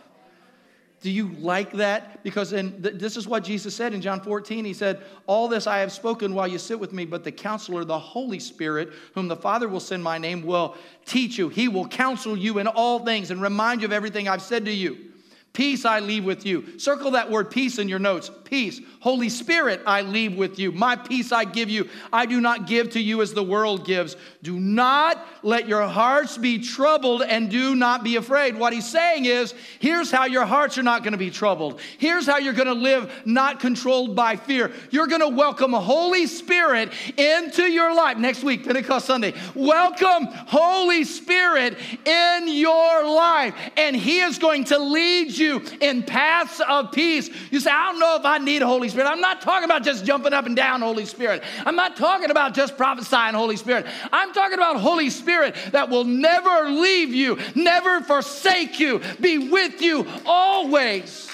Do 1.03 1.11
you 1.11 1.35
like 1.41 1.73
that? 1.73 2.23
Because 2.23 2.53
in 2.53 2.81
th- 2.81 2.95
this 2.95 3.17
is 3.17 3.27
what 3.27 3.43
Jesus 3.43 3.75
said 3.75 3.93
in 3.93 4.01
John 4.01 4.21
14. 4.21 4.65
He 4.65 4.73
said, 4.73 5.03
All 5.27 5.49
this 5.49 5.67
I 5.67 5.79
have 5.79 5.91
spoken 5.91 6.33
while 6.33 6.47
you 6.47 6.59
sit 6.59 6.79
with 6.79 6.93
me, 6.93 7.05
but 7.05 7.25
the 7.25 7.33
counselor, 7.33 7.85
the 7.85 7.99
Holy 7.99 8.39
Spirit, 8.39 8.91
whom 9.15 9.27
the 9.27 9.37
Father 9.37 9.69
will 9.69 9.81
send 9.81 10.03
my 10.03 10.17
name, 10.17 10.43
will 10.43 10.77
teach 11.05 11.39
you. 11.39 11.49
He 11.49 11.67
will 11.67 11.89
counsel 11.89 12.37
you 12.37 12.59
in 12.59 12.69
all 12.69 13.05
things 13.05 13.33
and 13.33 13.43
remind 13.43 13.83
you 13.83 13.87
of 13.87 13.93
everything 13.93 14.29
I've 14.29 14.43
said 14.43 14.65
to 14.67 14.73
you. 14.73 15.12
Peace 15.53 15.85
I 15.85 16.01
leave 16.01 16.25
with 16.25 16.47
you. 16.47 16.79
Circle 16.79 17.11
that 17.11 17.31
word 17.31 17.51
peace 17.51 17.79
in 17.79 17.87
your 17.87 17.99
notes. 17.99 18.31
Peace. 18.45 18.81
Holy 19.01 19.29
Spirit 19.29 19.83
I 19.87 20.01
leave 20.01 20.35
with 20.35 20.59
you. 20.59 20.73
My 20.73 20.97
peace 20.97 21.31
I 21.31 21.45
give 21.45 21.69
you. 21.69 21.91
I 22.11 22.25
do 22.25 22.41
not 22.41 22.67
give 22.67 22.91
to 22.91 23.01
you 23.01 23.21
as 23.21 23.35
the 23.35 23.43
world 23.43 23.85
gives. 23.85 24.17
Do 24.43 24.59
not 24.59 25.23
let 25.43 25.69
your 25.69 25.87
hearts 25.87 26.39
be 26.39 26.59
troubled 26.59 27.23
and 27.23 27.51
do 27.51 27.75
not 27.75 28.03
be 28.03 28.17
afraid. 28.17 28.57
What 28.57 28.73
he's 28.73 28.89
saying 28.89 29.27
is 29.27 29.55
here's 29.79 30.11
how 30.11 30.25
your 30.25 30.47
hearts 30.47 30.79
are 30.79 30.83
not 30.83 31.03
going 31.03 31.13
to 31.13 31.19
be 31.19 31.31
troubled. 31.31 31.81
Here's 31.99 32.27
how 32.27 32.39
you're 32.39 32.53
going 32.55 32.67
to 32.69 32.73
live 32.73 33.13
not 33.27 33.61
controlled 33.61 34.17
by 34.17 34.37
fear. 34.37 34.73
You're 34.91 35.07
going 35.07 35.21
to 35.21 35.29
welcome 35.29 35.73
Holy 35.73 36.27
Spirit 36.27 36.93
into 37.19 37.65
your 37.65 37.95
life. 37.95 38.17
Next 38.17 38.43
week, 38.43 38.65
Pentecost 38.65 39.07
Sunday. 39.07 39.35
Welcome 39.55 40.27
Holy 40.27 41.05
Spirit 41.05 41.77
in 42.07 42.49
your 42.49 43.07
life. 43.07 43.55
And 43.77 43.95
he 43.95 44.21
is 44.21 44.39
going 44.39 44.65
to 44.65 44.79
lead 44.79 45.37
you 45.37 45.42
you 45.43 45.63
in 45.81 46.03
paths 46.03 46.61
of 46.67 46.93
peace. 46.93 47.29
You 47.51 47.61
say, 47.61 47.71
I 47.71 47.91
don't 47.91 48.01
know 48.01 48.17
if 48.17 48.25
I 48.25 48.39
need 48.39 48.63
Holy 48.63 48.89
Spirit. 48.89 49.09
I'm 49.09 49.21
not 49.21 49.43
talking 49.43 49.65
about 49.65 49.83
just 49.83 50.05
jumping 50.05 50.33
up 50.33 50.47
and 50.47 50.57
down, 50.57 50.81
Holy 50.81 51.05
Spirit. 51.05 51.43
I'm 51.67 51.77
not 51.77 51.97
talking 51.97 52.31
about 52.31 52.55
just 52.55 52.77
prophesying, 52.77 53.35
Holy 53.35 53.57
Spirit. 53.57 53.87
I'm 54.13 54.33
talking 54.33 54.55
about 54.55 54.81
Holy 54.81 55.11
Spirit 55.11 55.55
that 55.73 55.89
will 55.89 56.05
never 56.05 56.71
leave 56.71 57.15
you, 57.15 57.39
never 57.55 58.01
forsake 58.01 58.81
you, 58.81 59.01
be 59.21 59.51
with 59.51 59.83
you 59.83 60.07
always. 60.25 61.31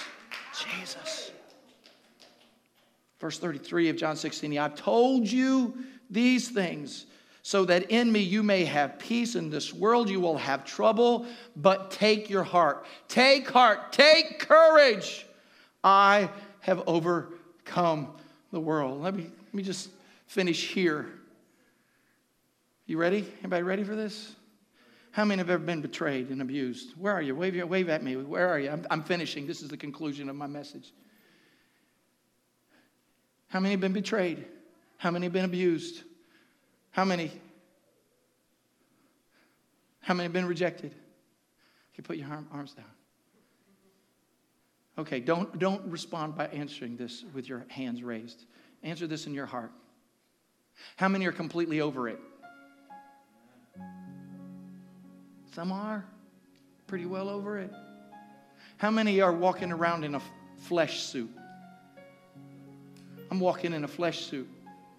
Jesus. 0.59 1.31
Verse 3.21 3.39
33 3.39 3.91
of 3.91 3.97
John 3.97 4.17
16, 4.17 4.59
I've 4.59 4.77
told 4.77 5.31
you 5.31 5.75
these 6.11 6.49
things 6.49 7.07
so 7.49 7.65
that 7.65 7.91
in 7.91 8.13
me 8.13 8.21
you 8.21 8.43
may 8.43 8.63
have 8.63 8.99
peace. 8.99 9.35
In 9.35 9.49
this 9.49 9.73
world 9.73 10.11
you 10.11 10.21
will 10.21 10.37
have 10.37 10.67
trouble, 10.67 11.25
but 11.57 11.91
take 11.91 12.29
your 12.29 12.43
heart. 12.43 12.85
Take 13.09 13.49
heart. 13.49 13.91
Take 13.91 14.39
courage. 14.39 15.25
I 15.83 16.29
have 16.61 16.83
overcome 16.87 18.09
the 18.53 18.61
world. 18.61 19.01
Let 19.01 19.15
me, 19.15 19.23
let 19.23 19.55
me 19.55 19.63
just 19.63 19.89
finish 20.27 20.69
here. 20.69 21.07
You 22.85 22.99
ready? 22.99 23.27
Anybody 23.39 23.63
ready 23.63 23.83
for 23.83 23.97
this? 23.97 24.35
How 25.13 25.25
many 25.25 25.39
have 25.39 25.49
ever 25.49 25.65
been 25.65 25.81
betrayed 25.81 26.29
and 26.29 26.43
abused? 26.43 26.99
Where 26.99 27.15
are 27.15 27.23
you? 27.23 27.35
Wave, 27.35 27.67
wave 27.67 27.89
at 27.89 28.03
me. 28.03 28.15
Where 28.17 28.51
are 28.51 28.59
you? 28.59 28.69
I'm, 28.69 28.87
I'm 28.91 29.03
finishing. 29.03 29.47
This 29.47 29.63
is 29.63 29.71
the 29.71 29.77
conclusion 29.79 30.29
of 30.29 30.37
my 30.37 30.49
message. 30.49 30.93
How 33.49 33.59
many 33.59 33.71
have 33.71 33.81
been 33.81 33.95
betrayed? 33.95 34.45
How 34.99 35.11
many 35.11 35.25
have 35.25 35.33
been 35.33 35.47
abused? 35.47 36.03
How 36.99 37.05
many? 37.05 37.31
How 40.01 40.15
many 40.15 40.25
have 40.25 40.33
been 40.33 40.47
rejected? 40.47 40.93
Okay, 41.95 42.03
put 42.03 42.17
your 42.17 42.29
arm, 42.29 42.49
arms 42.51 42.73
down. 42.73 42.91
Okay, 44.99 45.21
don't, 45.21 45.61
don't 45.61 45.81
respond 45.85 46.37
by 46.37 46.49
answering 46.49 46.97
this 46.97 47.25
with 47.33 47.49
your 47.49 47.65
hands 47.69 48.03
raised. 48.03 48.47
Answer 48.83 49.07
this 49.07 49.29
in 49.29 49.33
your 49.33 49.47
heart. 49.47 49.71
How 50.97 51.07
many 51.07 51.25
are 51.27 51.31
completely 51.31 51.81
over 51.81 52.09
it? 52.09 52.19
Some 55.55 55.71
are 55.71 56.05
pretty 56.89 57.07
well 57.07 57.29
over 57.29 57.61
it. 57.61 57.73
How 58.79 58.91
many 58.91 59.21
are 59.21 59.33
walking 59.33 59.71
around 59.71 60.03
in 60.03 60.17
a 60.17 60.23
flesh 60.57 61.05
suit? 61.05 61.31
I'm 63.31 63.39
walking 63.39 63.73
in 63.73 63.85
a 63.85 63.89
flesh 63.89 64.27
suit. 64.27 64.49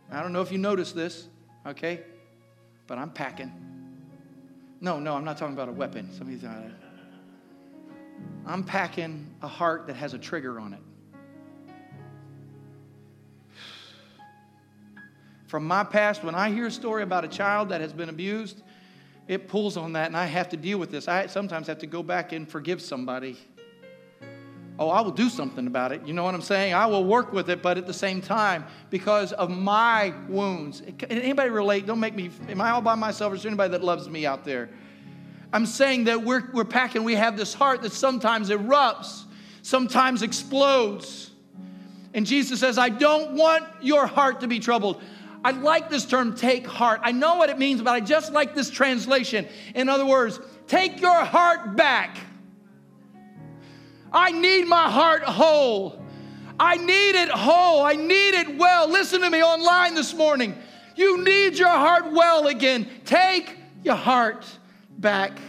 I 0.10 0.24
don't 0.24 0.32
know 0.32 0.42
if 0.42 0.54
you 0.54 0.60
noticed 0.60 0.96
this 0.96 1.28
okay? 1.70 2.02
But 2.88 2.98
I'm 2.98 3.12
packing. 3.12 3.52
No, 4.82 5.00
no, 5.00 5.16
I'm 5.16 5.24
not 5.24 5.38
talking 5.38 5.54
about 5.54 5.70
a 5.70 5.74
weapon. 5.74 6.10
Somebody's 6.12 6.44
uh, 6.44 6.70
I'm 8.46 8.64
packing 8.64 9.28
a 9.42 9.48
heart 9.48 9.88
that 9.88 9.96
has 9.96 10.14
a 10.14 10.18
trigger 10.18 10.60
on 10.60 10.74
it. 10.74 10.80
From 15.48 15.66
my 15.66 15.84
past, 15.84 16.24
when 16.24 16.36
I 16.36 16.52
hear 16.52 16.68
a 16.68 16.72
story 16.72 17.02
about 17.04 17.26
a 17.26 17.28
child 17.28 17.70
that 17.70 17.82
has 17.82 17.92
been 17.92 18.10
abused, 18.10 18.62
it 19.28 19.48
pulls 19.48 19.78
on 19.78 19.94
that, 19.94 20.08
and 20.08 20.18
I 20.18 20.26
have 20.26 20.50
to 20.50 20.58
deal 20.58 20.78
with 20.78 20.92
this. 20.92 21.08
I 21.08 21.28
sometimes 21.28 21.68
have 21.68 21.80
to 21.80 21.88
go 21.88 22.04
back 22.04 22.34
and 22.34 22.48
forgive 22.50 22.82
somebody 22.82 23.38
oh, 24.80 24.90
I 24.90 25.02
will 25.02 25.12
do 25.12 25.30
something 25.30 25.68
about 25.68 25.92
it. 25.92 26.08
You 26.08 26.14
know 26.14 26.24
what 26.24 26.34
I'm 26.34 26.42
saying? 26.42 26.74
I 26.74 26.86
will 26.86 27.04
work 27.04 27.34
with 27.34 27.50
it, 27.50 27.62
but 27.62 27.78
at 27.78 27.86
the 27.86 27.94
same 27.94 28.22
time, 28.22 28.66
because 28.90 29.34
of 29.34 29.50
my 29.50 30.14
wounds. 30.30 30.82
Anybody 31.10 31.50
relate? 31.50 31.86
Don't 31.86 32.00
make 32.00 32.16
me, 32.16 32.32
am 32.48 32.62
I 32.62 32.72
all 32.72 32.82
by 32.82 32.96
myself 32.96 33.34
or 33.34 33.36
is 33.36 33.44
there 33.44 33.50
anybody 33.50 33.72
that 33.72 33.84
loves 33.84 34.10
me 34.10 34.26
out 34.26 34.46
there? 34.46 34.70
I'm 35.52 35.66
saying 35.66 36.06
that 36.06 36.24
we're, 36.24 36.50
we're 36.54 36.64
packing, 36.64 37.04
we 37.04 37.16
have 37.16 37.36
this 37.36 37.54
heart 37.54 37.82
that 37.82 37.92
sometimes 37.92 38.50
erupts, 38.50 39.26
sometimes 39.64 40.22
explodes. 40.22 41.32
And 42.14 42.26
Jesus 42.26 42.62
says, 42.62 42.78
I 42.78 42.90
don't 42.90 43.34
want 43.34 43.66
your 43.82 44.08
heart 44.08 44.40
to 44.42 44.48
be 44.48 44.60
troubled. 44.60 45.02
I 45.44 45.52
like 45.52 45.90
this 45.90 46.06
term, 46.06 46.36
take 46.36 46.66
heart. 46.66 47.02
I 47.04 47.12
know 47.12 47.36
what 47.36 47.50
it 47.50 47.58
means, 47.58 47.82
but 47.82 47.92
I 47.92 48.00
just 48.00 48.32
like 48.32 48.56
this 48.56 48.70
translation. 48.70 49.46
In 49.76 49.90
other 49.90 50.06
words, 50.06 50.40
take 50.68 51.02
your 51.02 51.26
heart 51.26 51.76
back. 51.76 52.18
I 54.12 54.32
need 54.32 54.68
my 54.68 54.90
heart 54.90 55.24
whole. 55.24 56.02
I 56.60 56.76
need 56.76 57.16
it 57.16 57.30
whole. 57.30 57.84
I 57.84 57.94
need 57.94 58.34
it 58.34 58.58
well. 58.58 58.90
Listen 58.90 59.22
to 59.22 59.30
me 59.30 59.44
online 59.44 59.96
this 59.96 60.14
morning. 60.14 60.56
You 60.96 61.24
need 61.24 61.58
your 61.58 61.70
heart 61.70 62.12
well 62.12 62.48
again. 62.48 62.90
Take 63.06 63.56
your 63.84 63.96
heart 63.96 64.46
back. 64.98 65.40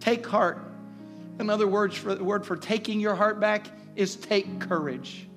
Take 0.00 0.26
heart. 0.26 0.58
Another 1.38 1.68
word 1.68 1.94
for 1.94 2.14
the 2.14 2.24
word 2.24 2.44
for 2.46 2.56
taking 2.56 2.98
your 2.98 3.14
heart 3.14 3.38
back 3.38 3.66
is 3.94 4.16
take 4.16 4.58
courage. 4.58 5.28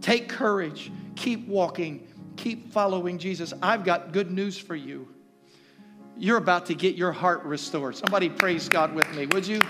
Take 0.00 0.28
courage. 0.28 0.90
Keep 1.16 1.48
walking. 1.48 2.06
Keep 2.36 2.72
following 2.72 3.18
Jesus. 3.18 3.52
I've 3.60 3.84
got 3.84 4.12
good 4.12 4.30
news 4.30 4.56
for 4.56 4.76
you. 4.76 5.08
You're 6.16 6.38
about 6.38 6.66
to 6.66 6.74
get 6.74 6.94
your 6.94 7.12
heart 7.12 7.44
restored. 7.44 7.96
Somebody 7.96 8.28
praise 8.28 8.68
God 8.68 8.94
with 8.94 9.12
me, 9.14 9.26
would 9.26 9.46
you? 9.46 9.60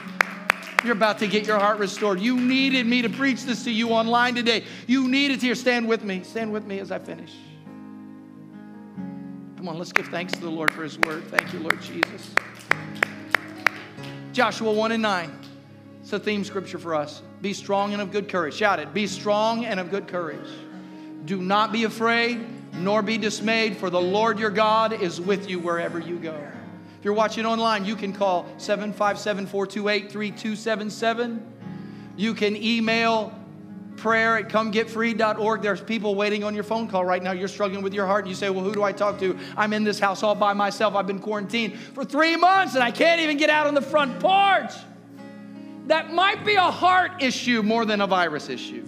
You're 0.85 0.93
about 0.93 1.19
to 1.19 1.27
get 1.27 1.47
your 1.47 1.59
heart 1.59 1.79
restored. 1.79 2.21
You 2.21 2.41
needed 2.41 2.87
me 2.87 3.03
to 3.03 3.09
preach 3.09 3.43
this 3.43 3.65
to 3.65 3.71
you 3.71 3.91
online 3.91 4.35
today. 4.35 4.65
You 4.87 5.09
needed 5.09 5.41
to 5.41 5.47
hear. 5.47 5.55
Stand 5.55 5.89
with 5.89 6.05
me. 6.05 6.23
Stand 6.23 6.53
with 6.53 6.65
me 6.65 6.79
as 6.79 6.93
I 6.93 6.99
finish. 6.99 7.33
Come 9.57 9.69
on, 9.69 9.77
let's 9.77 9.93
give 9.93 10.07
thanks 10.07 10.35
to 10.35 10.41
the 10.41 10.51
Lord 10.51 10.73
for 10.73 10.85
his 10.85 10.99
word. 11.01 11.25
Thank 11.25 11.53
you, 11.53 11.59
Lord 11.59 11.83
Jesus. 11.83 12.33
Joshua 14.33 14.73
1 14.73 14.93
and 14.93 15.03
9. 15.03 15.39
It's 16.01 16.13
a 16.13 16.19
theme 16.21 16.45
scripture 16.45 16.79
for 16.79 16.95
us. 16.95 17.23
Be 17.43 17.53
strong 17.53 17.93
and 17.93 18.01
of 18.01 18.13
good 18.13 18.29
courage. 18.29 18.55
Shout 18.55 18.79
it. 18.79 18.95
Be 18.95 19.09
strong 19.09 19.65
and 19.65 19.81
of 19.81 19.91
good 19.91 20.07
courage. 20.07 20.49
Do 21.25 21.43
not 21.43 21.73
be 21.73 21.85
afraid, 21.85 22.47
nor 22.75 23.03
be 23.03 23.19
dismayed, 23.19 23.77
for 23.77 23.91
the 23.91 24.01
Lord 24.01 24.39
your 24.39 24.51
God 24.51 24.93
is 24.93 25.21
with 25.21 25.51
you 25.51 25.59
wherever 25.59 25.99
you 25.99 26.19
go. 26.21 26.41
If 26.99 27.05
you're 27.05 27.15
watching 27.15 27.47
online, 27.47 27.85
you 27.85 27.95
can 27.95 28.13
call 28.13 28.47
757 28.57 29.47
428 29.47 30.11
3277. 30.11 31.55
You 32.17 32.35
can 32.35 32.57
email 32.57 33.33
prayer 33.97 34.37
at 34.37 34.49
comegetfree.org. 34.49 35.63
There's 35.63 35.81
people 35.81 36.17
waiting 36.17 36.43
on 36.43 36.57
your 36.57 36.65
phone 36.65 36.89
call 36.89 37.05
right 37.05 37.23
now. 37.23 37.31
You're 37.31 37.47
struggling 37.47 37.83
with 37.83 37.95
your 37.95 38.07
heart 38.07 38.25
and 38.25 38.31
you 38.31 38.35
say, 38.35 38.51
Well, 38.51 38.65
who 38.65 38.73
do 38.73 38.83
I 38.83 38.91
talk 38.91 39.21
to? 39.21 39.39
I'm 39.57 39.73
in 39.73 39.85
this 39.85 40.01
house 40.01 40.25
all 40.25 40.35
by 40.35 40.55
myself. 40.55 40.97
I've 40.97 41.07
been 41.07 41.21
quarantined 41.21 41.79
for 41.79 42.05
three 42.05 42.37
months 42.37 42.75
and 42.75 42.83
I 42.83 42.91
can't 42.91 43.21
even 43.21 43.37
get 43.37 43.49
out 43.49 43.69
on 43.69 43.75
the 43.75 43.83
front 43.83 44.19
porch. 44.19 44.73
That 45.87 46.13
might 46.13 46.45
be 46.45 46.55
a 46.55 46.71
heart 46.71 47.23
issue 47.23 47.63
more 47.63 47.85
than 47.85 48.01
a 48.01 48.09
virus 48.09 48.49
issue. 48.49 48.85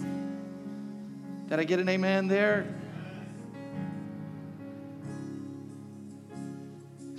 Did 1.48 1.61
I 1.61 1.64
get 1.64 1.78
an 1.78 1.88
amen 1.88 2.26
there? 2.26 2.66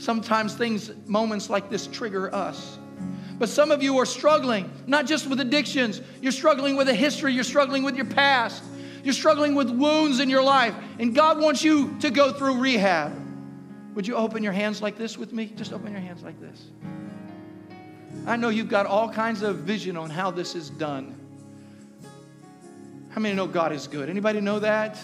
Sometimes 0.02 0.56
things, 0.56 0.90
moments 1.06 1.48
like 1.48 1.70
this 1.70 1.86
trigger 1.86 2.34
us. 2.34 2.80
But 3.38 3.50
some 3.50 3.70
of 3.70 3.84
you 3.84 4.00
are 4.00 4.06
struggling, 4.08 4.72
not 4.88 5.06
just 5.06 5.28
with 5.28 5.40
addictions, 5.40 6.02
you're 6.24 6.32
struggling 6.32 6.76
with 6.76 6.90
a 6.90 6.94
history, 6.96 7.34
you're 7.34 7.44
struggling 7.44 7.84
with 7.84 7.96
your 7.96 8.08
past. 8.08 8.64
You're 9.04 9.14
struggling 9.14 9.54
with 9.54 9.70
wounds 9.70 10.20
in 10.20 10.28
your 10.28 10.42
life, 10.42 10.74
and 10.98 11.14
God 11.14 11.40
wants 11.40 11.64
you 11.64 11.96
to 12.00 12.10
go 12.10 12.34
through 12.34 12.58
rehab. 12.58 13.14
Would 13.94 14.08
you 14.08 14.16
open 14.16 14.42
your 14.42 14.54
hands 14.54 14.82
like 14.82 14.98
this 14.98 15.20
with 15.20 15.34
me? 15.34 15.54
Just 15.56 15.72
open 15.72 15.92
your 15.92 16.02
hands 16.02 16.24
like 16.24 16.40
this. 16.40 16.66
I 18.26 18.38
know 18.38 18.50
you've 18.50 18.70
got 18.70 18.88
all 18.88 19.08
kinds 19.08 19.44
of 19.44 19.58
vision 19.58 19.98
on 19.98 20.10
how 20.10 20.32
this 20.32 20.56
is 20.56 20.72
done. 20.72 21.16
How 23.10 23.22
many 23.22 23.36
know 23.36 23.46
God 23.46 23.72
is 23.72 23.86
good? 23.86 24.10
Anybody 24.10 24.42
know 24.42 24.58
that? 24.58 24.98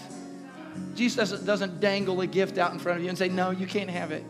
Jesus 0.96 1.32
doesn't, 1.42 1.80
dangle 1.80 2.20
a 2.22 2.28
gift 2.28 2.58
out 2.58 2.74
in 2.74 2.80
front 2.80 2.98
of 2.98 3.04
you 3.04 3.10
and 3.10 3.18
say, 3.18 3.30
No, 3.30 3.52
you 3.52 3.68
can't 3.68 3.92
have 3.92 4.12
it. 4.12 4.24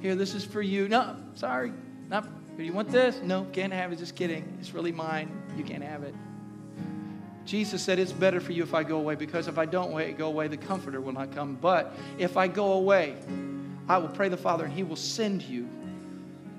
Here, 0.00 0.14
this 0.14 0.34
is 0.34 0.44
for 0.44 0.62
you. 0.62 0.88
No, 0.88 1.16
sorry. 1.34 1.72
No, 2.08 2.22
do 2.56 2.62
you 2.62 2.72
want 2.72 2.88
this? 2.90 3.20
No, 3.22 3.46
can't 3.52 3.72
have 3.72 3.92
it. 3.92 3.98
Just 3.98 4.16
kidding. 4.16 4.56
It's 4.60 4.72
really 4.72 4.92
mine. 4.92 5.30
You 5.56 5.64
can't 5.64 5.82
have 5.82 6.02
it. 6.02 6.14
Jesus 7.44 7.82
said, 7.82 7.98
It's 7.98 8.12
better 8.12 8.40
for 8.40 8.52
you 8.52 8.62
if 8.62 8.74
I 8.74 8.82
go 8.82 8.96
away 8.98 9.14
because 9.14 9.48
if 9.48 9.58
I 9.58 9.66
don't 9.66 10.16
go 10.16 10.28
away, 10.28 10.48
the 10.48 10.56
Comforter 10.56 11.00
will 11.00 11.12
not 11.12 11.32
come. 11.32 11.56
But 11.60 11.94
if 12.18 12.36
I 12.36 12.48
go 12.48 12.72
away, 12.74 13.16
I 13.88 13.98
will 13.98 14.08
pray 14.08 14.28
the 14.28 14.36
Father 14.36 14.64
and 14.64 14.72
He 14.72 14.82
will 14.82 14.96
send 14.96 15.42
you 15.42 15.68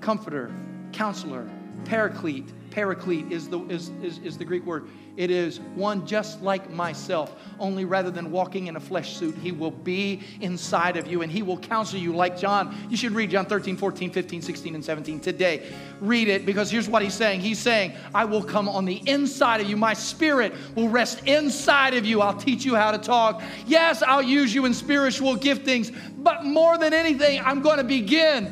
Comforter, 0.00 0.52
Counselor, 0.92 1.48
Paraclete. 1.84 2.52
Paraclete 2.70 3.30
is 3.30 3.48
the, 3.48 3.60
is, 3.66 3.90
is, 4.02 4.18
is 4.18 4.38
the 4.38 4.44
Greek 4.44 4.64
word. 4.64 4.88
It 5.14 5.30
is 5.30 5.60
one 5.74 6.06
just 6.06 6.40
like 6.40 6.70
myself, 6.70 7.36
only 7.58 7.84
rather 7.84 8.10
than 8.10 8.30
walking 8.30 8.68
in 8.68 8.76
a 8.76 8.80
flesh 8.80 9.14
suit, 9.14 9.36
he 9.36 9.52
will 9.52 9.70
be 9.70 10.22
inside 10.40 10.96
of 10.96 11.06
you 11.06 11.20
and 11.20 11.30
he 11.30 11.42
will 11.42 11.58
counsel 11.58 11.98
you 11.98 12.16
like 12.16 12.38
John. 12.38 12.74
You 12.88 12.96
should 12.96 13.12
read 13.12 13.30
John 13.30 13.44
13, 13.44 13.76
14, 13.76 14.10
15, 14.10 14.40
16, 14.40 14.74
and 14.74 14.82
17 14.82 15.20
today. 15.20 15.70
Read 16.00 16.28
it 16.28 16.46
because 16.46 16.70
here's 16.70 16.88
what 16.88 17.02
he's 17.02 17.12
saying. 17.12 17.40
He's 17.40 17.58
saying, 17.58 17.92
I 18.14 18.24
will 18.24 18.42
come 18.42 18.70
on 18.70 18.86
the 18.86 19.02
inside 19.06 19.60
of 19.60 19.68
you. 19.68 19.76
My 19.76 19.92
spirit 19.92 20.54
will 20.74 20.88
rest 20.88 21.26
inside 21.26 21.92
of 21.92 22.06
you. 22.06 22.22
I'll 22.22 22.36
teach 22.36 22.64
you 22.64 22.74
how 22.74 22.90
to 22.90 22.98
talk. 22.98 23.42
Yes, 23.66 24.02
I'll 24.02 24.22
use 24.22 24.54
you 24.54 24.64
in 24.64 24.72
spiritual 24.72 25.36
giftings, 25.36 25.94
but 26.18 26.46
more 26.46 26.78
than 26.78 26.94
anything, 26.94 27.42
I'm 27.44 27.60
going 27.60 27.76
to 27.76 27.84
begin 27.84 28.50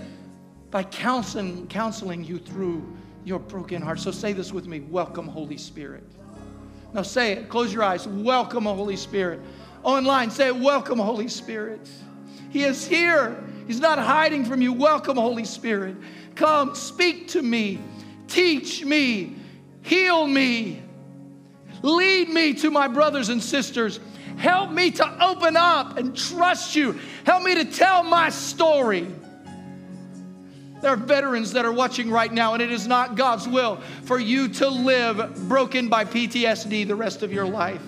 by 0.71 0.83
counseling, 0.83 1.67
counseling 1.69 2.23
you 2.23 2.39
through 2.39 3.00
your 3.25 3.39
broken 3.39 3.83
heart. 3.83 4.01
So 4.01 4.11
say 4.11 4.33
this 4.33 4.53
with 4.53 4.67
me 4.67 4.81
Welcome, 4.81 5.29
Holy 5.29 5.57
Spirit. 5.59 6.05
Now 6.93 7.03
say 7.03 7.33
it. 7.33 7.49
Close 7.49 7.73
your 7.73 7.83
eyes. 7.83 8.07
Welcome, 8.07 8.65
Holy 8.65 8.97
Spirit. 8.97 9.41
Online, 9.83 10.31
say 10.31 10.49
it. 10.49 10.57
Welcome, 10.57 10.99
Holy 10.99 11.29
Spirit. 11.29 11.89
He 12.51 12.65
is 12.65 12.87
here. 12.87 13.43
He's 13.67 13.81
not 13.81 13.99
hiding 13.99 14.45
from 14.45 14.61
you. 14.61 14.73
Welcome, 14.73 15.17
Holy 15.17 15.45
Spirit. 15.45 15.97
Come, 16.35 16.75
speak 16.75 17.29
to 17.29 17.43
me. 17.43 17.79
Teach 18.27 18.85
me. 18.85 19.37
Heal 19.83 20.27
me. 20.27 20.83
Lead 21.83 22.29
me 22.29 22.55
to 22.55 22.71
my 22.71 22.89
brothers 22.89 23.29
and 23.29 23.43
sisters. 23.43 24.01
Help 24.37 24.71
me 24.71 24.91
to 24.91 25.25
open 25.25 25.57
up 25.57 25.97
and 25.97 26.17
trust 26.17 26.75
you. 26.75 26.99
Help 27.25 27.43
me 27.43 27.55
to 27.55 27.65
tell 27.65 28.03
my 28.03 28.31
story. 28.31 29.07
There 30.81 30.91
are 30.91 30.97
veterans 30.97 31.53
that 31.53 31.65
are 31.65 31.73
watching 31.73 32.11
right 32.11 32.33
now, 32.33 32.55
and 32.55 32.63
it 32.63 32.73
is 32.73 32.87
not 32.87 33.15
God's 33.15 33.47
will 33.47 33.77
for 34.05 34.19
you 34.19 34.49
to 34.49 34.69
live 34.69 35.49
broken 35.49 35.89
by 35.89 36.05
PTSD 36.05 36.87
the 36.87 36.97
rest 36.97 37.23
of 37.23 37.33
your 37.33 37.47
life. 37.47 37.83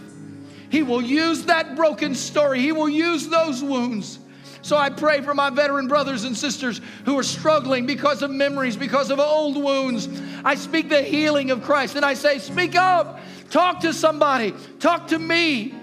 He 0.69 0.83
will 0.83 1.03
use 1.03 1.45
that 1.47 1.77
broken 1.77 2.15
story, 2.15 2.61
He 2.61 2.73
will 2.73 2.89
use 2.89 3.29
those 3.29 3.63
wounds. 3.63 4.19
So 4.63 4.77
I 4.77 4.91
pray 4.91 5.21
for 5.23 5.35
my 5.35 5.51
veteran 5.51 5.89
brothers 5.89 6.23
and 6.23 6.37
sisters 6.37 6.81
who 7.05 7.19
are 7.19 7.25
struggling 7.25 7.85
because 7.85 8.23
of 8.23 8.31
memories, 8.31 8.77
because 8.77 9.11
of 9.11 9.19
old 9.19 9.57
wounds. 9.57 10.09
I 10.45 10.55
speak 10.55 10.89
the 10.89 11.03
healing 11.03 11.51
of 11.51 11.63
Christ, 11.63 11.97
and 11.97 12.05
I 12.05 12.15
say, 12.15 12.39
Speak 12.39 12.77
up, 12.77 13.21
talk 13.51 13.81
to 13.81 13.93
somebody, 13.93 14.55
talk 14.79 15.09
to 15.09 15.19
me, 15.19 15.75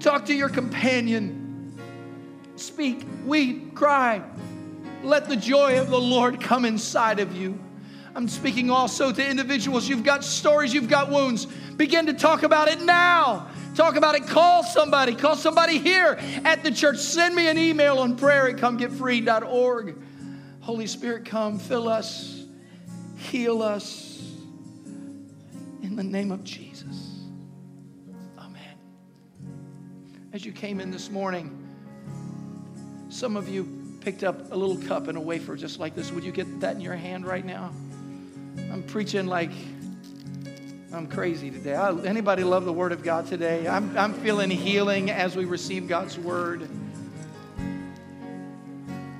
talk 0.00 0.24
to 0.26 0.34
your 0.34 0.48
companion. 0.48 1.76
Speak, 2.56 3.04
weep, 3.26 3.74
cry. 3.74 4.22
Let 5.04 5.28
the 5.28 5.36
joy 5.36 5.78
of 5.78 5.90
the 5.90 6.00
Lord 6.00 6.40
come 6.40 6.64
inside 6.64 7.20
of 7.20 7.36
you. 7.36 7.60
I'm 8.16 8.26
speaking 8.26 8.70
also 8.70 9.12
to 9.12 9.28
individuals. 9.28 9.86
You've 9.86 10.02
got 10.02 10.24
stories, 10.24 10.72
you've 10.72 10.88
got 10.88 11.10
wounds. 11.10 11.44
Begin 11.76 12.06
to 12.06 12.14
talk 12.14 12.42
about 12.42 12.68
it 12.68 12.80
now. 12.80 13.48
Talk 13.74 13.96
about 13.96 14.14
it. 14.14 14.26
Call 14.26 14.62
somebody. 14.62 15.14
Call 15.14 15.36
somebody 15.36 15.78
here 15.78 16.18
at 16.44 16.62
the 16.62 16.70
church. 16.70 16.98
Send 16.98 17.34
me 17.34 17.48
an 17.48 17.58
email 17.58 17.98
on 17.98 18.16
prayer 18.16 18.48
at 18.48 18.56
comegetfree.org. 18.56 19.96
Holy 20.60 20.86
Spirit, 20.86 21.26
come, 21.26 21.58
fill 21.58 21.86
us, 21.86 22.44
heal 23.18 23.62
us 23.62 24.22
in 25.82 25.96
the 25.96 26.04
name 26.04 26.32
of 26.32 26.44
Jesus. 26.44 27.18
Amen. 28.38 28.78
As 30.32 30.46
you 30.46 30.52
came 30.52 30.80
in 30.80 30.90
this 30.90 31.10
morning, 31.10 31.60
some 33.10 33.36
of 33.36 33.50
you 33.50 33.83
picked 34.04 34.22
up 34.22 34.52
a 34.52 34.54
little 34.54 34.76
cup 34.76 35.08
and 35.08 35.16
a 35.16 35.20
wafer 35.20 35.56
just 35.56 35.80
like 35.80 35.94
this. 35.94 36.12
Would 36.12 36.24
you 36.24 36.32
get 36.32 36.60
that 36.60 36.74
in 36.74 36.82
your 36.82 36.94
hand 36.94 37.26
right 37.26 37.44
now? 37.44 37.72
I'm 38.70 38.82
preaching 38.82 39.26
like 39.26 39.50
I'm 40.92 41.06
crazy 41.06 41.50
today. 41.50 41.74
I, 41.74 41.90
anybody 42.02 42.44
love 42.44 42.66
the 42.66 42.72
Word 42.72 42.92
of 42.92 43.02
God 43.02 43.26
today? 43.26 43.66
I'm, 43.66 43.96
I'm 43.96 44.12
feeling 44.12 44.50
healing 44.50 45.10
as 45.10 45.34
we 45.34 45.46
receive 45.46 45.88
God's 45.88 46.18
Word. 46.18 46.68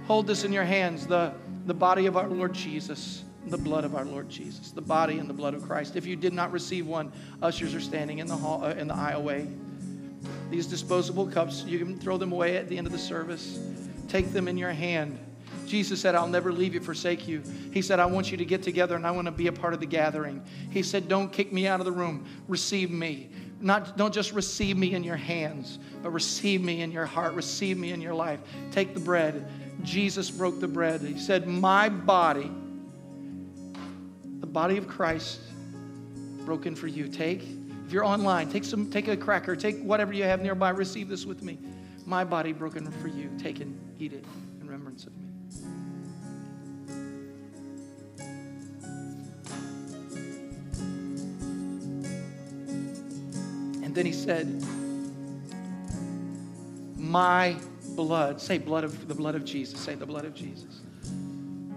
Hold 0.06 0.26
this 0.26 0.44
in 0.44 0.52
your 0.52 0.64
hands 0.64 1.06
the, 1.06 1.32
the 1.64 1.74
body 1.74 2.04
of 2.04 2.18
our 2.18 2.28
Lord 2.28 2.52
Jesus, 2.52 3.24
the 3.46 3.56
blood 3.56 3.84
of 3.84 3.96
our 3.96 4.04
Lord 4.04 4.28
Jesus, 4.28 4.70
the 4.70 4.82
body 4.82 5.18
and 5.18 5.30
the 5.30 5.34
blood 5.34 5.54
of 5.54 5.62
Christ. 5.62 5.96
If 5.96 6.04
you 6.04 6.14
did 6.14 6.34
not 6.34 6.52
receive 6.52 6.86
one, 6.86 7.10
ushers 7.42 7.74
are 7.74 7.80
standing 7.80 8.18
in 8.18 8.26
the, 8.26 8.36
hall, 8.36 8.62
uh, 8.62 8.72
in 8.72 8.86
the 8.86 8.94
aisleway. 8.94 9.50
These 10.50 10.66
disposable 10.66 11.26
cups, 11.26 11.64
you 11.64 11.78
can 11.78 11.98
throw 11.98 12.18
them 12.18 12.32
away 12.32 12.58
at 12.58 12.68
the 12.68 12.76
end 12.76 12.86
of 12.86 12.92
the 12.92 12.98
service. 12.98 13.58
Take 14.14 14.32
them 14.32 14.46
in 14.46 14.56
your 14.56 14.70
hand. 14.70 15.18
Jesus 15.66 16.00
said, 16.00 16.14
I'll 16.14 16.28
never 16.28 16.52
leave 16.52 16.72
you, 16.72 16.78
forsake 16.78 17.26
you. 17.26 17.42
He 17.72 17.82
said, 17.82 17.98
I 17.98 18.06
want 18.06 18.30
you 18.30 18.36
to 18.36 18.44
get 18.44 18.62
together 18.62 18.94
and 18.94 19.04
I 19.04 19.10
want 19.10 19.26
to 19.26 19.32
be 19.32 19.48
a 19.48 19.52
part 19.52 19.74
of 19.74 19.80
the 19.80 19.86
gathering. 19.86 20.40
He 20.70 20.84
said, 20.84 21.08
Don't 21.08 21.32
kick 21.32 21.52
me 21.52 21.66
out 21.66 21.80
of 21.80 21.84
the 21.84 21.90
room. 21.90 22.24
Receive 22.46 22.92
me. 22.92 23.28
Not, 23.60 23.96
don't 23.96 24.14
just 24.14 24.32
receive 24.32 24.76
me 24.76 24.94
in 24.94 25.02
your 25.02 25.16
hands, 25.16 25.80
but 26.00 26.10
receive 26.10 26.62
me 26.62 26.82
in 26.82 26.92
your 26.92 27.06
heart. 27.06 27.34
Receive 27.34 27.76
me 27.76 27.90
in 27.90 28.00
your 28.00 28.14
life. 28.14 28.38
Take 28.70 28.94
the 28.94 29.00
bread. 29.00 29.48
Jesus 29.82 30.30
broke 30.30 30.60
the 30.60 30.68
bread. 30.68 31.00
He 31.00 31.18
said, 31.18 31.48
My 31.48 31.88
body, 31.88 32.52
the 34.38 34.46
body 34.46 34.76
of 34.76 34.86
Christ, 34.86 35.40
broken 36.44 36.76
for 36.76 36.86
you. 36.86 37.08
Take, 37.08 37.42
if 37.84 37.92
you're 37.92 38.04
online, 38.04 38.48
take 38.48 38.62
some, 38.62 38.88
take 38.92 39.08
a 39.08 39.16
cracker, 39.16 39.56
take 39.56 39.82
whatever 39.82 40.12
you 40.12 40.22
have 40.22 40.40
nearby. 40.40 40.70
Receive 40.70 41.08
this 41.08 41.26
with 41.26 41.42
me. 41.42 41.58
My 42.06 42.22
body 42.22 42.52
broken 42.52 42.90
for 42.90 43.08
you. 43.08 43.30
Take 43.38 43.60
it, 43.60 43.68
eat 43.98 44.12
it 44.12 44.24
in 44.60 44.66
remembrance 44.66 45.06
of 45.06 45.16
me. 45.16 45.24
And 53.82 53.94
then 53.94 54.04
he 54.04 54.12
said, 54.12 54.62
My 56.96 57.56
blood. 57.96 58.40
Say 58.40 58.58
blood 58.58 58.84
of 58.84 59.08
the 59.08 59.14
blood 59.14 59.34
of 59.34 59.44
Jesus. 59.44 59.80
Say 59.80 59.94
the 59.94 60.06
blood 60.06 60.26
of 60.26 60.34
Jesus. 60.34 60.82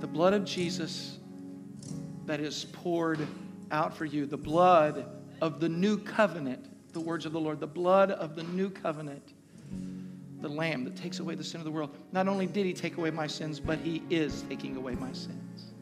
The 0.01 0.07
blood 0.07 0.33
of 0.33 0.43
Jesus 0.43 1.19
that 2.25 2.41
is 2.41 2.65
poured 2.73 3.25
out 3.71 3.95
for 3.95 4.03
you. 4.03 4.25
The 4.25 4.37
blood 4.37 5.05
of 5.41 5.61
the 5.61 5.69
new 5.69 5.97
covenant. 5.97 6.65
The 6.91 6.99
words 6.99 7.25
of 7.25 7.31
the 7.31 7.39
Lord. 7.39 7.61
The 7.61 7.67
blood 7.67 8.11
of 8.11 8.35
the 8.35 8.43
new 8.43 8.69
covenant 8.69 9.33
the 10.41 10.47
Lamb 10.47 10.83
that 10.83 10.95
takes 10.95 11.19
away 11.19 11.35
the 11.35 11.43
sin 11.43 11.59
of 11.59 11.65
the 11.65 11.71
world. 11.71 11.95
Not 12.11 12.27
only 12.27 12.45
did 12.45 12.65
He 12.65 12.73
take 12.73 12.97
away 12.97 13.09
my 13.11 13.27
sins, 13.27 13.59
but 13.59 13.79
He 13.79 14.03
is 14.09 14.43
taking 14.49 14.75
away 14.75 14.95
my 14.95 15.11
sins. 15.11 15.73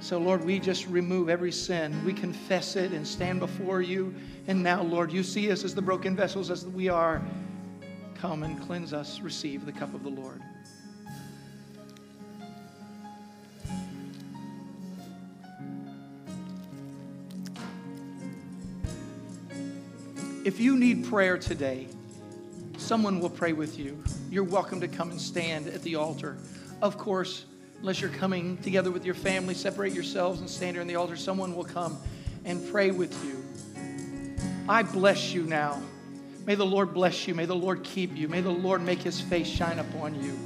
So, 0.00 0.18
Lord, 0.18 0.44
we 0.44 0.58
just 0.58 0.86
remove 0.88 1.28
every 1.28 1.52
sin. 1.52 2.04
We 2.04 2.12
confess 2.12 2.76
it 2.76 2.92
and 2.92 3.06
stand 3.06 3.40
before 3.40 3.82
you. 3.82 4.14
And 4.46 4.62
now, 4.62 4.82
Lord, 4.82 5.10
you 5.10 5.22
see 5.22 5.50
us 5.50 5.64
as 5.64 5.74
the 5.74 5.82
broken 5.82 6.14
vessels 6.14 6.50
as 6.50 6.66
we 6.66 6.88
are. 6.88 7.20
Come 8.14 8.42
and 8.42 8.60
cleanse 8.62 8.92
us. 8.92 9.20
Receive 9.20 9.66
the 9.66 9.72
cup 9.72 9.94
of 9.94 10.02
the 10.02 10.10
Lord. 10.10 10.40
If 20.44 20.60
you 20.60 20.76
need 20.76 21.06
prayer 21.06 21.38
today, 21.38 21.88
Someone 22.86 23.18
will 23.18 23.30
pray 23.30 23.52
with 23.52 23.80
you. 23.80 24.00
You're 24.30 24.44
welcome 24.44 24.80
to 24.80 24.86
come 24.86 25.10
and 25.10 25.20
stand 25.20 25.66
at 25.66 25.82
the 25.82 25.96
altar. 25.96 26.36
Of 26.80 26.96
course, 26.96 27.44
unless 27.80 28.00
you're 28.00 28.10
coming 28.10 28.58
together 28.58 28.92
with 28.92 29.04
your 29.04 29.16
family, 29.16 29.54
separate 29.54 29.92
yourselves 29.92 30.38
and 30.38 30.48
stand 30.48 30.76
here 30.76 30.82
on 30.82 30.86
the 30.86 30.94
altar. 30.94 31.16
Someone 31.16 31.56
will 31.56 31.64
come 31.64 31.98
and 32.44 32.64
pray 32.70 32.92
with 32.92 33.12
you. 33.24 33.44
I 34.68 34.84
bless 34.84 35.32
you 35.32 35.42
now. 35.42 35.82
May 36.46 36.54
the 36.54 36.64
Lord 36.64 36.94
bless 36.94 37.26
you. 37.26 37.34
May 37.34 37.44
the 37.44 37.56
Lord 37.56 37.82
keep 37.82 38.16
you. 38.16 38.28
May 38.28 38.40
the 38.40 38.50
Lord 38.50 38.82
make 38.82 39.02
his 39.02 39.20
face 39.20 39.48
shine 39.48 39.80
upon 39.80 40.22
you 40.22 40.38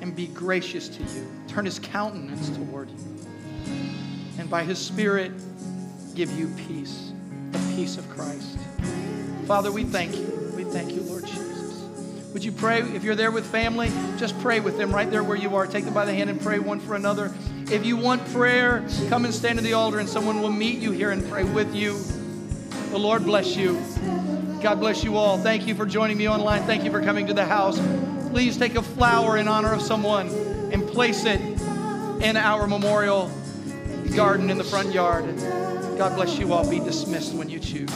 and 0.00 0.16
be 0.16 0.28
gracious 0.28 0.88
to 0.88 1.02
you. 1.02 1.30
Turn 1.46 1.66
his 1.66 1.78
countenance 1.78 2.48
toward 2.56 2.88
you. 2.88 2.96
And 4.38 4.48
by 4.48 4.64
his 4.64 4.78
Spirit, 4.78 5.30
give 6.14 6.32
you 6.38 6.48
peace, 6.66 7.12
the 7.52 7.58
peace 7.76 7.98
of 7.98 8.08
Christ. 8.08 8.56
Father, 9.46 9.70
we 9.70 9.84
thank 9.84 10.16
you. 10.16 10.52
We 10.56 10.64
thank 10.64 10.92
you. 10.92 11.05
Would 12.36 12.44
you 12.44 12.52
pray? 12.52 12.82
If 12.82 13.02
you're 13.02 13.14
there 13.14 13.30
with 13.30 13.46
family, 13.46 13.90
just 14.18 14.38
pray 14.40 14.60
with 14.60 14.76
them 14.76 14.94
right 14.94 15.10
there 15.10 15.24
where 15.24 15.38
you 15.38 15.56
are. 15.56 15.66
Take 15.66 15.86
them 15.86 15.94
by 15.94 16.04
the 16.04 16.12
hand 16.12 16.28
and 16.28 16.38
pray 16.38 16.58
one 16.58 16.80
for 16.80 16.94
another. 16.94 17.34
If 17.70 17.86
you 17.86 17.96
want 17.96 18.30
prayer, 18.30 18.86
come 19.08 19.24
and 19.24 19.32
stand 19.32 19.56
at 19.56 19.64
the 19.64 19.72
altar 19.72 20.00
and 20.00 20.06
someone 20.06 20.42
will 20.42 20.50
meet 20.50 20.78
you 20.78 20.90
here 20.92 21.12
and 21.12 21.26
pray 21.30 21.44
with 21.44 21.74
you. 21.74 21.98
The 22.90 22.98
Lord 22.98 23.24
bless 23.24 23.56
you. 23.56 23.82
God 24.60 24.80
bless 24.80 25.02
you 25.02 25.16
all. 25.16 25.38
Thank 25.38 25.66
you 25.66 25.74
for 25.74 25.86
joining 25.86 26.18
me 26.18 26.28
online. 26.28 26.64
Thank 26.64 26.84
you 26.84 26.90
for 26.90 27.00
coming 27.00 27.26
to 27.26 27.32
the 27.32 27.46
house. 27.46 27.80
Please 28.28 28.58
take 28.58 28.74
a 28.74 28.82
flower 28.82 29.38
in 29.38 29.48
honor 29.48 29.72
of 29.72 29.80
someone 29.80 30.28
and 30.72 30.86
place 30.86 31.24
it 31.24 31.40
in 31.40 32.36
our 32.36 32.66
memorial 32.66 33.30
garden 34.14 34.50
in 34.50 34.58
the 34.58 34.64
front 34.64 34.92
yard. 34.92 35.24
God 35.96 36.14
bless 36.14 36.38
you 36.38 36.52
all. 36.52 36.68
Be 36.68 36.80
dismissed 36.80 37.32
when 37.32 37.48
you 37.48 37.60
choose. 37.60 37.90